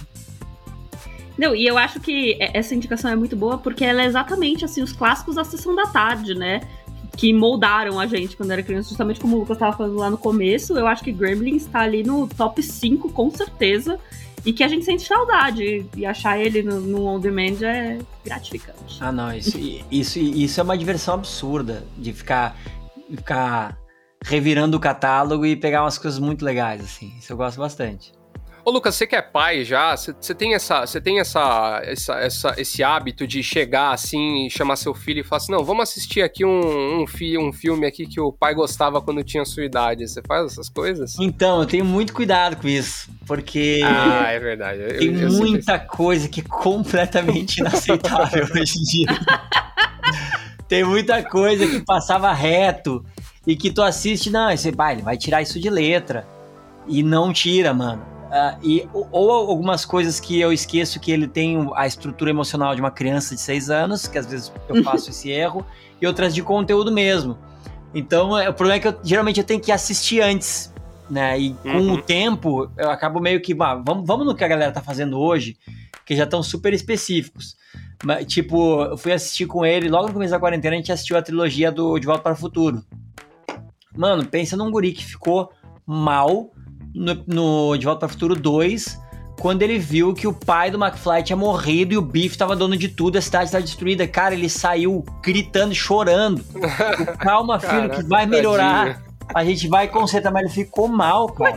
Não, 1.42 1.56
e 1.56 1.66
eu 1.66 1.76
acho 1.76 1.98
que 1.98 2.36
essa 2.38 2.72
indicação 2.72 3.10
é 3.10 3.16
muito 3.16 3.34
boa 3.34 3.58
porque 3.58 3.84
ela 3.84 4.00
é 4.00 4.06
exatamente 4.06 4.64
assim, 4.64 4.80
os 4.80 4.92
clássicos 4.92 5.34
da 5.34 5.42
sessão 5.42 5.74
da 5.74 5.86
tarde, 5.86 6.36
né? 6.36 6.60
Que 7.16 7.34
moldaram 7.34 7.98
a 7.98 8.06
gente 8.06 8.36
quando 8.36 8.52
era 8.52 8.62
criança, 8.62 8.90
justamente 8.90 9.18
como 9.18 9.34
o 9.34 9.40
Lucas 9.40 9.56
estava 9.56 9.76
falando 9.76 9.96
lá 9.96 10.08
no 10.08 10.16
começo. 10.16 10.78
Eu 10.78 10.86
acho 10.86 11.02
que 11.02 11.10
Gremlins 11.10 11.62
está 11.62 11.80
ali 11.80 12.04
no 12.04 12.28
top 12.28 12.62
5, 12.62 13.10
com 13.10 13.28
certeza. 13.28 13.98
E 14.46 14.52
que 14.52 14.62
a 14.62 14.68
gente 14.68 14.84
sente 14.84 15.02
saudade. 15.02 15.84
E 15.96 16.06
achar 16.06 16.38
ele 16.38 16.62
no, 16.62 16.80
no 16.80 17.06
on 17.06 17.18
demand 17.18 17.60
é 17.62 17.98
gratificante. 18.24 18.98
Ah, 19.00 19.10
não, 19.10 19.34
isso, 19.34 19.58
isso, 19.90 20.20
isso 20.20 20.60
é 20.60 20.62
uma 20.62 20.78
diversão 20.78 21.14
absurda 21.14 21.84
de 21.98 22.12
ficar, 22.12 22.56
ficar 23.10 23.76
revirando 24.24 24.76
o 24.76 24.80
catálogo 24.80 25.44
e 25.44 25.56
pegar 25.56 25.82
umas 25.82 25.98
coisas 25.98 26.20
muito 26.20 26.44
legais, 26.44 26.80
assim. 26.84 27.12
Isso 27.18 27.32
eu 27.32 27.36
gosto 27.36 27.58
bastante. 27.58 28.12
Ô, 28.64 28.70
Lucas, 28.70 28.94
você 28.94 29.08
que 29.08 29.16
é 29.16 29.20
pai 29.20 29.64
já, 29.64 29.96
você 29.96 30.32
tem, 30.32 30.54
essa, 30.54 30.86
você 30.86 31.00
tem 31.00 31.18
essa, 31.18 31.80
essa, 31.84 32.14
essa- 32.20 32.54
esse 32.56 32.80
hábito 32.84 33.26
de 33.26 33.42
chegar 33.42 33.90
assim 33.92 34.46
e 34.46 34.50
chamar 34.50 34.76
seu 34.76 34.94
filho 34.94 35.18
e 35.20 35.24
falar 35.24 35.38
assim: 35.38 35.50
não, 35.50 35.64
vamos 35.64 35.82
assistir 35.82 36.22
aqui 36.22 36.44
um, 36.44 37.02
um, 37.02 37.06
fi, 37.06 37.36
um 37.36 37.52
filme 37.52 37.84
aqui 37.86 38.06
que 38.06 38.20
o 38.20 38.30
pai 38.32 38.54
gostava 38.54 39.02
quando 39.02 39.24
tinha 39.24 39.44
sua 39.44 39.64
idade. 39.64 40.06
Você 40.06 40.22
faz 40.22 40.52
essas 40.52 40.68
coisas? 40.68 41.18
Então, 41.18 41.58
eu 41.60 41.66
tenho 41.66 41.84
muito 41.84 42.12
cuidado 42.12 42.54
com 42.54 42.68
isso, 42.68 43.10
porque 43.26 43.80
Ah, 43.84 44.30
é 44.30 44.38
verdade. 44.38 44.80
Eu- 44.80 44.98
tem 44.98 45.20
eu 45.20 45.32
muita 45.32 45.80
coisa 45.80 46.28
que 46.28 46.40
é 46.40 46.44
completamente 46.44 47.58
inaceitável 47.58 48.44
hoje 48.54 48.78
em 48.78 48.82
dia. 48.84 49.20
tem 50.68 50.84
muita 50.84 51.20
coisa 51.24 51.66
que 51.66 51.80
passava 51.84 52.32
reto 52.32 53.04
e 53.44 53.56
que 53.56 53.72
tu 53.72 53.82
assiste, 53.82 54.30
não, 54.30 54.48
esse 54.52 54.70
pai, 54.70 54.94
ele 54.94 55.02
vai 55.02 55.16
tirar 55.16 55.42
isso 55.42 55.58
de 55.58 55.68
letra. 55.68 56.24
E 56.86 57.02
não 57.02 57.32
tira, 57.32 57.74
mano. 57.74 58.04
Ah, 58.34 58.56
e, 58.62 58.88
ou, 58.94 59.30
algumas 59.30 59.84
coisas 59.84 60.18
que 60.18 60.40
eu 60.40 60.54
esqueço 60.54 60.98
que 60.98 61.12
ele 61.12 61.28
tem 61.28 61.70
a 61.74 61.86
estrutura 61.86 62.30
emocional 62.30 62.74
de 62.74 62.80
uma 62.80 62.90
criança 62.90 63.34
de 63.34 63.40
6 63.42 63.68
anos, 63.68 64.08
que 64.08 64.16
às 64.16 64.24
vezes 64.24 64.50
eu 64.70 64.82
faço 64.82 65.10
esse 65.10 65.30
erro, 65.30 65.66
e 66.00 66.06
outras 66.06 66.34
de 66.34 66.42
conteúdo 66.42 66.90
mesmo. 66.90 67.36
Então, 67.94 68.38
é, 68.38 68.48
o 68.48 68.54
problema 68.54 68.78
é 68.78 68.80
que 68.80 68.88
eu, 68.88 68.98
geralmente 69.04 69.38
eu 69.38 69.44
tenho 69.44 69.60
que 69.60 69.70
assistir 69.70 70.22
antes, 70.22 70.72
né? 71.10 71.38
E 71.38 71.52
com 71.52 71.68
Uhum. 71.68 71.92
o 71.92 72.00
tempo, 72.00 72.70
eu 72.78 72.88
acabo 72.88 73.20
meio 73.20 73.38
que, 73.42 73.54
ah, 73.60 73.74
vamos, 73.74 74.06
vamos 74.06 74.24
no 74.24 74.34
que 74.34 74.42
a 74.42 74.48
galera 74.48 74.72
tá 74.72 74.80
fazendo 74.80 75.18
hoje, 75.18 75.58
que 76.06 76.16
já 76.16 76.24
estão 76.24 76.42
super 76.42 76.72
específicos. 76.72 77.54
Mas, 78.02 78.24
tipo, 78.24 78.82
eu 78.82 78.96
fui 78.96 79.12
assistir 79.12 79.44
com 79.44 79.62
ele, 79.62 79.90
logo 79.90 80.06
no 80.08 80.14
começo 80.14 80.30
da 80.30 80.40
quarentena, 80.40 80.74
a 80.74 80.78
gente 80.78 80.90
assistiu 80.90 81.18
a 81.18 81.22
trilogia 81.22 81.70
do 81.70 81.98
De 81.98 82.06
Volta 82.06 82.22
para 82.22 82.32
o 82.32 82.36
Futuro. 82.36 82.82
Mano, 83.94 84.24
pensa 84.24 84.56
num 84.56 84.70
guri 84.70 84.92
que 84.92 85.04
ficou 85.04 85.52
mal 85.86 86.50
no, 86.94 87.22
no 87.26 87.76
De 87.76 87.84
Volta 87.84 88.00
para 88.00 88.06
o 88.06 88.10
Futuro 88.10 88.34
2, 88.36 89.00
quando 89.40 89.62
ele 89.62 89.78
viu 89.78 90.14
que 90.14 90.26
o 90.26 90.32
pai 90.32 90.70
do 90.70 90.82
McFly 90.82 91.22
tinha 91.22 91.36
morrido 91.36 91.94
e 91.94 91.96
o 91.96 92.02
Biff 92.02 92.36
tava 92.38 92.54
dono 92.54 92.76
de 92.76 92.88
tudo, 92.88 93.16
a 93.18 93.20
cidade 93.20 93.46
estava 93.46 93.64
destruída. 93.64 94.06
Cara, 94.06 94.34
ele 94.34 94.48
saiu 94.48 95.04
gritando 95.22 95.72
e 95.72 95.76
chorando. 95.76 96.44
Calma, 97.18 97.58
filho, 97.58 97.82
que 97.82 97.88
Caraca, 97.88 98.08
vai 98.08 98.26
melhorar. 98.26 98.86
tadinho. 98.94 99.12
A 99.34 99.44
gente 99.44 99.68
vai 99.68 99.88
consertar, 99.88 100.30
mas 100.32 100.42
ele 100.44 100.52
ficou 100.52 100.86
mal, 100.88 101.28
cara. 101.28 101.56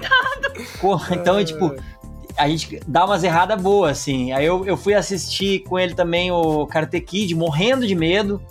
Ficou- 0.55 1.01
Então, 1.11 1.38
é 1.38 1.43
tipo, 1.43 1.75
a 2.38 2.47
gente 2.47 2.79
dá 2.88 3.05
umas 3.05 3.23
erradas 3.23 3.61
boas, 3.61 3.91
assim. 3.99 4.31
Aí 4.31 4.45
eu, 4.45 4.65
eu 4.65 4.77
fui 4.77 4.93
assistir 4.93 5.59
com 5.63 5.77
ele 5.77 5.93
também 5.93 6.31
o 6.31 6.65
Karate 6.67 6.99
Kid, 7.01 7.36
morrendo 7.36 7.86
de 7.86 7.93
medo, 7.95 8.41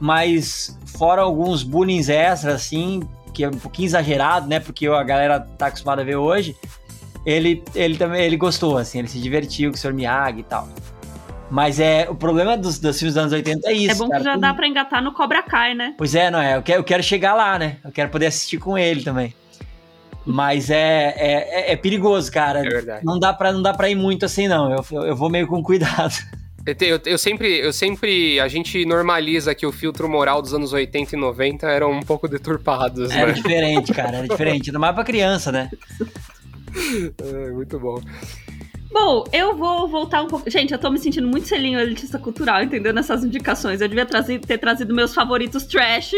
mas 0.00 0.78
fora 0.96 1.22
alguns 1.22 1.62
bullying 1.62 1.98
extras, 2.00 2.46
assim, 2.54 3.02
que 3.34 3.44
é 3.44 3.48
um 3.48 3.58
pouquinho 3.58 3.86
exagerado, 3.86 4.46
né? 4.48 4.60
Porque 4.60 4.86
a 4.86 5.02
galera 5.02 5.40
tá 5.40 5.66
acostumada 5.66 6.00
a 6.00 6.04
ver 6.04 6.16
hoje. 6.16 6.56
Ele, 7.26 7.62
ele 7.74 7.96
também 7.98 8.22
ele 8.22 8.36
gostou, 8.36 8.78
assim, 8.78 8.98
ele 9.00 9.08
se 9.08 9.18
divertiu 9.18 9.70
com 9.70 9.76
o 9.76 9.80
Sr. 9.80 9.92
Miyagi 9.92 10.40
e 10.40 10.42
tal. 10.44 10.68
Mas 11.50 11.78
é 11.78 12.06
o 12.08 12.14
problema 12.14 12.56
dos, 12.56 12.78
dos 12.78 12.98
filmes 12.98 13.14
dos 13.14 13.20
anos 13.22 13.32
80 13.32 13.68
é 13.68 13.72
isso. 13.72 13.92
é 13.92 13.94
bom 13.94 14.08
cara. 14.08 14.20
que 14.20 14.24
já 14.24 14.36
dá 14.36 14.54
pra 14.54 14.66
engatar 14.66 15.02
no 15.02 15.12
Cobra 15.12 15.42
Kai, 15.42 15.74
né? 15.74 15.94
Pois 15.98 16.14
é, 16.14 16.30
não 16.30 16.40
é? 16.40 16.56
Eu 16.56 16.62
quero, 16.62 16.80
eu 16.80 16.84
quero 16.84 17.02
chegar 17.02 17.34
lá, 17.34 17.58
né? 17.58 17.76
Eu 17.84 17.92
quero 17.92 18.08
poder 18.10 18.26
assistir 18.26 18.58
com 18.58 18.78
ele 18.78 19.02
também. 19.02 19.34
Mas 20.26 20.70
é, 20.70 21.14
é, 21.16 21.70
é- 21.70 21.72
é 21.72 21.76
perigoso, 21.76 22.32
cara. 22.32 22.60
É 22.60 22.68
verdade. 22.68 23.04
Não 23.04 23.18
dá, 23.18 23.32
pra, 23.32 23.52
não 23.52 23.60
dá 23.62 23.74
pra 23.74 23.90
ir 23.90 23.94
muito 23.94 24.24
assim, 24.24 24.48
não. 24.48 24.70
Eu, 24.72 24.84
eu, 24.90 25.02
eu 25.08 25.16
vou 25.16 25.28
meio 25.28 25.46
com 25.46 25.62
cuidado. 25.62 26.14
Eu, 26.66 26.74
eu- 26.88 27.00
eu 27.04 27.18
sempre, 27.18 27.58
eu 27.58 27.72
sempre. 27.72 28.40
A 28.40 28.48
gente 28.48 28.84
normaliza 28.86 29.54
que 29.54 29.66
o 29.66 29.72
filtro 29.72 30.08
moral 30.08 30.40
dos 30.40 30.54
anos 30.54 30.72
80 30.72 31.14
e 31.14 31.18
90 31.18 31.66
eram 31.68 31.90
um 31.92 32.00
pouco 32.02 32.26
deturpados, 32.26 33.10
Era 33.10 33.26
né? 33.26 33.32
diferente, 33.34 33.92
cara. 33.92 34.16
Era 34.18 34.28
diferente. 34.28 34.70
Ainda 34.70 34.78
mais 34.78 34.94
pra 34.94 35.04
criança, 35.04 35.52
né? 35.52 35.70
É, 37.22 37.50
muito 37.52 37.78
bom. 37.78 38.00
Bom, 38.92 39.24
eu 39.32 39.56
vou 39.56 39.88
voltar 39.88 40.22
um 40.22 40.28
pouco. 40.28 40.48
Gente, 40.48 40.72
eu 40.72 40.78
tô 40.78 40.88
me 40.90 40.98
sentindo 40.98 41.26
muito 41.26 41.48
selinho 41.48 41.80
elitista 41.80 42.18
cultural, 42.18 42.62
entendeu? 42.62 42.92
Nessas 42.92 43.24
indicações. 43.24 43.80
Eu 43.80 43.88
devia 43.88 44.06
trazer- 44.06 44.38
ter 44.40 44.56
trazido 44.58 44.94
meus 44.94 45.12
favoritos 45.12 45.64
trash, 45.66 46.12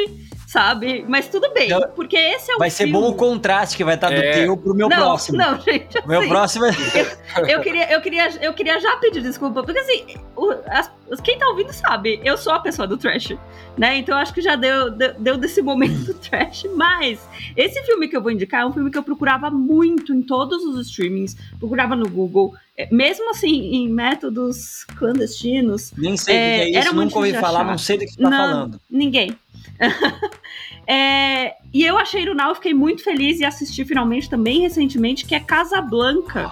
sabe? 0.47 1.05
Mas 1.09 1.27
tudo 1.29 1.51
bem, 1.55 1.71
Não, 1.71 1.81
porque 1.95 2.17
esse 2.17 2.51
é 2.51 2.55
o 2.55 2.59
Vai 2.59 2.69
ser 2.69 2.85
filme- 2.85 3.01
bom 3.01 3.09
o 3.09 3.15
contraste 3.15 3.77
que 3.77 3.85
vai 3.85 3.95
estar 3.95 4.09
do 4.11 4.15
É. 4.17 4.45
teu 4.45 4.57
pro 4.59 4.75
meu 4.75 4.89
não, 4.91 4.97
próximo. 4.97 5.39
Não, 5.39 5.59
gente, 5.61 5.99
O 5.99 6.09
meu 6.09 6.21
assim, 6.21 6.29
próximo 6.29 6.65
é. 6.67 6.71
eu 7.49 7.61
queria, 7.63 7.93
eu, 7.93 8.01
queria, 8.03 8.29
eu 8.45 8.53
queria 8.53 8.79
já 8.79 8.97
pedir 8.99 9.23
desculpa, 9.23 9.63
porque 9.63 9.79
assim, 9.79 10.05
o- 10.37 10.55
as- 10.69 10.91
quem 11.23 11.39
tá 11.39 11.49
ouvindo 11.49 11.73
sabe, 11.73 12.21
eu 12.25 12.37
sou 12.37 12.53
a 12.53 12.59
pessoa 12.61 12.87
do 12.89 12.97
trash, 12.97 13.37
né? 13.77 13.97
Então 13.99 14.15
eu 14.17 14.21
acho 14.21 14.35
que 14.35 14.41
já 14.41 14.57
deu, 14.57 14.91
deu, 14.91 15.15
deu 15.19 15.37
desse 15.37 15.63
momento 15.63 16.13
trash. 16.15 16.67
Mas 16.75 17.21
esse 17.57 17.83
filme 17.85 18.09
que 18.09 18.17
eu 18.17 18.23
vou 18.23 18.31
indicar 18.33 18.63
é 18.63 18.67
um 18.67 18.73
filme 18.73 18.91
que 18.91 18.99
eu 18.99 19.03
procurava 19.03 19.51
muito 19.51 20.13
em 20.15 20.23
todos 20.23 20.65
os 20.65 20.87
streamings, 20.89 21.37
procurava 21.59 21.95
no 21.95 22.09
Google, 22.09 22.55
é, 22.77 22.89
mesmo 22.93 23.31
assim, 23.31 23.75
em 23.75 23.89
métodos 23.89 24.85
clandestinos, 24.97 25.93
Nem 25.97 26.17
sei 26.17 26.35
o 26.35 26.39
que 26.39 26.45
É, 26.45 26.59
é 26.71 26.75
era 26.75 26.87
isso, 26.87 26.95
nunca 26.95 27.17
ouvi 27.19 27.33
falar, 27.35 27.61
achar. 27.61 27.71
não 27.71 27.79
sei 27.79 27.99
do 27.99 28.05
que 28.05 28.13
você 28.13 28.23
tá 28.23 28.31
Não. 28.31 28.37
falando. 28.39 28.81
Ninguém. 28.91 29.37
É, 30.89 31.57
E 31.75 31.85
eu 31.85 31.99
achei 31.99 32.25
no 32.25 32.33
Now, 32.33 32.55
fiquei 32.55 32.73
muito 32.73 33.03
feliz 33.03 33.41
e 33.41 33.45
assisti 33.45 33.85
finalmente 33.85 34.31
também 34.31 34.61
recentemente, 34.61 35.27
que 35.27 35.35
é 35.35 35.41
Casablanca. 35.41 36.49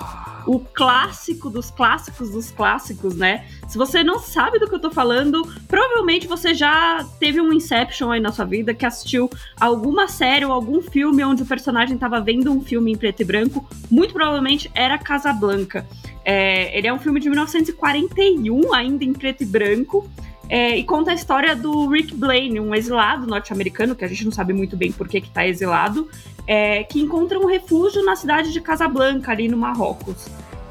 O 0.46 0.60
clássico 0.60 1.48
dos 1.48 1.70
clássicos 1.70 2.30
dos 2.30 2.50
clássicos, 2.50 3.16
né? 3.16 3.46
Se 3.66 3.78
você 3.78 4.04
não 4.04 4.18
sabe 4.18 4.58
do 4.58 4.68
que 4.68 4.74
eu 4.74 4.80
tô 4.80 4.90
falando, 4.90 5.42
provavelmente 5.66 6.26
você 6.26 6.52
já 6.52 7.04
teve 7.18 7.40
um 7.40 7.52
Inception 7.52 8.10
aí 8.10 8.20
na 8.20 8.30
sua 8.30 8.44
vida, 8.44 8.74
que 8.74 8.84
assistiu 8.84 9.30
alguma 9.58 10.06
série 10.06 10.44
ou 10.44 10.52
algum 10.52 10.82
filme 10.82 11.24
onde 11.24 11.42
o 11.42 11.46
personagem 11.46 11.96
tava 11.96 12.20
vendo 12.20 12.52
um 12.52 12.60
filme 12.60 12.92
em 12.92 12.96
preto 12.96 13.22
e 13.22 13.24
branco. 13.24 13.68
Muito 13.90 14.12
provavelmente 14.12 14.70
era 14.74 14.98
Casablanca. 14.98 15.86
É, 16.24 16.76
ele 16.76 16.86
é 16.86 16.92
um 16.92 16.98
filme 16.98 17.20
de 17.20 17.28
1941, 17.28 18.74
ainda 18.74 19.04
em 19.04 19.12
preto 19.12 19.42
e 19.42 19.46
branco. 19.46 20.08
É, 20.48 20.76
e 20.76 20.84
conta 20.84 21.10
a 21.10 21.14
história 21.14 21.56
do 21.56 21.88
Rick 21.88 22.14
Blaine, 22.14 22.60
um 22.60 22.74
exilado 22.74 23.26
norte-americano, 23.26 23.94
que 23.94 24.04
a 24.04 24.08
gente 24.08 24.24
não 24.24 24.32
sabe 24.32 24.52
muito 24.52 24.76
bem 24.76 24.92
por 24.92 25.08
que 25.08 25.18
está 25.18 25.46
exilado, 25.46 26.08
é, 26.46 26.84
que 26.84 27.00
encontra 27.00 27.38
um 27.38 27.46
refúgio 27.46 28.04
na 28.04 28.14
cidade 28.14 28.52
de 28.52 28.60
Casablanca, 28.60 29.32
ali 29.32 29.48
no 29.48 29.56
Marrocos. 29.56 30.28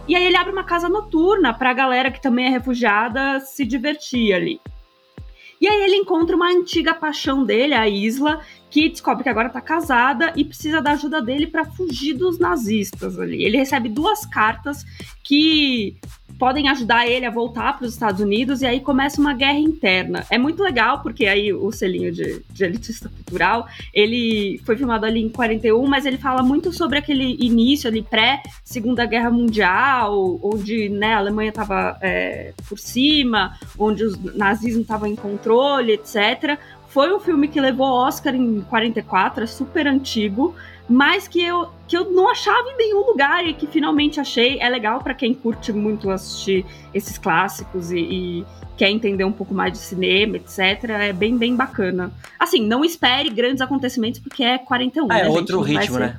E 0.08 0.16
aí 0.16 0.26
ele 0.26 0.38
abre 0.38 0.52
uma 0.52 0.64
casa 0.64 0.90
noturna 0.90 1.54
para 1.54 1.72
a 1.72 1.74
galera 1.74 2.12
que 2.12 2.22
também 2.22 2.46
é 2.46 2.50
refugiada 2.50 3.40
se 3.40 3.66
divertir 3.66 4.34
ali. 4.34 4.60
E 5.60 5.68
aí 5.68 5.82
ele 5.82 5.96
encontra 5.96 6.36
uma 6.36 6.50
antiga 6.50 6.94
paixão 6.94 7.46
dele, 7.46 7.74
a 7.74 7.88
Isla, 7.88 8.42
que 8.70 8.90
descobre 8.90 9.24
que 9.24 9.30
agora 9.30 9.50
tá 9.50 9.62
casada 9.62 10.34
e 10.36 10.44
precisa 10.44 10.82
da 10.82 10.92
ajuda 10.92 11.22
dele 11.22 11.48
para 11.48 11.64
fugir 11.64 12.16
dos 12.16 12.38
nazistas 12.38 13.18
ali. 13.18 13.46
Ele 13.46 13.56
recebe 13.56 13.88
duas 13.88 14.26
cartas 14.26 14.84
que 15.24 15.96
podem 16.44 16.68
ajudar 16.68 17.08
ele 17.08 17.26
a 17.26 17.32
voltar 17.32 17.78
para 17.78 17.88
os 17.88 17.94
Estados 17.94 18.20
Unidos 18.20 18.62
e 18.62 18.66
aí 18.66 18.82
começa 18.82 19.22
uma 19.22 19.34
guerra 19.34 19.60
interna. 19.60 20.26
É 20.30 20.38
muito 20.38 20.62
legal 20.62 21.00
porque 21.02 21.26
aí 21.26 21.54
o 21.54 21.72
selinho 21.72 22.12
de, 22.12 22.44
de 22.50 22.66
elitista 22.66 23.08
cultural, 23.08 23.66
ele 23.94 24.60
foi 24.66 24.76
filmado 24.76 25.06
ali 25.06 25.22
em 25.22 25.30
41, 25.30 25.88
mas 25.88 26.06
ele 26.06 26.18
fala 26.18 26.44
muito 26.44 26.74
sobre 26.74 26.98
aquele 26.98 27.38
início 27.40 27.90
ali 27.90 28.02
pré 28.02 28.44
Segunda 28.62 29.06
Guerra 29.06 29.32
Mundial, 29.32 30.38
onde 30.44 30.90
né, 30.90 31.14
a 31.14 31.20
Alemanha 31.20 31.48
estava 31.48 31.98
é, 32.02 32.52
por 32.68 32.78
cima, 32.78 33.58
onde 33.80 34.04
o 34.04 34.38
nazismo 34.38 34.82
estava 34.82 35.08
em 35.08 35.16
controle, 35.16 35.94
etc. 35.94 36.60
Foi 36.90 37.16
um 37.16 37.22
filme 37.22 37.48
que 37.48 37.62
levou 37.62 37.88
Oscar 37.88 38.36
em 38.36 38.60
44, 38.64 39.46
é 39.46 39.48
super 39.48 39.88
antigo, 39.88 40.54
mas 40.88 41.28
que 41.28 41.44
eu, 41.44 41.70
que 41.88 41.96
eu 41.96 42.12
não 42.12 42.30
achava 42.30 42.70
em 42.70 42.78
nenhum 42.78 43.06
lugar 43.06 43.46
e 43.46 43.54
que 43.54 43.68
finalmente 43.68 44.20
achei. 44.20 44.60
É 44.60 44.70
legal 44.70 45.02
para 45.02 45.14
quem 45.14 45.34
curte 45.34 45.72
muito 45.72 46.10
assistir 46.10 46.66
esses 46.94 47.18
clássicos 47.18 47.92
e, 47.92 48.00
e, 48.00 48.46
quer 48.76 48.90
entender 48.90 49.24
um 49.24 49.32
pouco 49.32 49.54
mais 49.54 49.72
de 49.72 49.80
cinema, 49.80 50.38
etc. 50.38 50.60
É 50.90 51.14
bem, 51.14 51.38
bem 51.38 51.56
bacana. 51.56 52.12
Assim, 52.40 52.66
não 52.66 52.84
espere 52.84 53.30
grandes 53.30 53.62
acontecimentos 53.62 54.20
porque 54.20 54.44
é 54.44 54.58
41. 54.58 55.08
Ah, 55.10 55.20
é 55.20 55.24
né, 55.24 55.30
outro 55.30 55.62
ritmo, 55.62 55.96
ser... 55.96 56.00
né? 56.00 56.18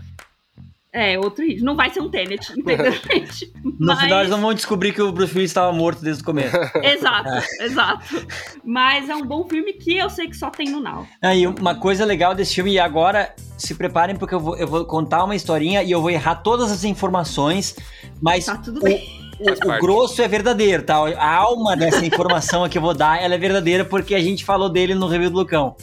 É, 0.94 1.18
outro 1.18 1.44
ritmo. 1.44 1.66
Não 1.66 1.74
vai 1.74 1.90
ser 1.90 2.00
um 2.00 2.08
Tenet, 2.08 2.52
entendeu, 2.56 2.92
gente? 2.92 3.52
No 3.64 3.88
Mas... 3.88 4.00
final 4.00 4.20
eles 4.20 4.30
não 4.30 4.40
vão 4.40 4.54
descobrir 4.54 4.92
que 4.92 5.02
o 5.02 5.10
Bruce 5.10 5.34
Willis 5.34 5.50
estava 5.50 5.72
morto 5.72 6.00
desde 6.00 6.22
o 6.22 6.24
começo. 6.24 6.56
exato, 6.80 7.30
exato. 7.60 8.26
Mas 8.64 9.08
é 9.08 9.16
um 9.16 9.26
bom 9.26 9.44
filme 9.48 9.72
que 9.72 9.96
eu 9.96 10.08
sei 10.08 10.28
que 10.28 10.36
só 10.36 10.50
tem 10.50 10.70
no 10.70 10.80
Now. 10.80 11.04
Aí, 11.20 11.44
uma 11.48 11.74
coisa 11.74 12.04
legal 12.04 12.32
desse 12.32 12.54
filme, 12.54 12.74
e 12.74 12.78
agora 12.78 13.34
se 13.58 13.74
preparem 13.74 14.14
porque 14.14 14.36
eu 14.36 14.40
vou, 14.40 14.56
eu 14.56 14.68
vou 14.68 14.84
contar 14.84 15.24
uma 15.24 15.34
historinha 15.34 15.82
e 15.82 15.90
eu 15.90 16.00
vou 16.00 16.10
errar 16.10 16.36
todas 16.36 16.70
as 16.70 16.84
informações, 16.84 17.74
mas 18.22 18.44
Tá 18.44 18.56
tudo 18.56 18.78
o, 18.78 18.84
bem. 18.84 19.04
o, 19.40 19.68
o 19.68 19.80
grosso 19.80 20.22
é 20.22 20.28
verdadeiro, 20.28 20.84
tá? 20.84 20.96
A 21.18 21.34
alma 21.34 21.76
dessa 21.76 22.06
informação 22.06 22.68
que 22.68 22.78
eu 22.78 22.82
vou 22.82 22.94
dar, 22.94 23.20
ela 23.20 23.34
é 23.34 23.38
verdadeira 23.38 23.84
porque 23.84 24.14
a 24.14 24.20
gente 24.20 24.44
falou 24.44 24.68
dele 24.68 24.94
no 24.94 25.08
review 25.08 25.30
do 25.30 25.38
Lucão. 25.38 25.74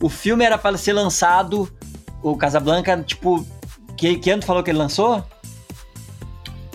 O 0.00 0.08
filme 0.08 0.44
era 0.44 0.56
para 0.56 0.78
ser 0.78 0.92
lançado, 0.92 1.68
o 2.22 2.36
Casablanca, 2.36 3.02
tipo, 3.02 3.44
que, 3.98 4.16
que 4.16 4.30
ano 4.30 4.42
falou 4.42 4.62
que 4.62 4.70
ele 4.70 4.78
lançou? 4.78 5.24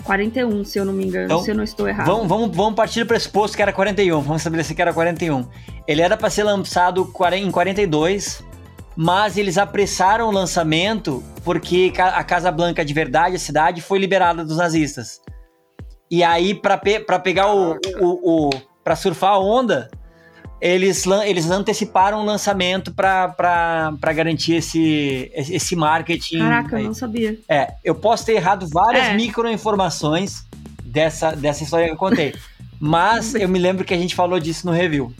41, 0.04 0.64
se 0.64 0.78
eu 0.78 0.84
não 0.84 0.92
me 0.92 1.06
engano, 1.06 1.24
Então, 1.24 1.42
se 1.42 1.50
eu 1.50 1.54
não 1.54 1.64
estou 1.64 1.88
errado. 1.88 2.06
Vamos, 2.06 2.28
vamos, 2.28 2.54
vamos 2.54 2.74
partir 2.74 3.00
do 3.00 3.06
pressuposto 3.06 3.56
que 3.56 3.62
era 3.62 3.72
41. 3.72 4.20
Vamos 4.20 4.42
estabelecer 4.42 4.76
que 4.76 4.82
era 4.82 4.92
41. 4.92 5.48
Ele 5.88 6.02
era 6.02 6.16
para 6.16 6.28
ser 6.28 6.44
lançado 6.44 7.10
em 7.32 7.50
42, 7.50 8.44
mas 8.94 9.38
eles 9.38 9.56
apressaram 9.56 10.28
o 10.28 10.30
lançamento 10.30 11.24
porque 11.42 11.92
a 11.98 12.22
Casa 12.22 12.52
Blanca 12.52 12.84
de 12.84 12.92
verdade, 12.92 13.36
a 13.36 13.38
cidade, 13.38 13.80
foi 13.80 13.98
liberada 13.98 14.44
dos 14.44 14.58
nazistas. 14.58 15.22
E 16.10 16.22
aí, 16.22 16.54
para 16.54 16.76
pe 16.76 17.00
pegar 17.22 17.52
o. 17.52 17.78
o, 18.00 18.48
o 18.48 18.50
para 18.84 18.94
surfar 18.94 19.32
a 19.32 19.38
onda, 19.38 19.90
eles, 20.64 21.04
eles 21.26 21.50
anteciparam 21.50 22.22
o 22.22 22.24
lançamento 22.24 22.90
para 22.94 24.12
garantir 24.14 24.54
esse, 24.54 25.30
esse 25.34 25.76
marketing. 25.76 26.38
Caraca, 26.38 26.80
eu 26.80 26.86
não 26.86 26.94
sabia. 26.94 27.38
É, 27.46 27.74
eu 27.84 27.94
posso 27.94 28.24
ter 28.24 28.32
errado 28.32 28.66
várias 28.72 29.08
É. 29.08 29.14
micro-informações 29.14 30.46
dessa, 30.82 31.32
dessa 31.32 31.62
história 31.62 31.84
que 31.86 31.92
eu 31.92 31.98
contei. 31.98 32.34
Mas 32.80 33.34
eu 33.34 33.46
me 33.46 33.58
lembro 33.58 33.84
que 33.84 33.92
a 33.92 33.98
gente 33.98 34.14
falou 34.14 34.40
disso 34.40 34.66
no 34.66 34.72
review. 34.72 35.12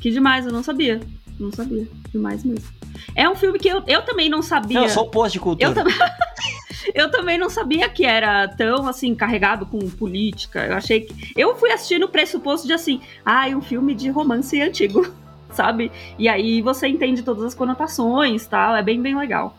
Que 0.00 0.10
demais, 0.10 0.44
eu 0.44 0.52
não 0.52 0.64
sabia. 0.64 1.00
Não 1.38 1.52
sabia. 1.52 1.86
Demais 2.10 2.42
mesmo. 2.42 2.66
É 3.14 3.28
um 3.28 3.36
filme 3.36 3.60
que 3.60 3.68
eu, 3.68 3.84
eu 3.86 4.02
também 4.02 4.28
não 4.28 4.42
sabia. 4.42 4.80
Não, 4.80 4.86
eu 4.86 4.90
sou 4.92 5.04
o 5.04 5.10
post 5.12 5.34
de 5.34 5.38
cultura. 5.40 5.70
Eu 5.70 5.74
também. 5.74 5.94
Eu 6.94 7.10
também 7.10 7.38
não 7.38 7.48
sabia 7.48 7.88
que 7.88 8.04
era 8.04 8.48
tão 8.48 8.86
assim 8.86 9.14
carregado 9.14 9.66
com 9.66 9.78
política. 9.90 10.66
Eu 10.66 10.74
achei 10.74 11.02
que 11.02 11.14
eu 11.36 11.56
fui 11.56 11.70
assistir 11.70 11.98
no 11.98 12.08
pressuposto 12.08 12.66
de 12.66 12.72
assim, 12.72 13.00
ah, 13.24 13.46
um 13.48 13.62
filme 13.62 13.94
de 13.94 14.08
romance 14.10 14.60
antigo, 14.60 15.06
sabe? 15.52 15.90
E 16.18 16.28
aí 16.28 16.60
você 16.62 16.88
entende 16.88 17.22
todas 17.22 17.44
as 17.44 17.54
conotações, 17.54 18.46
tal, 18.46 18.76
é 18.76 18.82
bem 18.82 19.00
bem 19.00 19.16
legal. 19.16 19.56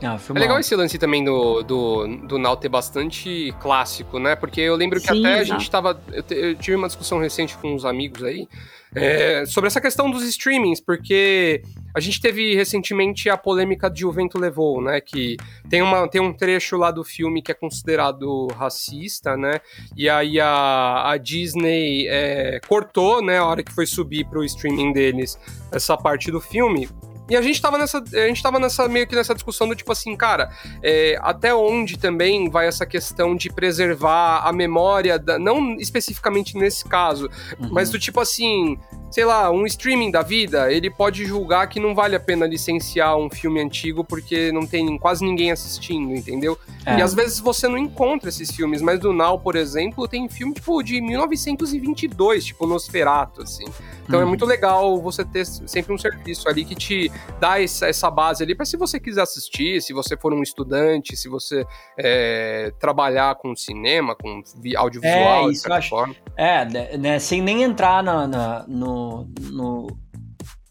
Não, 0.00 0.14
É 0.14 0.38
legal 0.38 0.58
esse 0.60 0.74
lance 0.76 0.98
também 0.98 1.24
do, 1.24 1.62
do, 1.62 2.06
do 2.26 2.38
Now 2.38 2.56
ter 2.56 2.68
bastante 2.68 3.52
clássico, 3.60 4.18
né? 4.18 4.36
Porque 4.36 4.60
eu 4.60 4.76
lembro 4.76 5.00
que 5.00 5.08
Sim, 5.12 5.20
até 5.26 5.40
a 5.40 5.44
gente 5.44 5.70
tava. 5.70 6.00
Eu, 6.12 6.22
te- 6.22 6.34
eu 6.34 6.54
tive 6.54 6.76
uma 6.76 6.86
discussão 6.86 7.18
recente 7.18 7.56
com 7.56 7.74
uns 7.74 7.84
amigos 7.84 8.22
aí 8.22 8.46
é, 8.94 9.44
sobre 9.46 9.66
essa 9.68 9.80
questão 9.80 10.10
dos 10.10 10.22
streamings, 10.22 10.80
porque 10.80 11.62
a 11.94 12.00
gente 12.00 12.20
teve 12.20 12.54
recentemente 12.54 13.28
a 13.28 13.36
polêmica 13.36 13.90
de 13.90 14.06
O 14.06 14.12
Vento 14.12 14.38
Levou, 14.38 14.80
né? 14.80 15.00
Que 15.00 15.36
tem, 15.68 15.82
uma, 15.82 16.08
tem 16.08 16.20
um 16.20 16.32
trecho 16.32 16.76
lá 16.76 16.90
do 16.90 17.02
filme 17.04 17.42
que 17.42 17.50
é 17.50 17.54
considerado 17.54 18.46
racista, 18.56 19.36
né? 19.36 19.60
E 19.96 20.08
aí 20.08 20.40
a, 20.40 21.10
a 21.10 21.16
Disney 21.16 22.06
é, 22.08 22.60
cortou, 22.68 23.20
né? 23.22 23.38
A 23.38 23.44
hora 23.44 23.62
que 23.62 23.72
foi 23.72 23.84
subir 23.86 24.24
pro 24.26 24.44
streaming 24.44 24.92
deles 24.92 25.38
essa 25.72 25.96
parte 25.96 26.30
do 26.30 26.40
filme. 26.40 26.88
E 27.28 27.36
a 27.36 27.42
gente 27.42 27.60
tava 27.60 27.76
nessa. 27.78 27.98
A 27.98 28.26
gente 28.28 28.42
tava 28.42 28.58
nessa, 28.58 28.88
meio 28.88 29.06
que 29.06 29.14
nessa 29.14 29.34
discussão 29.34 29.68
do 29.68 29.74
tipo 29.74 29.92
assim, 29.92 30.16
cara, 30.16 30.50
é, 30.82 31.18
até 31.20 31.54
onde 31.54 31.98
também 31.98 32.48
vai 32.48 32.66
essa 32.66 32.86
questão 32.86 33.36
de 33.36 33.50
preservar 33.50 34.42
a 34.46 34.52
memória, 34.52 35.18
da, 35.18 35.38
não 35.38 35.76
especificamente 35.76 36.56
nesse 36.56 36.84
caso, 36.84 37.28
Uhum. 37.58 37.68
mas 37.70 37.90
do 37.90 37.98
tipo 37.98 38.20
assim, 38.20 38.78
sei 39.10 39.24
lá, 39.24 39.50
um 39.50 39.66
streaming 39.66 40.10
da 40.10 40.22
vida, 40.22 40.72
ele 40.72 40.90
pode 40.90 41.24
julgar 41.24 41.66
que 41.68 41.78
não 41.80 41.94
vale 41.94 42.16
a 42.16 42.20
pena 42.20 42.46
licenciar 42.46 43.16
um 43.16 43.28
filme 43.30 43.60
antigo 43.60 44.02
porque 44.04 44.50
não 44.52 44.66
tem 44.66 44.96
quase 44.98 45.24
ninguém 45.24 45.50
assistindo, 45.50 46.14
entendeu? 46.14 46.58
É. 46.86 46.98
E 46.98 47.02
às 47.02 47.12
vezes 47.14 47.40
você 47.40 47.68
não 47.68 47.76
encontra 47.78 48.28
esses 48.28 48.50
filmes, 48.50 48.80
mas 48.80 48.98
do 49.00 49.12
Now, 49.12 49.38
por 49.38 49.54
exemplo, 49.56 50.06
tem 50.08 50.28
filme 50.28 50.54
tipo 50.54 50.82
de 50.82 51.00
1922, 51.00 52.44
tipo 52.46 52.66
Nosferatu, 52.66 53.42
assim. 53.42 53.64
Então 54.06 54.20
é 54.20 54.22
Uhum. 54.22 54.28
muito 54.30 54.44
legal 54.46 55.00
você 55.00 55.24
ter 55.24 55.44
sempre 55.44 55.92
um 55.92 55.98
serviço 55.98 56.48
ali 56.48 56.64
que 56.64 56.74
te 56.74 57.10
dá 57.40 57.62
essa, 57.62 57.86
essa 57.88 58.10
base 58.10 58.42
ali 58.42 58.54
para 58.54 58.64
se 58.66 58.76
você 58.76 58.98
quiser 58.98 59.22
assistir, 59.22 59.80
se 59.82 59.92
você 59.92 60.16
for 60.16 60.32
um 60.32 60.42
estudante, 60.42 61.16
se 61.16 61.28
você 61.28 61.64
é, 61.98 62.72
trabalhar 62.80 63.34
com 63.36 63.54
cinema, 63.56 64.14
com 64.16 64.42
vi- 64.60 64.76
audiovisual, 64.76 65.48
É, 65.48 65.52
isso 65.52 65.72
acho- 65.72 65.88
forma. 65.90 66.14
É, 66.36 66.64
né, 66.64 66.96
né, 66.96 67.18
sem 67.18 67.40
nem 67.42 67.62
entrar 67.62 68.02
na- 68.02 68.26
na- 68.26 68.64
no, 68.68 69.28
no, 69.40 69.86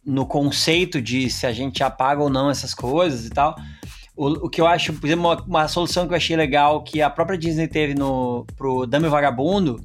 no 0.05 0.25
conceito 0.25 1.01
de 1.01 1.29
se 1.29 1.45
a 1.45 1.51
gente 1.53 1.83
apaga 1.83 2.21
ou 2.21 2.29
não 2.29 2.49
essas 2.49 2.73
coisas 2.73 3.25
e 3.25 3.29
tal. 3.29 3.55
O, 4.15 4.45
o 4.45 4.49
que 4.49 4.59
eu 4.59 4.65
acho, 4.65 4.93
por 4.93 5.05
exemplo, 5.05 5.25
uma, 5.25 5.43
uma 5.43 5.67
solução 5.67 6.07
que 6.07 6.13
eu 6.13 6.17
achei 6.17 6.35
legal 6.35 6.81
que 6.83 7.01
a 7.01 7.09
própria 7.09 7.37
Disney 7.37 7.67
teve 7.67 7.93
no, 7.93 8.45
pro 8.55 8.87
Dame 8.87 9.07
Vagabundo, 9.09 9.79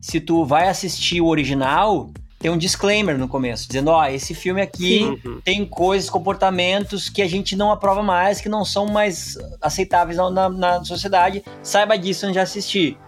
se 0.00 0.20
tu 0.20 0.44
vai 0.44 0.68
assistir 0.68 1.20
o 1.20 1.26
original, 1.26 2.10
tem 2.40 2.50
um 2.50 2.56
disclaimer 2.56 3.18
no 3.18 3.28
começo, 3.28 3.68
dizendo, 3.68 3.88
ó, 3.90 4.04
esse 4.06 4.34
filme 4.34 4.62
aqui 4.62 5.20
Uhum. 5.24 5.40
tem 5.44 5.64
coisas, 5.66 6.08
comportamentos 6.08 7.10
que 7.10 7.20
a 7.20 7.28
gente 7.28 7.54
não 7.54 7.70
aprova 7.70 8.02
mais, 8.02 8.40
que 8.40 8.48
não 8.48 8.64
são 8.64 8.86
mais 8.86 9.36
aceitáveis 9.60 10.16
na, 10.16 10.30
na- 10.30 10.48
na 10.48 10.84
sociedade. 10.84 11.44
Saiba 11.62 11.98
disso 11.98 12.24
antes 12.24 12.32
de 12.32 12.38
assistir. 12.40 12.98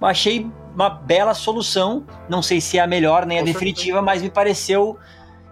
Eu 0.00 0.06
achei 0.06 0.46
uma 0.74 0.88
bela 0.88 1.34
solução. 1.34 2.06
Não 2.30 2.40
sei 2.40 2.62
se 2.62 2.78
é 2.78 2.80
a 2.80 2.86
melhor 2.86 3.26
nem 3.26 3.36
a 3.38 3.40
Com 3.42 3.46
definitiva, 3.46 4.00
mas 4.00 4.22
me 4.22 4.30
pareceu 4.30 4.96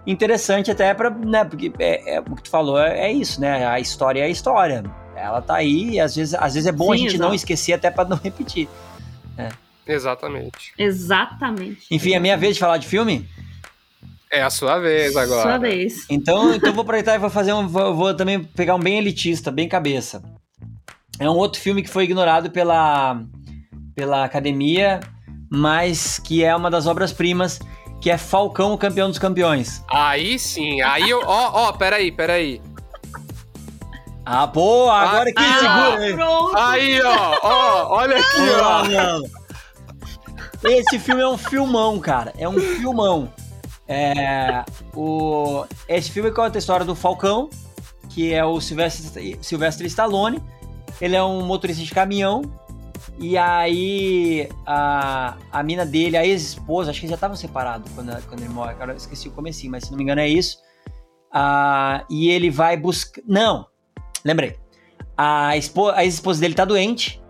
interessante 0.05 0.71
até 0.71 0.93
para, 0.93 1.09
né, 1.11 1.43
porque 1.43 1.71
é, 1.79 2.15
é 2.15 2.19
o 2.19 2.35
que 2.35 2.43
tu 2.43 2.49
falou 2.49 2.79
é, 2.79 3.07
é 3.07 3.11
isso, 3.11 3.39
né? 3.39 3.67
A 3.67 3.79
história 3.79 4.21
é 4.21 4.23
a 4.23 4.29
história. 4.29 4.83
Ela 5.15 5.41
tá 5.41 5.55
aí 5.55 5.91
e 5.91 5.99
às 5.99 6.15
vezes, 6.15 6.33
às 6.33 6.53
vezes 6.55 6.67
é 6.67 6.71
bom 6.71 6.91
a 6.91 6.95
Sim, 6.97 7.03
gente 7.03 7.17
não 7.19 7.33
esquecer 7.33 7.73
até 7.73 7.91
para 7.91 8.07
não 8.07 8.17
repetir. 8.23 8.67
Exatamente. 9.87 10.73
Exatamente. 10.77 11.87
Enfim, 11.89 12.13
é 12.13 12.19
minha 12.19 12.37
vez 12.37 12.55
de 12.55 12.59
falar 12.59 12.77
de 12.77 12.87
filme? 12.87 13.27
É 14.31 14.41
a 14.41 14.49
sua 14.49 14.77
vez 14.79 15.15
agora. 15.15 15.41
Sua 15.43 15.57
vez. 15.57 16.05
Então, 16.09 16.53
então 16.53 16.69
eu 16.69 16.73
vou 16.73 16.81
aproveitar 16.81 17.15
e 17.15 17.19
vou 17.19 17.29
fazer 17.29 17.53
um. 17.53 17.67
Vou, 17.67 17.95
vou 17.95 18.13
também 18.13 18.43
pegar 18.43 18.75
um 18.75 18.79
bem 18.79 18.97
elitista, 18.97 19.49
bem 19.51 19.69
cabeça. 19.69 20.21
É 21.19 21.29
um 21.29 21.35
outro 21.35 21.61
filme 21.61 21.81
que 21.81 21.89
foi 21.89 22.03
ignorado 22.03 22.51
pela, 22.51 23.21
pela 23.95 24.23
academia, 24.25 24.99
mas 25.49 26.19
que 26.19 26.43
é 26.43 26.53
uma 26.55 26.69
das 26.69 26.85
obras-primas, 26.87 27.59
que 28.01 28.11
é 28.11 28.17
Falcão, 28.17 28.73
o 28.73 28.77
campeão 28.77 29.07
dos 29.09 29.17
campeões. 29.17 29.81
Aí 29.89 30.37
sim, 30.37 30.81
aí 30.81 31.09
eu. 31.09 31.21
Ó, 31.25 31.69
ó, 31.69 31.71
peraí, 31.71 32.11
peraí. 32.11 32.61
Ah, 34.25 34.45
pô, 34.45 34.89
agora 34.89 35.31
quem 35.33 35.45
Ah, 35.45 35.57
segura 35.57 36.03
aí? 36.03 36.13
Pronto. 36.13 36.57
Aí, 36.57 37.01
ó, 37.01 37.37
ó, 37.41 37.95
olha 37.97 38.17
aqui, 38.17 38.49
Ah, 38.61 38.83
ó. 39.23 39.46
Esse 40.63 40.99
filme 40.99 41.21
é 41.21 41.27
um 41.27 41.37
filmão, 41.37 41.99
cara. 41.99 42.33
É 42.37 42.47
um 42.47 42.59
filmão. 42.59 43.31
É, 43.87 44.65
o, 44.93 45.65
esse 45.87 46.11
filme 46.11 46.31
conta 46.31 46.57
a 46.57 46.59
história 46.59 46.85
do 46.85 46.93
Falcão, 46.93 47.49
que 48.09 48.33
é 48.33 48.43
o 48.43 48.59
Sylvester, 48.59 49.37
Sylvester 49.41 49.85
Stallone. 49.87 50.41
Ele 50.99 51.15
é 51.15 51.23
um 51.23 51.43
motorista 51.43 51.83
de 51.83 51.91
caminhão. 51.91 52.41
E 53.19 53.37
aí 53.37 54.49
a, 54.65 55.37
a 55.51 55.63
mina 55.63 55.85
dele, 55.85 56.17
a 56.17 56.25
ex-esposa, 56.25 56.91
acho 56.91 56.99
que 56.99 57.05
eles 57.05 57.11
já 57.11 57.15
estavam 57.15 57.35
separados 57.35 57.91
quando, 57.93 58.27
quando 58.27 58.41
ele 58.41 58.49
morre. 58.49 58.71
Agora 58.71 58.93
eu 58.93 58.97
esqueci 58.97 59.27
o 59.27 59.31
comecinho, 59.31 59.71
mas 59.71 59.85
se 59.85 59.91
não 59.91 59.97
me 59.97 60.03
engano 60.03 60.21
é 60.21 60.27
isso. 60.27 60.57
Ah, 61.31 62.03
e 62.09 62.29
ele 62.29 62.49
vai 62.49 62.77
buscar. 62.77 63.21
Não, 63.27 63.67
lembrei. 64.23 64.57
A, 65.15 65.49
a 65.49 65.57
ex-esposa 66.03 66.41
dele 66.41 66.53
tá 66.53 66.65
doente. 66.65 67.21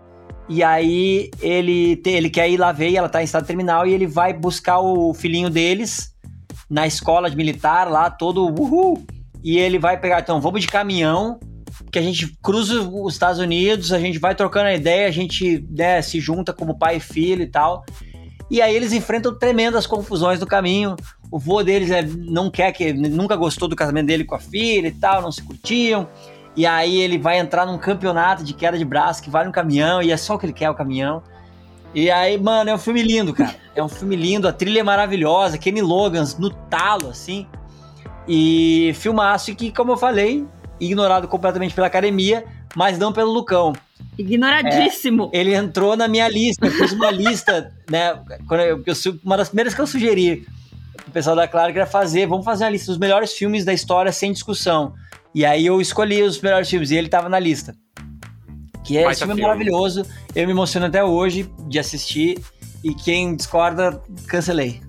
E 0.48 0.62
aí 0.62 1.30
ele, 1.40 1.96
te- 1.96 2.10
ele 2.10 2.30
quer 2.30 2.48
ir 2.48 2.56
lá 2.56 2.72
ver, 2.72 2.90
e 2.90 2.96
ela 2.96 3.08
tá 3.08 3.20
em 3.20 3.24
estado 3.24 3.46
terminal, 3.46 3.86
e 3.86 3.92
ele 3.92 4.06
vai 4.06 4.32
buscar 4.32 4.80
o 4.80 5.12
filhinho 5.12 5.50
deles 5.50 6.14
na 6.70 6.86
escola 6.86 7.30
de 7.30 7.36
militar 7.36 7.90
lá, 7.90 8.10
todo 8.10 8.46
uhul. 8.46 9.04
E 9.42 9.58
ele 9.58 9.78
vai 9.78 10.00
pegar, 10.00 10.20
então, 10.20 10.40
vamos 10.40 10.60
de 10.60 10.66
caminhão, 10.66 11.38
que 11.92 11.98
a 11.98 12.02
gente 12.02 12.36
cruza 12.42 12.80
os 12.82 13.12
Estados 13.12 13.38
Unidos, 13.38 13.92
a 13.92 13.98
gente 13.98 14.18
vai 14.18 14.34
trocando 14.34 14.66
a 14.66 14.74
ideia, 14.74 15.06
a 15.06 15.12
gente 15.12 15.64
né, 15.70 16.02
se 16.02 16.20
junta 16.20 16.52
como 16.52 16.78
pai 16.78 16.96
e 16.96 17.00
filho 17.00 17.42
e 17.42 17.46
tal. 17.46 17.84
E 18.50 18.62
aí 18.62 18.74
eles 18.74 18.92
enfrentam 18.92 19.38
tremendas 19.38 19.86
confusões 19.86 20.40
no 20.40 20.46
caminho. 20.46 20.96
O 21.30 21.38
vô 21.38 21.62
deles 21.62 21.90
é, 21.90 22.02
não 22.02 22.50
quer 22.50 22.72
que, 22.72 22.92
nunca 22.92 23.36
gostou 23.36 23.68
do 23.68 23.76
casamento 23.76 24.06
dele 24.06 24.24
com 24.24 24.34
a 24.34 24.40
filha 24.40 24.88
e 24.88 24.92
tal, 24.92 25.20
não 25.20 25.30
se 25.30 25.42
curtiam. 25.42 26.08
E 26.58 26.66
aí 26.66 27.00
ele 27.00 27.18
vai 27.18 27.38
entrar 27.38 27.64
num 27.64 27.78
campeonato 27.78 28.42
de 28.42 28.52
queda 28.52 28.76
de 28.76 28.84
braço 28.84 29.22
que 29.22 29.30
vai 29.30 29.44
no 29.44 29.52
caminhão 29.52 30.02
e 30.02 30.10
é 30.10 30.16
só 30.16 30.34
o 30.34 30.38
que 30.40 30.44
ele 30.44 30.52
quer, 30.52 30.68
o 30.68 30.74
caminhão. 30.74 31.22
E 31.94 32.10
aí, 32.10 32.36
mano, 32.36 32.68
é 32.68 32.74
um 32.74 32.78
filme 32.78 33.00
lindo, 33.00 33.32
cara. 33.32 33.54
É 33.76 33.84
um 33.84 33.88
filme 33.88 34.16
lindo, 34.16 34.48
a 34.48 34.52
trilha 34.52 34.80
é 34.80 34.82
maravilhosa, 34.82 35.56
Kenny 35.56 35.80
Logans 35.80 36.36
no 36.36 36.50
talo, 36.50 37.10
assim. 37.10 37.46
E 38.26 38.90
filmaço 38.96 39.54
que, 39.54 39.70
como 39.70 39.92
eu 39.92 39.96
falei, 39.96 40.44
ignorado 40.80 41.28
completamente 41.28 41.76
pela 41.76 41.86
academia, 41.86 42.44
mas 42.74 42.98
não 42.98 43.12
pelo 43.12 43.30
Lucão. 43.30 43.72
Ignoradíssimo. 44.18 45.30
Ele 45.32 45.54
entrou 45.54 45.96
na 45.96 46.08
minha 46.08 46.28
lista, 46.28 46.66
eu 46.66 46.72
fiz 46.72 46.90
uma 46.90 47.12
lista, 47.12 47.72
né? 47.88 48.20
Quando 48.48 48.62
eu, 48.62 48.82
eu 48.84 48.94
uma 49.24 49.36
das 49.36 49.48
primeiras 49.48 49.74
que 49.74 49.80
eu 49.80 49.86
sugeri 49.86 50.44
pro 50.96 51.12
pessoal 51.12 51.36
da 51.36 51.46
Claro 51.46 51.72
que 51.72 51.78
era 51.78 51.86
fazer, 51.86 52.26
vamos 52.26 52.44
fazer 52.44 52.64
uma 52.64 52.70
lista 52.70 52.88
dos 52.88 52.98
melhores 52.98 53.32
filmes 53.32 53.64
da 53.64 53.72
história 53.72 54.10
sem 54.10 54.32
discussão. 54.32 54.92
E 55.38 55.46
aí 55.46 55.66
eu 55.66 55.80
escolhi 55.80 56.20
os 56.20 56.40
melhores 56.40 56.68
filmes 56.68 56.90
e 56.90 56.96
ele 56.96 57.08
tava 57.08 57.28
na 57.28 57.38
lista. 57.38 57.72
Que 58.84 58.98
é 58.98 59.02
Baita 59.04 59.12
esse 59.12 59.20
filme, 59.20 59.34
filme. 59.34 59.42
maravilhoso. 59.42 60.04
Eu 60.34 60.46
me 60.46 60.52
emociono 60.52 60.86
até 60.86 61.04
hoje 61.04 61.48
de 61.68 61.78
assistir. 61.78 62.40
E 62.82 62.92
quem 62.92 63.36
discorda, 63.36 64.02
cancelei. 64.26 64.80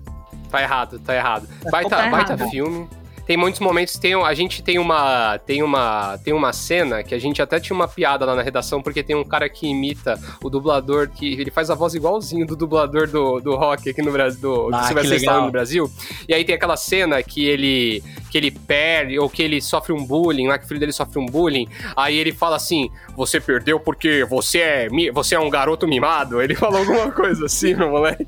Tá 0.50 0.60
errado, 0.60 0.98
tá 0.98 1.14
errado. 1.14 1.48
Baita, 1.70 1.90
tá 1.90 2.10
baita 2.10 2.32
errado. 2.32 2.50
filme. 2.50 2.88
Tem 3.26 3.36
muitos 3.36 3.60
momentos, 3.60 3.96
tem, 3.96 4.12
a 4.14 4.34
gente 4.34 4.60
tem 4.60 4.76
uma, 4.76 5.38
tem 5.38 5.62
uma 5.62 6.18
tem 6.24 6.34
uma 6.34 6.52
cena 6.52 7.00
que 7.04 7.14
a 7.14 7.18
gente 7.18 7.40
até 7.40 7.60
tinha 7.60 7.76
uma 7.76 7.86
piada 7.86 8.24
lá 8.24 8.34
na 8.34 8.42
redação, 8.42 8.82
porque 8.82 9.04
tem 9.04 9.14
um 9.14 9.22
cara 9.22 9.48
que 9.48 9.68
imita 9.68 10.18
o 10.42 10.50
dublador, 10.50 11.08
que 11.08 11.34
ele 11.34 11.48
faz 11.52 11.70
a 11.70 11.76
voz 11.76 11.94
igualzinho 11.94 12.44
do 12.44 12.56
dublador 12.56 13.06
do, 13.06 13.38
do 13.38 13.54
rock 13.54 13.88
aqui 13.88 14.02
no 14.02 14.10
Brasil, 14.10 14.40
do, 14.40 14.70
do 14.70 14.74
Ah, 14.74 14.80
que 14.80 14.86
Sylvester 14.88 15.10
legal. 15.12 15.18
Stallone 15.22 15.46
no 15.46 15.52
Brasil. 15.52 15.92
E 16.28 16.34
aí 16.34 16.44
tem 16.44 16.56
aquela 16.56 16.76
cena 16.76 17.22
que 17.22 17.44
ele, 17.46 18.02
que 18.30 18.38
ele 18.38 18.50
perde, 18.50 19.18
ou 19.18 19.28
que 19.28 19.42
ele 19.42 19.60
sofre 19.60 19.92
um 19.92 20.04
bullying, 20.04 20.46
lá 20.46 20.58
que 20.58 20.64
o 20.64 20.68
filho 20.68 20.80
dele 20.80 20.92
sofre 20.92 21.18
um 21.18 21.26
bullying, 21.26 21.66
aí 21.96 22.16
ele 22.16 22.32
fala 22.32 22.56
assim, 22.56 22.88
você 23.16 23.40
perdeu 23.40 23.80
porque 23.80 24.24
você 24.24 24.58
é, 24.60 24.88
você 25.12 25.34
é 25.34 25.40
um 25.40 25.50
garoto 25.50 25.86
mimado. 25.86 26.40
Ele 26.40 26.54
falou 26.54 26.78
alguma 26.78 27.10
coisa 27.12 27.46
assim, 27.46 27.74
no 27.74 27.90
moleque. 27.90 28.26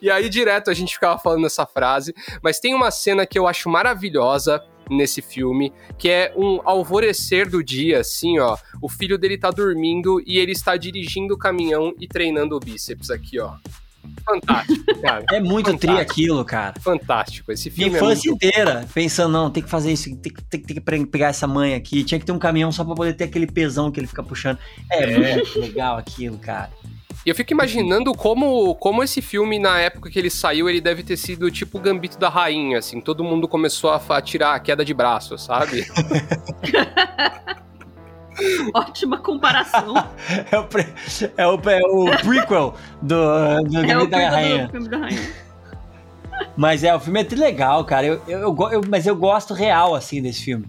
E 0.00 0.10
aí, 0.10 0.28
direto, 0.28 0.70
a 0.70 0.74
gente 0.74 0.94
ficava 0.94 1.18
falando 1.18 1.46
essa 1.46 1.66
frase. 1.66 2.14
Mas 2.42 2.60
tem 2.60 2.74
uma 2.74 2.90
cena 2.90 3.26
que 3.26 3.38
eu 3.38 3.46
acho 3.46 3.68
maravilhosa 3.68 4.62
nesse 4.88 5.22
filme, 5.22 5.72
que 5.96 6.08
é 6.08 6.32
um 6.36 6.60
alvorecer 6.64 7.48
do 7.48 7.62
dia, 7.62 8.00
assim, 8.00 8.38
ó. 8.38 8.56
O 8.82 8.88
filho 8.88 9.16
dele 9.16 9.38
tá 9.38 9.50
dormindo 9.50 10.20
e 10.26 10.38
ele 10.38 10.52
está 10.52 10.76
dirigindo 10.76 11.34
o 11.34 11.38
caminhão 11.38 11.94
e 12.00 12.08
treinando 12.08 12.56
o 12.56 12.60
bíceps 12.60 13.10
aqui, 13.10 13.38
ó. 13.38 13.54
Fantástico, 14.24 15.00
cara. 15.00 15.24
É 15.32 15.40
muito 15.40 15.76
tri 15.76 15.90
aquilo, 15.98 16.44
cara. 16.44 16.74
Fantástico. 16.80 17.50
Esse 17.52 17.68
Minha 17.70 17.90
filme 17.90 17.94
é 17.94 17.98
infância 17.98 18.30
muito... 18.30 18.44
inteira, 18.46 18.86
pensando, 18.94 19.32
não, 19.32 19.50
tem 19.50 19.62
que 19.62 19.68
fazer 19.70 19.92
isso, 19.92 20.14
tem 20.16 20.32
que, 20.32 20.42
tem 20.44 20.60
que- 20.60 21.06
pegar 21.06 21.28
essa 21.28 21.46
mãe 21.46 21.74
aqui. 21.74 22.04
Tinha 22.04 22.18
que 22.18 22.26
ter 22.26 22.32
um 22.32 22.38
caminhão 22.38 22.70
só 22.70 22.84
pra 22.84 22.94
poder 22.94 23.14
ter 23.14 23.24
aquele 23.24 23.46
pesão 23.46 23.90
que 23.90 23.98
ele 23.98 24.06
fica 24.06 24.22
puxando. 24.22 24.58
É, 24.90 25.04
É. 25.04 25.34
muito 25.36 25.58
legal 25.58 25.96
aquilo, 25.96 26.38
cara. 26.38 26.70
E 27.26 27.28
eu 27.28 27.34
fico 27.34 27.52
imaginando 27.52 28.14
como, 28.14 28.74
como 28.76 29.02
esse 29.02 29.20
filme, 29.20 29.58
na 29.58 29.78
época 29.78 30.08
que 30.08 30.18
ele 30.18 30.30
saiu, 30.30 30.70
ele 30.70 30.80
deve 30.80 31.02
ter 31.02 31.16
sido 31.18 31.50
tipo 31.50 31.76
o 31.76 31.80
Gambito 31.80 32.18
da 32.18 32.30
Rainha, 32.30 32.78
assim. 32.78 32.98
Todo 33.00 33.22
mundo 33.22 33.46
começou 33.46 33.90
a, 33.90 34.00
a 34.08 34.22
tirar 34.22 34.54
a 34.54 34.60
queda 34.60 34.82
de 34.84 34.94
braço, 34.94 35.36
sabe? 35.36 35.84
Ótima 38.74 39.18
comparação. 39.18 39.94
É 40.50 40.58
o, 40.58 40.64
pre- 40.64 40.86
é 41.36 41.46
o, 41.46 41.54
é 41.68 41.80
o 41.86 42.18
prequel 42.24 42.74
do, 43.02 43.62
do 43.64 43.78
é 43.78 43.96
o 43.98 44.06
da 44.06 44.18
filme 44.18 44.24
Rainha. 44.24 44.66
do 44.66 44.70
filme 44.72 44.88
da 44.88 44.98
rainha. 44.98 45.30
Mas 46.56 46.84
é, 46.84 46.94
o 46.94 47.00
filme 47.00 47.20
é 47.22 47.34
legal, 47.34 47.84
cara. 47.84 48.06
Eu, 48.06 48.22
eu, 48.26 48.38
eu 48.40 48.56
eu- 48.72 48.80
mas 48.88 49.06
eu 49.06 49.14
gosto 49.16 49.54
real, 49.54 49.94
assim, 49.94 50.20
desse 50.22 50.42
filme. 50.44 50.66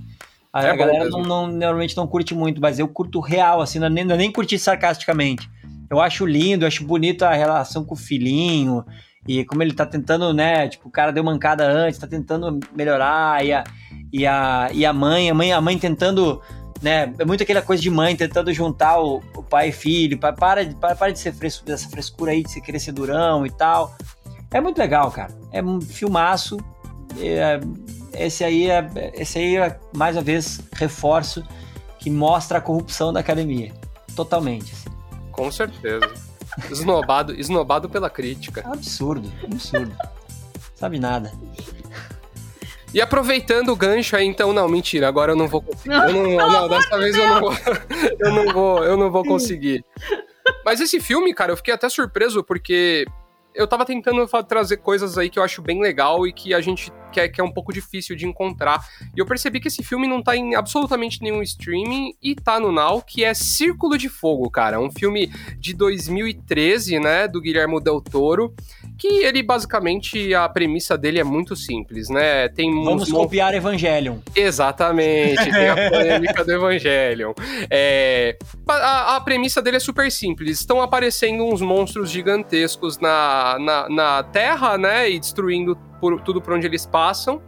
A, 0.53 0.63
É 0.65 0.71
a 0.71 0.75
galera 0.75 1.09
não, 1.09 1.21
não- 1.23 1.47
normalmente 1.47 1.95
não 1.95 2.05
curte 2.07 2.33
muito, 2.35 2.59
mas 2.61 2.77
eu 2.77 2.87
curto 2.87 3.19
real, 3.19 3.61
assim, 3.61 3.79
não, 3.79 3.87
é 3.87 3.89
nem, 3.89 4.03
não 4.03 4.15
é 4.15 4.17
nem 4.17 4.31
curti 4.31 4.59
sarcasticamente. 4.59 5.49
Eu 5.89 5.99
acho 5.99 6.25
lindo, 6.25 6.63
eu 6.63 6.67
acho 6.67 6.83
bonito 6.85 7.23
a 7.23 7.33
relação 7.33 7.83
com 7.83 7.93
o 7.93 7.97
filhinho. 7.97 8.85
E 9.27 9.45
como 9.45 9.61
ele 9.61 9.73
tá 9.73 9.85
tentando, 9.85 10.33
né? 10.33 10.67
Tipo, 10.67 10.87
o 10.87 10.91
cara 10.91 11.11
deu 11.11 11.23
mancada 11.23 11.65
antes, 11.65 11.99
tá 11.99 12.07
tentando 12.07 12.59
melhorar. 12.75 13.45
E 13.45 13.53
a, 13.53 13.63
e 14.11 14.25
a, 14.25 14.69
e 14.73 14.85
a 14.85 14.91
mãe, 14.93 15.29
a 15.29 15.33
mãe, 15.33 15.53
a 15.53 15.61
mãe 15.61 15.77
tentando, 15.77 16.41
né? 16.81 17.13
É 17.19 17.25
muito 17.25 17.43
aquela 17.43 17.61
coisa 17.61 17.81
de 17.81 17.89
mãe 17.89 18.15
tentando 18.15 18.51
juntar 18.53 18.99
o, 18.99 19.17
o 19.35 19.43
pai 19.43 19.69
e 19.69 19.71
filho. 19.71 20.17
Pa- 20.17 20.33
Para, 20.33 20.65
de- 20.65 20.75
para, 20.75 20.95
para 20.95 21.11
de 21.11 21.19
ser 21.19 21.33
fresco, 21.33 21.65
dessa 21.65 21.87
frescura 21.89 22.31
aí 22.31 22.43
de 22.43 22.59
querer 22.61 22.79
ser 22.79 22.91
durão 22.91 23.45
e 23.45 23.51
tal. 23.51 23.95
É 24.51 24.59
muito 24.59 24.77
legal, 24.77 25.11
cara. 25.11 25.33
É 25.51 25.61
um 25.63 25.79
filmaço. 25.79 26.57
É, 27.19 27.59
esse 28.13 28.43
aí 28.43 28.69
é, 28.69 28.89
esse 29.15 29.37
aí 29.37 29.57
é, 29.57 29.79
mais 29.95 30.15
uma 30.15 30.21
vez, 30.21 30.59
reforço 30.73 31.43
que 31.99 32.09
mostra 32.09 32.57
a 32.57 32.61
corrupção 32.61 33.13
da 33.13 33.19
academia. 33.19 33.71
Totalmente. 34.15 34.73
assim. 34.73 34.89
Com 35.31 35.51
certeza. 35.51 36.11
Esnobado, 36.69 37.33
esnobado 37.39 37.87
pela 37.89 38.09
crítica. 38.09 38.61
Absurdo, 38.69 39.31
absurdo. 39.43 39.95
Sabe 40.75 40.99
nada. 40.99 41.31
E 42.93 43.01
aproveitando 43.01 43.69
o 43.69 43.75
gancho 43.75 44.15
aí, 44.15 44.25
então, 44.25 44.51
não, 44.51 44.67
mentira, 44.67 45.07
agora 45.07 45.31
eu 45.31 45.35
não 45.35 45.47
vou 45.47 45.61
conseguir. 45.61 45.95
Eu 45.95 46.13
não, 46.13 46.37
não, 46.37 46.69
dessa 46.69 46.97
vez 46.97 47.15
eu 47.17 47.27
não 47.27 47.39
vou. 47.39 47.53
Eu 48.19 48.31
não 48.31 48.53
vou, 48.53 48.83
eu 48.83 48.97
não 48.97 49.11
vou 49.11 49.23
conseguir. 49.23 49.85
Mas 50.65 50.81
esse 50.81 50.99
filme, 50.99 51.33
cara, 51.33 51.51
eu 51.51 51.57
fiquei 51.57 51.73
até 51.73 51.87
surpreso 51.87 52.43
porque 52.43 53.05
eu 53.53 53.67
tava 53.67 53.85
tentando 53.85 54.25
trazer 54.43 54.77
coisas 54.77 55.17
aí 55.17 55.29
que 55.29 55.37
eu 55.37 55.43
acho 55.43 55.61
bem 55.61 55.81
legal 55.81 56.25
e 56.25 56.31
que 56.31 56.53
a 56.53 56.61
gente 56.61 56.91
quer 57.11 57.27
que 57.27 57.41
é 57.41 57.43
um 57.43 57.51
pouco 57.51 57.73
difícil 57.73 58.15
de 58.15 58.25
encontrar. 58.25 58.85
E 59.15 59.19
eu 59.19 59.25
percebi 59.25 59.59
que 59.59 59.67
esse 59.67 59.83
filme 59.83 60.07
não 60.07 60.23
tá 60.23 60.35
em 60.35 60.55
absolutamente 60.55 61.21
nenhum 61.21 61.41
streaming 61.41 62.13
e 62.21 62.35
tá 62.35 62.59
no 62.59 62.71
Now, 62.71 63.01
que 63.01 63.23
é 63.23 63.33
Círculo 63.33 63.97
de 63.97 64.07
Fogo, 64.07 64.49
cara. 64.49 64.79
Um 64.79 64.91
filme 64.91 65.27
de 65.57 65.73
2013, 65.73 66.99
né, 66.99 67.27
do 67.27 67.41
Guilherme 67.41 67.81
Del 67.81 68.01
Toro, 68.01 68.53
que 69.01 69.07
ele 69.25 69.41
basicamente 69.41 70.31
a 70.35 70.47
premissa 70.47 70.95
dele 70.95 71.19
é 71.19 71.23
muito 71.23 71.55
simples, 71.55 72.07
né? 72.07 72.47
Tem 72.49 72.69
Vamos 72.83 73.11
copiar 73.11 73.51
Evangelion. 73.55 74.17
Exatamente, 74.35 75.43
tem 75.51 75.69
a 75.69 75.75
polêmica 75.89 76.45
do 76.45 76.51
Evangelion. 76.51 77.33
É, 77.67 78.37
a, 78.69 79.15
a 79.15 79.21
premissa 79.21 79.59
dele 79.59 79.77
é 79.77 79.79
super 79.79 80.11
simples. 80.11 80.59
Estão 80.59 80.83
aparecendo 80.83 81.43
uns 81.43 81.61
monstros 81.61 82.11
gigantescos 82.11 82.99
na, 82.99 83.57
na, 83.59 83.89
na 83.89 84.23
Terra, 84.23 84.77
né? 84.77 85.09
E 85.09 85.19
destruindo 85.19 85.75
por- 85.99 86.21
tudo 86.21 86.39
por 86.39 86.53
onde 86.53 86.67
eles 86.67 86.85
passam. 86.85 87.41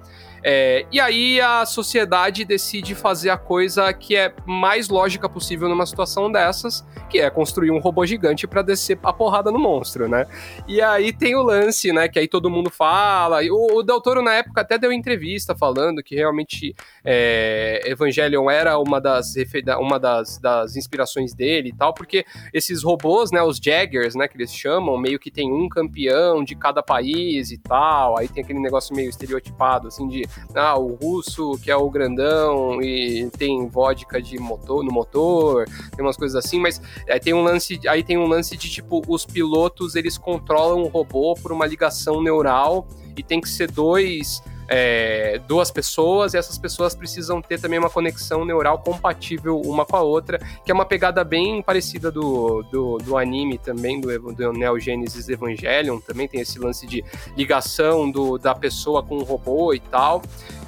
É, 0.44 0.86
e 0.92 1.00
aí 1.00 1.40
a 1.40 1.66
sociedade 1.66 2.44
decide 2.44 2.94
fazer 2.94 3.30
a 3.30 3.38
coisa 3.38 3.94
que 3.94 4.16
é 4.16 4.34
mais 4.46 4.90
lógica 4.90 5.30
possível 5.30 5.70
numa 5.70 5.86
situação 5.86 6.30
dessas, 6.30 6.86
que 7.10 7.20
é 7.20 7.30
construir 7.30 7.72
um 7.72 7.80
robô 7.80 8.06
gigante 8.06 8.46
para 8.46 8.62
descer 8.62 9.00
a 9.04 9.14
porrada 9.14 9.52
no 9.52 9.60
monstro, 9.60 10.10
né? 10.10 10.28
E 10.68 10.82
aí 10.82 11.14
tem 11.14 11.36
o 11.36 11.42
lance, 11.42 11.94
né? 11.94 12.10
Que 12.10 12.20
aí 12.20 12.28
todo 12.28 12.50
mundo 12.50 12.70
fala. 12.70 13.40
O, 13.50 13.78
o 13.78 13.84
Del 13.84 14.02
Toro, 14.02 14.22
na 14.22 14.34
época, 14.34 14.62
até 14.62 14.78
deu 14.78 14.92
entrevista 14.92 15.56
falando 15.56 16.04
que 16.04 16.16
realmente 16.16 16.76
é, 17.06 17.82
Evangelion 17.86 18.50
era 18.50 18.78
uma 18.78 19.00
das, 19.00 19.36
uma 19.80 20.00
das, 20.00 20.38
das 20.40 20.76
inspirações 20.76 21.34
dele 21.34 21.70
e 21.70 21.74
tal, 21.74 21.94
porque 21.94 22.26
esses 22.54 22.84
robôs, 22.84 23.32
né? 23.32 23.42
Os 23.42 23.58
Jaggers, 23.58 24.14
né? 24.16 24.28
Que 24.28 24.36
eles 24.36 24.54
chamam, 24.54 24.98
meio 24.98 25.20
que 25.20 25.32
tem 25.32 25.54
um 25.54 25.70
campeão 25.70 26.44
de 26.44 26.56
cada 26.56 26.84
país 26.84 27.52
e 27.52 27.58
tal. 27.58 28.18
Aí 28.18 28.28
tem 28.28 28.44
aquele 28.44 28.60
negócio 28.60 28.94
meio 28.94 29.10
estereotipado, 29.10 29.88
assim, 29.88 30.08
de 30.08 30.24
ah, 30.56 30.78
o 30.78 30.96
russo 30.96 31.58
que 31.62 31.72
é 31.72 31.76
o 31.76 31.90
grandão 31.90 32.82
e 32.82 33.30
tem 33.38 33.68
vodka 33.68 34.22
de 34.22 34.38
motor 34.40 34.84
no 34.84 34.92
motor, 34.92 35.66
tem 35.96 36.06
umas 36.06 36.18
coisas 36.18 36.36
assim, 36.36 36.60
mas 36.60 36.82
aí 37.10 37.20
tem 37.20 37.34
um 37.34 37.44
lance, 37.44 37.80
aí 37.88 38.04
tem 38.04 38.18
um 38.18 38.28
lance 38.28 38.56
de 38.58 38.70
tipo 38.70 39.02
os 39.08 39.26
pilotos 39.26 39.96
eles 39.96 40.18
controlam 40.18 40.84
o 40.84 40.88
robô 40.88 41.36
por 41.36 41.52
uma 41.52 41.66
ligação 41.66 42.22
neural 42.22 42.88
e 43.16 43.24
tem 43.24 43.40
que 43.40 43.50
ser 43.50 43.72
dois 43.72 44.42
é, 44.68 45.40
duas 45.48 45.72
pessoas 45.72 46.34
e 46.34 46.38
essas 46.38 46.58
pessoas 46.58 46.96
precisam 46.96 47.42
ter 47.42 47.60
também 47.60 47.80
uma 47.80 47.90
conexão 47.90 48.46
neural 48.46 48.80
compatível 48.80 49.60
uma 49.62 49.86
com 49.86 49.96
a 49.96 50.02
outra, 50.02 50.40
que 50.64 50.72
é 50.72 50.74
uma 50.74 50.86
pegada 50.86 51.24
bem 51.24 51.62
parecida 51.62 52.12
do, 52.12 52.64
do, 52.72 52.98
do 52.98 53.18
anime 53.18 53.58
também, 53.58 54.00
do, 54.00 54.34
do 54.34 54.54
Neo 54.54 54.80
Genesis 54.80 55.30
Evangelion, 55.30 56.00
também 56.00 56.28
tem 56.28 56.42
esse 56.42 56.60
lance 56.60 56.86
de 56.86 57.04
ligação 57.36 58.10
do, 58.10 58.38
da 58.38 58.56
pessoa 58.56 59.04
com 59.04 59.18
o 59.18 59.24
robô 59.24 59.74
e 59.74 59.80
tal. 59.80 60.22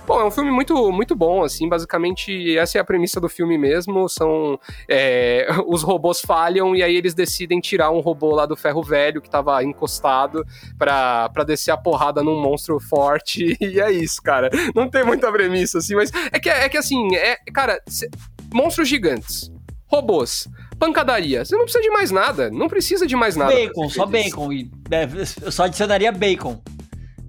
Bom, 0.06 0.22
é 0.22 0.26
um 0.26 0.30
filme 0.30 0.52
muito, 0.52 0.92
muito 0.92 1.16
bom, 1.16 1.44
assim, 1.44 1.68
basicamente 1.68 2.56
essa 2.58 2.78
é 2.78 2.82
a 2.82 2.84
premissa 2.84 3.20
do 3.20 3.28
filme 3.28 3.58
mesmo, 3.58 4.08
são 4.08 4.60
é, 4.88 5.48
os 5.66 5.82
robôs 5.82 6.22
falham 6.22 6.76
e 6.76 6.84
aí 6.84 6.96
eles 6.96 7.16
decidem 7.16 7.60
tirar 7.60 7.90
um 7.90 8.02
robô 8.02 8.30
lá 8.32 8.46
do 8.46 8.56
ferro 8.56 8.84
velho 8.84 9.20
que 9.20 9.30
tava 9.30 9.64
encostado 9.64 10.46
pra, 10.78 11.30
pra 11.30 11.44
descer 11.44 11.72
a 11.72 11.78
porrada 11.78 12.22
num 12.22 12.40
monstro 12.40 12.80
forte 12.80 13.58
e 13.62 13.80
é 13.80 13.92
isso, 13.92 14.22
cara. 14.22 14.50
Não 14.76 14.88
tem 14.88 15.04
muita 15.04 15.32
premissa, 15.32 15.80
assim, 15.80 15.96
mas 15.96 16.12
é 16.32 16.40
que, 16.40 16.50
é 16.50 16.70
que 16.70 16.78
assim, 16.78 17.16
é, 17.16 17.38
cara, 17.52 17.82
monstros 18.54 18.88
gigantes, 18.88 19.52
robôs, 19.88 20.48
pancadaria. 20.78 21.44
Você 21.44 21.56
não 21.56 21.64
precisa 21.64 21.84
de 21.84 21.90
mais 21.90 22.12
nada. 22.12 22.52
Não 22.52 22.68
precisa 22.68 23.08
de 23.08 23.16
mais 23.16 23.36
nada. 23.36 23.54
Bacon, 23.54 23.90
só 23.90 24.06
bacon. 24.06 24.52
E, 24.52 24.70
é, 24.92 25.08
eu 25.42 25.52
só 25.52 25.64
adicionaria 25.64 26.12
bacon. 26.12 26.62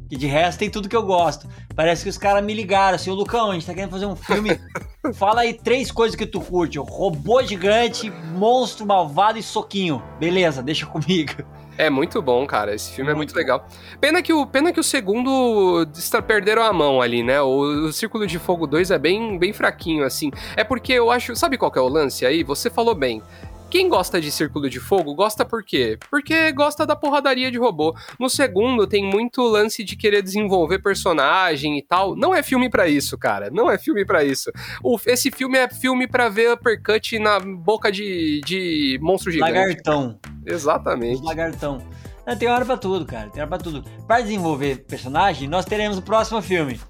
Que 0.08 0.16
de 0.16 0.26
resto 0.26 0.58
tem 0.60 0.70
tudo 0.70 0.88
que 0.88 0.96
eu 0.96 1.02
gosto. 1.02 1.48
Parece 1.74 2.04
que 2.04 2.08
os 2.08 2.18
caras 2.18 2.44
me 2.44 2.54
ligaram 2.54 2.94
assim, 2.94 3.10
ô 3.10 3.14
Lucão, 3.14 3.50
a 3.50 3.54
gente 3.54 3.66
tá 3.66 3.74
querendo 3.74 3.90
fazer 3.90 4.06
um 4.06 4.16
filme. 4.16 4.58
Fala 5.14 5.42
aí 5.42 5.54
três 5.54 5.90
coisas 5.90 6.16
que 6.16 6.26
tu 6.26 6.40
curte: 6.40 6.78
robô 6.78 7.42
gigante, 7.42 8.10
monstro 8.34 8.86
malvado 8.86 9.38
e 9.38 9.42
soquinho. 9.42 10.02
Beleza, 10.18 10.62
deixa 10.62 10.86
comigo. 10.86 11.44
É 11.78 11.90
muito 11.90 12.22
bom, 12.22 12.46
cara. 12.46 12.74
Esse 12.74 12.90
filme 12.90 13.12
muito 13.14 13.32
é 13.32 13.34
muito 13.34 13.36
legal. 13.36 13.68
Pena 14.00 14.22
que 14.22 14.32
o, 14.32 14.46
pena 14.46 14.72
que 14.72 14.80
o 14.80 14.84
segundo 14.84 15.86
perderam 16.26 16.62
a 16.62 16.72
mão 16.72 17.02
ali, 17.02 17.22
né? 17.22 17.40
O, 17.42 17.86
o 17.86 17.92
Círculo 17.92 18.26
de 18.26 18.38
Fogo 18.38 18.66
2 18.66 18.90
é 18.90 18.98
bem, 18.98 19.38
bem 19.38 19.52
fraquinho, 19.52 20.04
assim. 20.04 20.30
É 20.56 20.64
porque 20.64 20.92
eu 20.92 21.10
acho. 21.10 21.36
Sabe 21.36 21.58
qual 21.58 21.70
que 21.70 21.78
é 21.78 21.82
o 21.82 21.88
lance 21.88 22.24
aí? 22.24 22.42
Você 22.42 22.70
falou 22.70 22.94
bem. 22.94 23.22
Quem 23.68 23.88
gosta 23.88 24.20
de 24.20 24.30
Círculo 24.30 24.70
de 24.70 24.78
Fogo 24.78 25.14
gosta 25.14 25.44
por 25.44 25.62
quê? 25.62 25.98
Porque 26.08 26.52
gosta 26.52 26.86
da 26.86 26.94
porradaria 26.94 27.50
de 27.50 27.58
robô. 27.58 27.94
No 28.18 28.30
segundo, 28.30 28.86
tem 28.86 29.04
muito 29.04 29.42
lance 29.42 29.82
de 29.82 29.96
querer 29.96 30.22
desenvolver 30.22 30.78
personagem 30.78 31.76
e 31.76 31.82
tal. 31.82 32.14
Não 32.14 32.34
é 32.34 32.42
filme 32.42 32.70
para 32.70 32.88
isso, 32.88 33.18
cara. 33.18 33.50
Não 33.50 33.70
é 33.70 33.76
filme 33.76 34.04
para 34.04 34.24
isso. 34.24 34.52
O, 34.82 34.98
esse 35.06 35.30
filme 35.30 35.58
é 35.58 35.68
filme 35.68 36.06
para 36.06 36.28
ver 36.28 36.52
uppercut 36.52 37.18
na 37.18 37.40
boca 37.40 37.90
de, 37.90 38.40
de 38.44 38.98
monstro 39.02 39.32
gigante. 39.32 39.52
Lagartão. 39.52 40.18
Exatamente. 40.46 41.22
Lagartão. 41.22 41.82
Não, 42.24 42.36
tem 42.36 42.48
hora 42.48 42.64
pra 42.64 42.76
tudo, 42.76 43.04
cara. 43.04 43.30
Tem 43.30 43.40
hora 43.40 43.48
pra 43.48 43.58
tudo. 43.58 43.84
Pra 44.06 44.20
desenvolver 44.20 44.84
personagem, 44.84 45.48
nós 45.48 45.64
teremos 45.64 45.98
o 45.98 46.02
próximo 46.02 46.40
filme. 46.40 46.80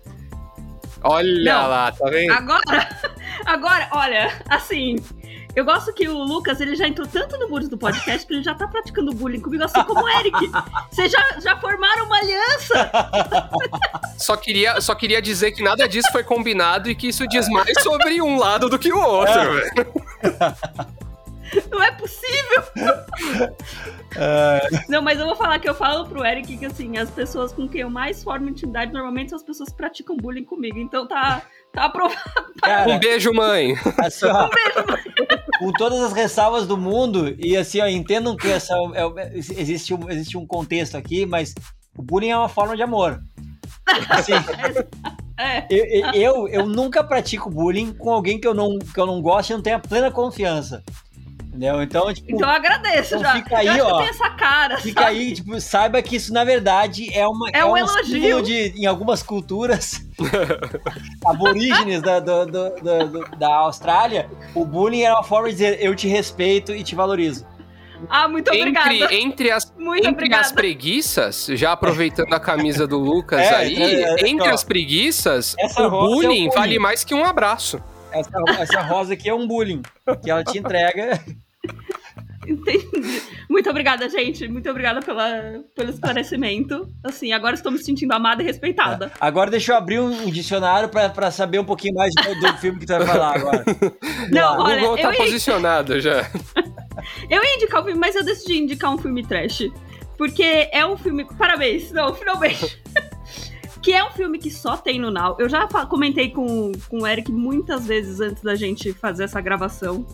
Olha 1.02 1.44
Não, 1.44 1.68
lá, 1.68 1.92
tá 1.92 2.08
vendo? 2.10 2.32
Agora, 2.32 2.88
agora, 3.44 3.88
olha, 3.92 4.32
assim, 4.48 4.96
eu 5.56 5.64
gosto 5.64 5.90
que 5.94 6.06
o 6.06 6.22
Lucas, 6.22 6.60
ele 6.60 6.76
já 6.76 6.86
entrou 6.86 7.08
tanto 7.08 7.38
no 7.38 7.48
mundo 7.48 7.66
do 7.66 7.78
podcast 7.78 8.26
que 8.26 8.34
ele 8.34 8.42
já 8.42 8.54
tá 8.54 8.68
praticando 8.68 9.14
bullying 9.14 9.40
comigo, 9.40 9.64
assim 9.64 9.82
como 9.84 10.04
o 10.04 10.08
Eric. 10.08 10.36
Vocês 10.90 11.10
já, 11.10 11.40
já 11.40 11.56
formaram 11.58 12.04
uma 12.04 12.18
aliança. 12.18 12.90
Só 14.18 14.36
queria, 14.36 14.80
só 14.82 14.94
queria 14.94 15.20
dizer 15.22 15.52
que 15.52 15.62
nada 15.62 15.88
disso 15.88 16.12
foi 16.12 16.22
combinado 16.22 16.90
e 16.90 16.94
que 16.94 17.08
isso 17.08 17.26
diz 17.26 17.48
mais 17.48 17.82
sobre 17.82 18.20
um 18.20 18.38
lado 18.38 18.68
do 18.68 18.78
que 18.78 18.92
o 18.92 18.98
outro, 18.98 19.32
é. 19.32 19.46
velho. 19.46 19.92
Não 21.70 21.82
é 21.82 21.90
possível! 21.92 22.62
É... 24.18 24.60
Não, 24.88 25.02
mas 25.02 25.18
eu 25.18 25.26
vou 25.26 25.36
falar 25.36 25.58
que 25.58 25.68
eu 25.68 25.74
falo 25.74 26.06
pro 26.06 26.24
Eric 26.24 26.56
que, 26.56 26.66
assim, 26.66 26.96
as 26.96 27.10
pessoas 27.10 27.52
com 27.52 27.68
quem 27.68 27.82
eu 27.82 27.90
mais 27.90 28.22
formo 28.22 28.48
intimidade 28.48 28.92
normalmente 28.92 29.30
são 29.30 29.36
as 29.36 29.42
pessoas 29.42 29.68
que 29.68 29.76
praticam 29.76 30.16
bullying 30.16 30.44
comigo. 30.44 30.78
Então 30.78 31.06
tá, 31.06 31.42
tá 31.76 31.84
aprovado. 31.84 32.16
Cara, 32.62 32.90
um 32.90 32.98
beijo, 32.98 33.32
mãe! 33.32 33.74
Assim, 33.98 34.26
ó, 34.26 34.46
um 34.46 34.50
beijo, 34.50 34.86
mãe! 34.88 35.02
Com 35.58 35.72
todas 35.72 36.00
as 36.00 36.12
ressalvas 36.12 36.66
do 36.66 36.76
mundo, 36.76 37.34
e 37.38 37.56
assim, 37.56 37.80
ó, 37.80 37.86
entendam 37.86 38.36
que 38.36 38.50
essa, 38.50 38.74
é, 38.94 39.38
existe, 39.38 39.94
um, 39.94 40.10
existe 40.10 40.36
um 40.36 40.46
contexto 40.46 40.96
aqui, 40.96 41.26
mas 41.26 41.54
o 41.96 42.02
bullying 42.02 42.30
é 42.30 42.36
uma 42.36 42.48
forma 42.48 42.76
de 42.76 42.82
amor. 42.82 43.20
Assim, 44.08 44.32
é. 45.38 45.66
eu, 45.70 46.12
eu, 46.14 46.48
eu, 46.48 46.66
nunca 46.66 47.04
pratico 47.04 47.50
bullying 47.50 47.92
com 47.92 48.10
alguém 48.10 48.40
que 48.40 48.48
eu 48.48 48.54
não, 48.54 48.78
que 48.78 48.98
eu 48.98 49.06
não 49.06 49.20
gosto 49.20 49.50
e 49.50 49.52
não 49.52 49.62
tenha 49.62 49.78
plena 49.78 50.10
confiança. 50.10 50.82
Entendeu? 51.56 51.82
Então, 51.82 52.12
tipo. 52.12 52.30
Então 52.30 52.48
eu 52.48 52.54
agradeço 52.54 53.14
então 53.14 53.24
já. 53.24 53.32
Fica 53.32 53.56
aí, 53.56 53.80
ó. 53.80 54.00
essa 54.02 54.28
cara. 54.30 54.78
Fica 54.78 55.02
sabe? 55.02 55.16
aí, 55.16 55.32
tipo, 55.32 55.60
saiba 55.60 56.02
que 56.02 56.16
isso, 56.16 56.32
na 56.32 56.44
verdade, 56.44 57.08
é 57.12 57.26
uma. 57.26 57.48
É, 57.48 57.60
é 57.60 57.64
um, 57.64 57.72
um 57.72 57.76
elogio. 57.76 58.42
De, 58.42 58.74
em 58.76 58.84
algumas 58.84 59.22
culturas 59.22 60.06
aborígenes 61.24 62.02
da, 62.02 62.20
do, 62.20 62.44
do, 62.44 62.70
do, 62.70 63.36
da 63.38 63.54
Austrália, 63.54 64.28
o 64.54 64.64
bullying 64.66 65.02
era 65.02 65.14
uma 65.14 65.24
forma 65.24 65.48
de 65.48 65.54
dizer 65.54 65.78
eu 65.80 65.94
te 65.96 66.06
respeito 66.06 66.72
e 66.72 66.84
te 66.84 66.94
valorizo. 66.94 67.46
Ah, 68.10 68.28
muito 68.28 68.50
obrigada. 68.50 68.92
Entre, 68.92 69.16
entre, 69.16 69.50
as, 69.50 69.72
muito 69.78 70.06
entre 70.06 70.34
as 70.34 70.52
preguiças, 70.52 71.46
já 71.52 71.72
aproveitando 71.72 72.34
a 72.34 72.38
camisa 72.38 72.86
do 72.86 72.98
Lucas 72.98 73.40
é, 73.40 73.54
aí, 73.54 73.82
é, 73.82 74.02
é, 74.02 74.28
entre 74.28 74.50
ó, 74.50 74.52
as 74.52 74.62
preguiças, 74.62 75.56
o 75.78 75.88
bullying, 75.88 76.04
é 76.04 76.20
bullying 76.20 76.50
vale 76.50 76.78
mais 76.78 77.02
que 77.02 77.14
um 77.14 77.24
abraço. 77.24 77.82
Essa, 78.12 78.30
essa 78.60 78.82
rosa 78.82 79.14
aqui 79.14 79.30
é 79.30 79.34
um 79.34 79.46
bullying, 79.46 79.80
que 80.22 80.30
ela 80.30 80.44
te 80.44 80.58
entrega 80.58 81.18
Entendi. 82.48 83.22
Muito 83.48 83.68
obrigada, 83.68 84.08
gente. 84.08 84.46
Muito 84.48 84.68
obrigada 84.70 85.00
pela, 85.00 85.62
pelo 85.74 85.90
esclarecimento. 85.90 86.88
Assim, 87.02 87.32
agora 87.32 87.54
estou 87.54 87.72
me 87.72 87.78
sentindo 87.78 88.12
amada 88.12 88.42
e 88.42 88.46
respeitada. 88.46 89.06
É. 89.06 89.10
Agora 89.20 89.50
deixa 89.50 89.72
eu 89.72 89.76
abrir 89.76 89.98
um, 89.98 90.30
dicionário 90.30 90.88
para 90.88 91.30
saber 91.30 91.58
um 91.58 91.64
pouquinho 91.64 91.94
mais 91.94 92.12
do, 92.14 92.40
do, 92.40 92.58
filme 92.58 92.78
que 92.78 92.86
tu 92.86 92.92
vai 92.92 93.06
falar 93.06 93.36
agora. 93.36 93.64
Não, 94.30 94.60
olha, 94.60 94.78
o 94.78 94.80
Google 94.80 94.98
tá 94.98 95.12
posicionado 95.12 96.00
já. 96.00 96.30
eu 97.28 97.42
ia 97.42 97.56
indicar 97.56 97.80
o 97.80 97.84
filme, 97.84 97.98
mas 97.98 98.14
eu 98.14 98.24
decidi 98.24 98.58
indicar 98.58 98.94
um 98.94 98.98
filme 98.98 99.26
trash. 99.26 99.70
Porque 100.16 100.68
é 100.72 100.86
um 100.86 100.96
filme. 100.96 101.26
Parabéns! 101.36 101.92
Não, 101.92 102.14
finalmente! 102.14 102.80
que 103.82 103.92
é 103.92 104.02
um 104.02 104.10
filme 104.10 104.36
que 104.36 104.50
só 104.50 104.76
tem 104.76 104.98
no 104.98 105.12
Now. 105.12 105.36
Eu 105.38 105.48
já 105.48 105.68
comentei 105.86 106.30
com, 106.30 106.72
com 106.88 107.02
o 107.02 107.06
Eric 107.06 107.30
muitas 107.30 107.86
vezes 107.86 108.20
antes 108.20 108.42
da 108.42 108.56
gente 108.56 108.92
fazer 108.92 109.24
essa 109.24 109.40
gravação 109.40 110.04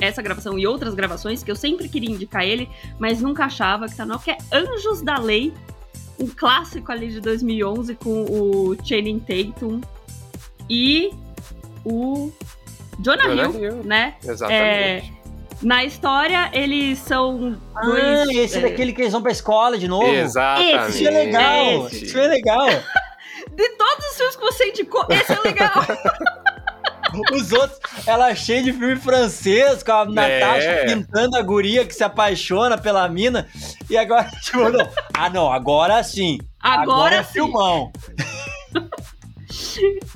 essa 0.00 0.22
gravação 0.22 0.58
e 0.58 0.66
outras 0.66 0.94
gravações, 0.94 1.42
que 1.42 1.50
eu 1.50 1.56
sempre 1.56 1.88
queria 1.88 2.10
indicar 2.10 2.44
ele, 2.44 2.68
mas 2.98 3.20
nunca 3.20 3.44
achava 3.44 3.88
que 3.88 3.96
tá 3.96 4.06
no 4.06 4.18
que 4.18 4.30
é 4.30 4.38
Anjos 4.52 5.02
da 5.02 5.18
Lei, 5.18 5.52
um 6.18 6.26
clássico 6.26 6.90
ali 6.90 7.10
de 7.10 7.20
2011 7.20 7.94
com 7.96 8.24
o 8.24 8.76
Channing 8.84 9.20
Tatum 9.20 9.80
e 10.68 11.12
o 11.84 12.32
Jonah, 13.00 13.28
Jonah 13.28 13.42
Hill, 13.44 13.60
Hill, 13.60 13.84
né? 13.84 14.14
Exatamente. 14.24 15.12
É, 15.12 15.18
na 15.62 15.84
história, 15.84 16.50
eles 16.52 16.98
são 16.98 17.56
ah, 17.74 17.80
dois... 17.84 18.28
esse 18.30 18.58
é 18.58 18.60
daquele 18.60 18.92
que 18.92 19.02
eles 19.02 19.12
vão 19.12 19.22
pra 19.22 19.32
escola 19.32 19.78
de 19.78 19.88
novo? 19.88 20.06
Exatamente. 20.06 20.90
Esse 20.90 21.06
é 21.06 21.10
legal, 21.10 21.86
esse, 21.86 22.04
esse 22.04 22.18
é 22.18 22.28
legal. 22.28 22.68
de 23.54 23.68
todos 23.70 24.06
os 24.06 24.16
filmes 24.16 24.36
que 24.36 24.42
você 24.42 24.68
indicou, 24.68 25.06
esse 25.10 25.32
é 25.32 25.40
legal. 25.40 25.72
Os 27.32 27.52
outros, 27.52 27.78
ela 28.06 28.30
é 28.30 28.34
cheia 28.34 28.62
de 28.62 28.72
filme 28.72 28.96
francês, 28.96 29.82
com 29.82 29.92
a 29.92 30.04
Natasha 30.04 30.68
é. 30.68 30.94
pintando 30.94 31.36
a 31.36 31.42
guria 31.42 31.84
que 31.84 31.94
se 31.94 32.04
apaixona 32.04 32.76
pela 32.76 33.08
mina. 33.08 33.48
E 33.88 33.96
agora, 33.96 34.30
tipo, 34.42 34.68
não. 34.68 34.88
Ah, 35.14 35.30
não, 35.30 35.52
agora 35.52 36.02
sim. 36.02 36.38
Agora, 36.60 36.82
agora 36.82 37.16
é 37.16 37.22
sim. 37.22 37.32
filmão. 37.32 37.92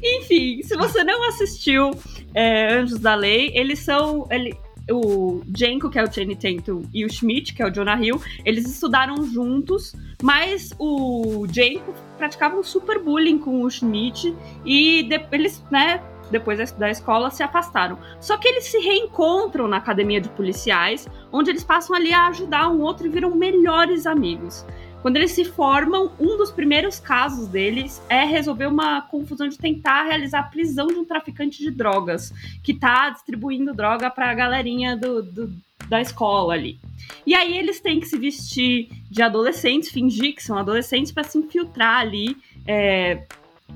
Enfim, 0.03 0.63
se 0.63 0.77
você 0.77 1.05
não 1.05 1.27
assistiu 1.29 1.91
é, 2.35 2.75
Anjos 2.75 2.99
da 2.99 3.15
Lei, 3.15 3.53
eles 3.55 3.79
são. 3.79 4.27
Ele, 4.31 4.55
o 4.91 5.43
Jenko, 5.57 5.89
que 5.89 5.99
é 5.99 6.03
o 6.03 6.13
Channing 6.13 6.35
Tatum, 6.35 6.83
e 6.93 7.05
o 7.05 7.11
Schmidt, 7.11 7.55
que 7.55 7.63
é 7.63 7.67
o 7.67 7.71
Jonah 7.71 8.01
Hill, 8.03 8.21
eles 8.45 8.67
estudaram 8.67 9.25
juntos, 9.27 9.95
mas 10.21 10.73
o 10.79 11.47
Jenko 11.51 11.95
praticava 12.19 12.57
um 12.57 12.63
super 12.63 12.99
bullying 12.99 13.39
com 13.39 13.63
o 13.63 13.71
Schmidt 13.71 14.35
e 14.65 15.05
de, 15.05 15.25
eles, 15.31 15.63
né, 15.71 16.03
depois 16.33 16.73
da 16.73 16.91
escola 16.91 17.31
se 17.31 17.43
afastaram. 17.43 17.99
Só 18.21 18.37
que 18.37 18.49
eles 18.49 18.65
se 18.65 18.79
reencontram 18.79 19.69
na 19.69 19.77
academia 19.77 20.21
de 20.21 20.29
policiais, 20.31 21.09
onde 21.31 21.51
eles 21.51 21.63
passam 21.63 21.95
ali 21.95 22.13
a 22.13 22.27
ajudar 22.29 22.69
um 22.69 22.81
outro 22.81 23.07
e 23.07 23.11
viram 23.11 23.37
melhores 23.37 24.07
amigos. 24.07 24.67
Quando 25.03 25.17
eles 25.17 25.33
se 25.33 25.45
formam, 25.45 26.13
um 26.19 26.37
dos 26.37 26.53
primeiros 26.53 27.01
casos 27.01 27.49
deles 27.49 28.01
é 28.09 28.25
resolver 28.25 28.67
uma 28.67 29.03
confusão 29.03 29.49
de 29.49 29.59
tentar 29.59 30.05
realizar 30.05 30.41
a 30.41 30.45
prisão 30.45 30.87
de 30.87 30.95
um 30.95 31.05
traficante 31.05 31.59
de 31.59 31.73
drogas 31.73 32.33
que 32.63 32.73
tá 32.73 33.11
distribuindo 33.11 33.75
droga 33.75 34.09
para 34.09 34.31
a 34.31 34.35
galerinha 34.35 34.97
do, 34.97 35.21
do, 35.21 35.53
da 35.89 36.01
escola 36.01 36.55
ali. 36.55 36.79
E 37.27 37.35
aí 37.35 37.59
eles 37.59 37.81
têm 37.81 37.99
que 37.99 38.07
se 38.07 38.17
vestir 38.17 38.91
de 39.11 39.23
adolescentes, 39.23 39.91
fingir 39.91 40.37
que 40.37 40.43
são 40.43 40.57
adolescentes 40.57 41.11
para 41.11 41.25
se 41.25 41.37
infiltrar 41.37 42.01
ali. 42.01 42.37
É, 42.65 43.25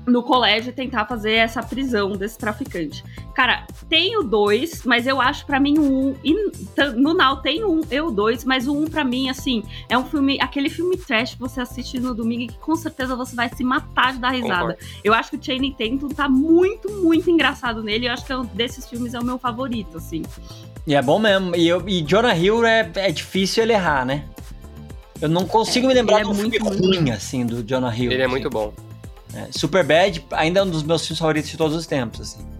no 0.05 0.23
colégio 0.23 0.71
tentar 0.71 1.05
fazer 1.05 1.33
essa 1.33 1.61
prisão 1.61 2.13
desse 2.13 2.37
traficante. 2.37 3.03
Cara, 3.35 3.67
tem 3.89 4.17
o 4.17 4.23
dois, 4.23 4.83
mas 4.85 5.05
eu 5.05 5.19
acho 5.21 5.45
para 5.45 5.59
mim 5.59 5.77
o 5.77 5.83
um. 5.83 6.15
E 6.23 6.33
no 6.95 7.13
Now 7.13 7.37
tem 7.37 7.63
um, 7.63 7.81
eu 7.91 8.09
dois, 8.09 8.43
mas 8.43 8.67
o 8.67 8.77
um 8.77 8.85
para 8.85 9.03
mim, 9.03 9.29
assim, 9.29 9.63
é 9.89 9.97
um 9.97 10.05
filme, 10.05 10.37
aquele 10.41 10.69
filme 10.69 10.97
trash 10.97 11.33
que 11.33 11.39
você 11.39 11.61
assiste 11.61 11.99
no 11.99 12.15
domingo 12.15 12.43
e 12.43 12.47
que 12.47 12.57
com 12.57 12.75
certeza 12.75 13.15
você 13.15 13.35
vai 13.35 13.49
se 13.49 13.63
matar 13.63 14.13
de 14.13 14.19
dar 14.19 14.29
risada. 14.29 14.73
Concordo. 14.73 14.99
Eu 15.03 15.13
acho 15.13 15.31
que 15.31 15.37
o 15.37 15.43
Channing 15.43 15.73
Tatum 15.73 16.09
tá 16.09 16.29
muito, 16.29 16.89
muito 16.91 17.29
engraçado 17.29 17.83
nele. 17.83 18.07
Eu 18.07 18.13
acho 18.13 18.25
que 18.25 18.31
é 18.31 18.37
um 18.37 18.45
desses 18.45 18.87
filmes 18.89 19.13
é 19.13 19.19
o 19.19 19.23
meu 19.23 19.37
favorito, 19.37 19.97
assim. 19.97 20.23
E 20.85 20.95
é 20.95 21.01
bom 21.01 21.19
mesmo. 21.19 21.55
E, 21.55 21.67
eu, 21.67 21.87
e 21.87 22.01
Jonah 22.01 22.35
Hill 22.35 22.65
é, 22.65 22.89
é 22.95 23.11
difícil 23.11 23.63
ele 23.63 23.73
errar, 23.73 24.05
né? 24.05 24.23
Eu 25.21 25.27
não 25.27 25.45
consigo 25.45 25.85
é, 25.85 25.89
me 25.89 25.93
lembrar 25.95 26.23
de 26.23 26.29
um 26.29 26.33
filme 26.33 26.57
ruim, 26.57 27.11
assim, 27.11 27.45
do 27.45 27.61
Jonah 27.61 27.95
Hill. 27.95 28.11
Ele 28.11 28.21
é 28.21 28.25
assim. 28.25 28.31
muito 28.31 28.49
bom. 28.49 28.73
É, 29.33 29.47
Superbad 29.51 30.25
ainda 30.31 30.61
é 30.61 30.63
um 30.63 30.69
dos 30.69 30.83
meus 30.83 31.01
filmes 31.05 31.19
favoritos 31.19 31.49
de 31.49 31.57
todos 31.57 31.75
os 31.75 31.85
tempos, 31.85 32.21
assim. 32.21 32.57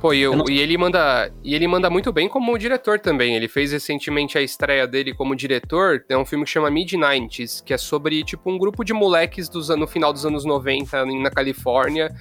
Pô, 0.00 0.12
e, 0.12 0.20
eu, 0.20 0.32
eu 0.32 0.38
não... 0.38 0.44
e, 0.48 0.58
ele 0.58 0.76
manda, 0.76 1.32
e 1.44 1.54
ele 1.54 1.68
manda 1.68 1.88
muito 1.88 2.12
bem 2.12 2.28
como 2.28 2.58
diretor 2.58 2.98
também. 2.98 3.36
Ele 3.36 3.46
fez 3.46 3.70
recentemente 3.70 4.36
a 4.36 4.42
estreia 4.42 4.84
dele 4.84 5.14
como 5.14 5.36
diretor. 5.36 6.04
É 6.08 6.16
um 6.16 6.24
filme 6.24 6.44
que 6.44 6.50
chama 6.50 6.68
Mid-90s, 6.68 7.62
que 7.62 7.72
é 7.72 7.78
sobre, 7.78 8.24
tipo, 8.24 8.50
um 8.50 8.58
grupo 8.58 8.84
de 8.84 8.92
moleques 8.92 9.48
dos, 9.48 9.68
no 9.68 9.86
final 9.86 10.12
dos 10.12 10.26
anos 10.26 10.44
90 10.44 11.06
na 11.06 11.30
Califórnia 11.30 12.12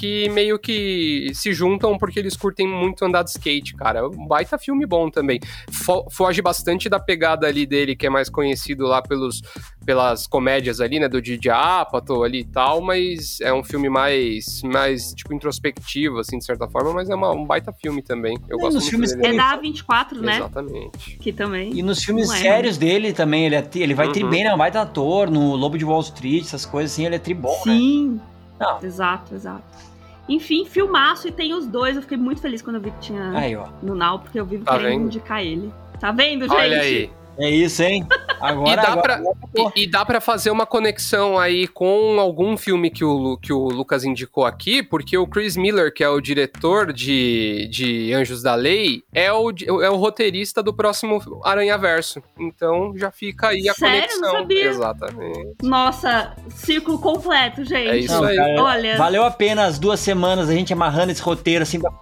que 0.00 0.30
meio 0.30 0.58
que 0.58 1.30
se 1.34 1.52
juntam 1.52 1.98
porque 1.98 2.18
eles 2.18 2.34
curtem 2.34 2.66
muito 2.66 3.04
andar 3.04 3.22
de 3.22 3.32
skate, 3.32 3.76
cara. 3.76 4.08
Um 4.08 4.26
baita 4.26 4.56
filme 4.56 4.86
bom 4.86 5.10
também. 5.10 5.38
Fo 5.70 6.06
foge 6.10 6.40
bastante 6.40 6.88
da 6.88 6.98
pegada 6.98 7.46
ali 7.46 7.66
dele, 7.66 7.94
que 7.94 8.06
é 8.06 8.10
mais 8.10 8.30
conhecido 8.30 8.86
lá 8.86 9.02
pelos, 9.02 9.42
pelas 9.84 10.26
comédias 10.26 10.80
ali, 10.80 10.98
né, 10.98 11.06
do 11.06 11.20
Didi 11.20 11.50
Apatow 11.50 12.24
ali 12.24 12.40
e 12.40 12.44
tal, 12.44 12.80
mas 12.80 13.42
é 13.42 13.52
um 13.52 13.62
filme 13.62 13.90
mais, 13.90 14.62
mais 14.62 15.12
tipo, 15.12 15.34
introspectivo, 15.34 16.18
assim, 16.20 16.38
de 16.38 16.46
certa 16.46 16.66
forma, 16.66 16.94
mas 16.94 17.10
é 17.10 17.14
uma, 17.14 17.32
um 17.32 17.44
baita 17.44 17.70
filme 17.70 18.00
também. 18.00 18.38
Eu 18.48 18.56
é, 18.56 18.60
gosto 18.62 18.76
nos 18.76 18.84
muito 18.84 18.90
filmes 18.90 19.14
dele. 19.14 19.34
É 19.34 19.36
da 19.36 19.56
24, 19.56 20.22
né? 20.22 20.36
Exatamente. 20.36 21.18
Que 21.18 21.30
também. 21.30 21.76
E 21.76 21.82
nos 21.82 22.02
filmes 22.02 22.30
é, 22.30 22.36
sérios 22.38 22.78
né? 22.78 22.86
dele 22.86 23.12
também, 23.12 23.44
ele, 23.44 23.56
é, 23.56 23.68
ele 23.74 23.92
vai 23.92 24.06
uhum. 24.06 24.12
tri 24.12 24.24
bem, 24.24 24.44
né? 24.44 24.54
Um 24.54 24.58
baita 24.58 24.80
ator, 24.80 25.30
no 25.30 25.54
Lobo 25.56 25.76
de 25.76 25.84
Wall 25.84 26.00
Street, 26.00 26.44
essas 26.44 26.64
coisas 26.64 26.92
assim, 26.92 27.04
ele 27.04 27.16
é 27.16 27.18
tri 27.18 27.34
bom, 27.34 27.60
né? 27.66 27.74
Sim. 27.74 28.08
Né? 28.14 28.20
Não. 28.58 28.82
Exato, 28.82 29.34
exato. 29.34 29.89
Enfim, 30.30 30.64
filmaço 30.64 31.26
e 31.28 31.32
tem 31.32 31.52
os 31.52 31.66
dois. 31.66 31.96
Eu 31.96 32.02
fiquei 32.02 32.16
muito 32.16 32.40
feliz 32.40 32.62
quando 32.62 32.76
eu 32.76 32.82
vi 32.82 32.90
que 32.92 33.00
tinha 33.00 33.32
aí, 33.36 33.56
ó. 33.56 33.66
no 33.82 33.94
Now, 33.94 34.20
porque 34.20 34.38
eu 34.38 34.46
vivo 34.46 34.64
tá 34.64 34.76
querendo 34.76 34.90
vendo? 34.90 35.04
indicar 35.06 35.44
ele. 35.44 35.72
Tá 35.98 36.12
vendo, 36.12 36.42
gente? 36.42 36.54
Olha 36.54 36.80
aí. 36.80 37.10
É 37.38 37.50
isso, 37.50 37.82
hein? 37.82 38.06
Agora, 38.40 38.72
e, 38.72 38.76
dá 38.76 38.82
agora, 38.82 39.02
pra, 39.02 39.14
agora, 39.16 39.72
e, 39.76 39.82
e, 39.82 39.86
dá 39.86 40.04
pra 40.04 40.20
fazer 40.20 40.50
uma 40.50 40.64
conexão 40.64 41.38
aí 41.38 41.66
com 41.66 42.18
algum 42.18 42.56
filme 42.56 42.90
que 42.90 43.04
o, 43.04 43.36
que 43.36 43.52
o 43.52 43.68
Lucas 43.68 44.04
indicou 44.04 44.44
aqui, 44.44 44.82
porque 44.82 45.16
o 45.16 45.26
Chris 45.26 45.56
Miller, 45.56 45.92
que 45.92 46.02
é 46.02 46.08
o 46.08 46.20
diretor 46.20 46.92
de, 46.92 47.68
de 47.70 48.12
Anjos 48.12 48.42
da 48.42 48.54
Lei, 48.54 49.02
é 49.12 49.32
o, 49.32 49.50
é 49.82 49.90
o 49.90 49.96
roteirista 49.96 50.62
do 50.62 50.72
próximo 50.72 51.20
Aranha 51.44 51.76
Verso. 51.76 52.22
Então 52.38 52.92
já 52.96 53.10
fica 53.10 53.48
aí 53.48 53.68
a 53.68 53.74
Sério? 53.74 54.00
conexão. 54.00 54.20
Não 54.20 54.40
sabia. 54.40 54.66
Exatamente. 54.66 55.56
Nossa, 55.62 56.36
círculo 56.50 56.98
completo, 56.98 57.64
gente. 57.64 57.88
É 57.88 57.98
isso 57.98 58.14
Não, 58.14 58.24
aí. 58.24 58.36
Cara, 58.36 58.62
Olha. 58.62 58.96
Valeu 58.96 59.24
a 59.24 59.30
pena 59.30 59.66
as 59.66 59.78
duas 59.78 60.00
semanas 60.00 60.48
a 60.48 60.52
gente 60.52 60.72
amarrando 60.72 61.12
esse 61.12 61.22
roteiro 61.22 61.62
assim. 61.62 61.80
Pra... 61.80 61.92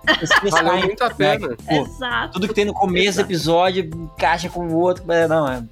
valeu 0.51 0.79
muito 0.79 1.03
a 1.03 1.11
pena. 1.11 1.57
Pô, 1.67 1.75
Exato. 1.75 2.35
Tudo 2.35 2.49
que 2.49 2.55
tem 2.55 2.65
no 2.65 2.75
começo 2.75 3.19
do 3.19 3.23
episódio 3.23 3.85
encaixa 3.85 4.49
com 4.49 4.67
o 4.67 4.77
outro. 4.77 5.05
Não, 5.29 5.49
é. 5.49 5.63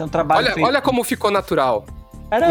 Isso 0.00 0.04
é 0.04 0.06
um 0.06 0.08
trabalho 0.08 0.46
olha, 0.46 0.54
feito. 0.54 0.66
Olha 0.66 0.80
como 0.80 1.04
ficou 1.04 1.30
natural. 1.30 1.84
Isso 2.32 2.42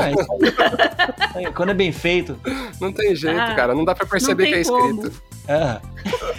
aí. 1.36 1.52
Quando 1.52 1.70
é 1.70 1.74
bem 1.74 1.92
feito. 1.92 2.40
Não 2.80 2.94
tem 2.94 3.16
jeito, 3.16 3.40
ah, 3.40 3.56
cara. 3.56 3.74
Não 3.74 3.84
dá 3.84 3.96
pra 3.96 4.06
perceber 4.06 4.46
que 4.48 4.54
é 4.54 4.62
escrito. 4.62 5.12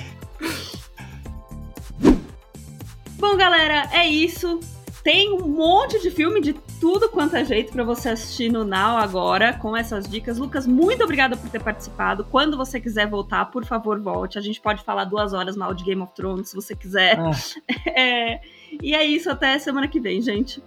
Bom, 3.18 3.36
galera, 3.36 3.88
é 3.92 4.06
isso. 4.06 4.60
Tem 5.02 5.32
um 5.32 5.48
monte 5.48 6.00
de 6.00 6.10
filme 6.10 6.40
de 6.40 6.52
tudo 6.80 7.08
quanto 7.08 7.36
é 7.36 7.44
jeito 7.44 7.72
para 7.72 7.82
você 7.82 8.10
assistir 8.10 8.50
no 8.50 8.64
Now 8.64 8.96
agora, 8.96 9.52
com 9.52 9.76
essas 9.76 10.08
dicas. 10.08 10.38
Lucas, 10.38 10.66
muito 10.66 11.02
obrigada 11.02 11.36
por 11.36 11.50
ter 11.50 11.60
participado. 11.60 12.24
Quando 12.24 12.56
você 12.56 12.80
quiser 12.80 13.06
voltar, 13.08 13.46
por 13.46 13.64
favor, 13.64 14.00
volte. 14.00 14.38
A 14.38 14.40
gente 14.40 14.60
pode 14.60 14.82
falar 14.84 15.04
duas 15.04 15.32
horas 15.32 15.56
mal 15.56 15.74
de 15.74 15.84
Game 15.84 16.00
of 16.00 16.14
Thrones, 16.14 16.50
se 16.50 16.54
você 16.54 16.76
quiser. 16.76 17.18
Ah. 17.18 17.30
É, 17.94 18.40
e 18.80 18.94
é 18.94 19.04
isso, 19.04 19.28
até 19.28 19.58
semana 19.58 19.88
que 19.88 19.98
vem, 19.98 20.22
gente. 20.22 20.62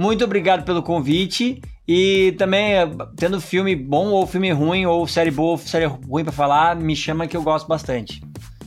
Muito 0.00 0.24
obrigado 0.24 0.64
pelo 0.64 0.82
convite. 0.82 1.60
E 1.86 2.32
também, 2.38 2.72
tendo 3.16 3.38
filme 3.38 3.76
bom 3.76 4.06
ou 4.12 4.26
filme 4.26 4.50
ruim, 4.50 4.86
ou 4.86 5.06
série 5.06 5.30
boa 5.30 5.50
ou 5.50 5.58
série 5.58 5.84
ruim 5.84 6.24
para 6.24 6.32
falar, 6.32 6.74
me 6.74 6.96
chama 6.96 7.26
que 7.26 7.36
eu 7.36 7.42
gosto 7.42 7.68
bastante. 7.68 8.22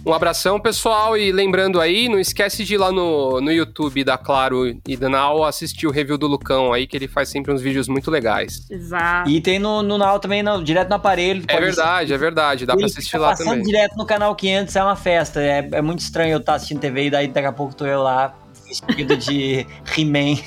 Um 0.06 0.14
abração, 0.14 0.60
pessoal. 0.60 1.18
E 1.18 1.32
lembrando 1.32 1.82
aí, 1.82 2.08
não 2.08 2.20
esquece 2.20 2.64
de 2.64 2.76
ir 2.76 2.78
lá 2.78 2.92
no, 2.92 3.42
no 3.42 3.52
YouTube 3.52 4.04
da 4.04 4.16
Claro 4.16 4.78
e 4.88 4.96
da 4.96 5.10
Now 5.10 5.44
assistir 5.44 5.88
o 5.88 5.92
review 5.92 6.20
do 6.20 6.28
Lucão 6.28 6.72
aí, 6.72 6.86
que 6.86 6.96
ele 6.96 7.08
faz 7.08 7.30
sempre 7.30 7.52
uns 7.52 7.64
vídeos 7.64 7.88
muito 7.88 8.12
legais. 8.12 8.70
Exato. 8.70 9.28
E 9.28 9.42
tem 9.42 9.58
no, 9.58 9.82
no 9.82 9.98
Now 9.98 10.20
também, 10.20 10.44
no, 10.44 10.64
direto 10.64 10.90
no 10.90 10.96
aparelho. 10.98 11.44
É 11.48 11.60
verdade, 11.60 11.96
assistir. 11.96 12.14
é 12.14 12.18
verdade. 12.18 12.66
Dá 12.68 12.74
ele 12.74 12.82
pra 12.82 12.86
assistir 12.86 13.18
lá 13.18 13.30
passando 13.30 13.48
também. 13.48 13.64
direto 13.64 13.96
no 13.96 14.06
canal 14.06 14.36
500 14.36 14.76
é 14.76 14.84
uma 14.84 14.96
festa. 14.96 15.42
É, 15.42 15.68
é 15.72 15.82
muito 15.82 16.02
estranho 16.02 16.34
eu 16.34 16.40
estar 16.40 16.54
assistindo 16.54 16.80
TV 16.80 17.06
e 17.06 17.10
daí 17.10 17.28
daqui 17.28 17.48
a 17.48 17.52
pouco 17.52 17.74
tô 17.74 17.88
eu 17.88 18.04
lá 18.04 18.36
vestido 18.74 19.16
de 19.16 19.68
He-Man. 19.96 20.38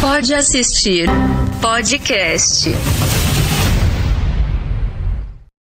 Pode 0.00 0.34
assistir 0.34 1.08
podcast. 1.60 2.68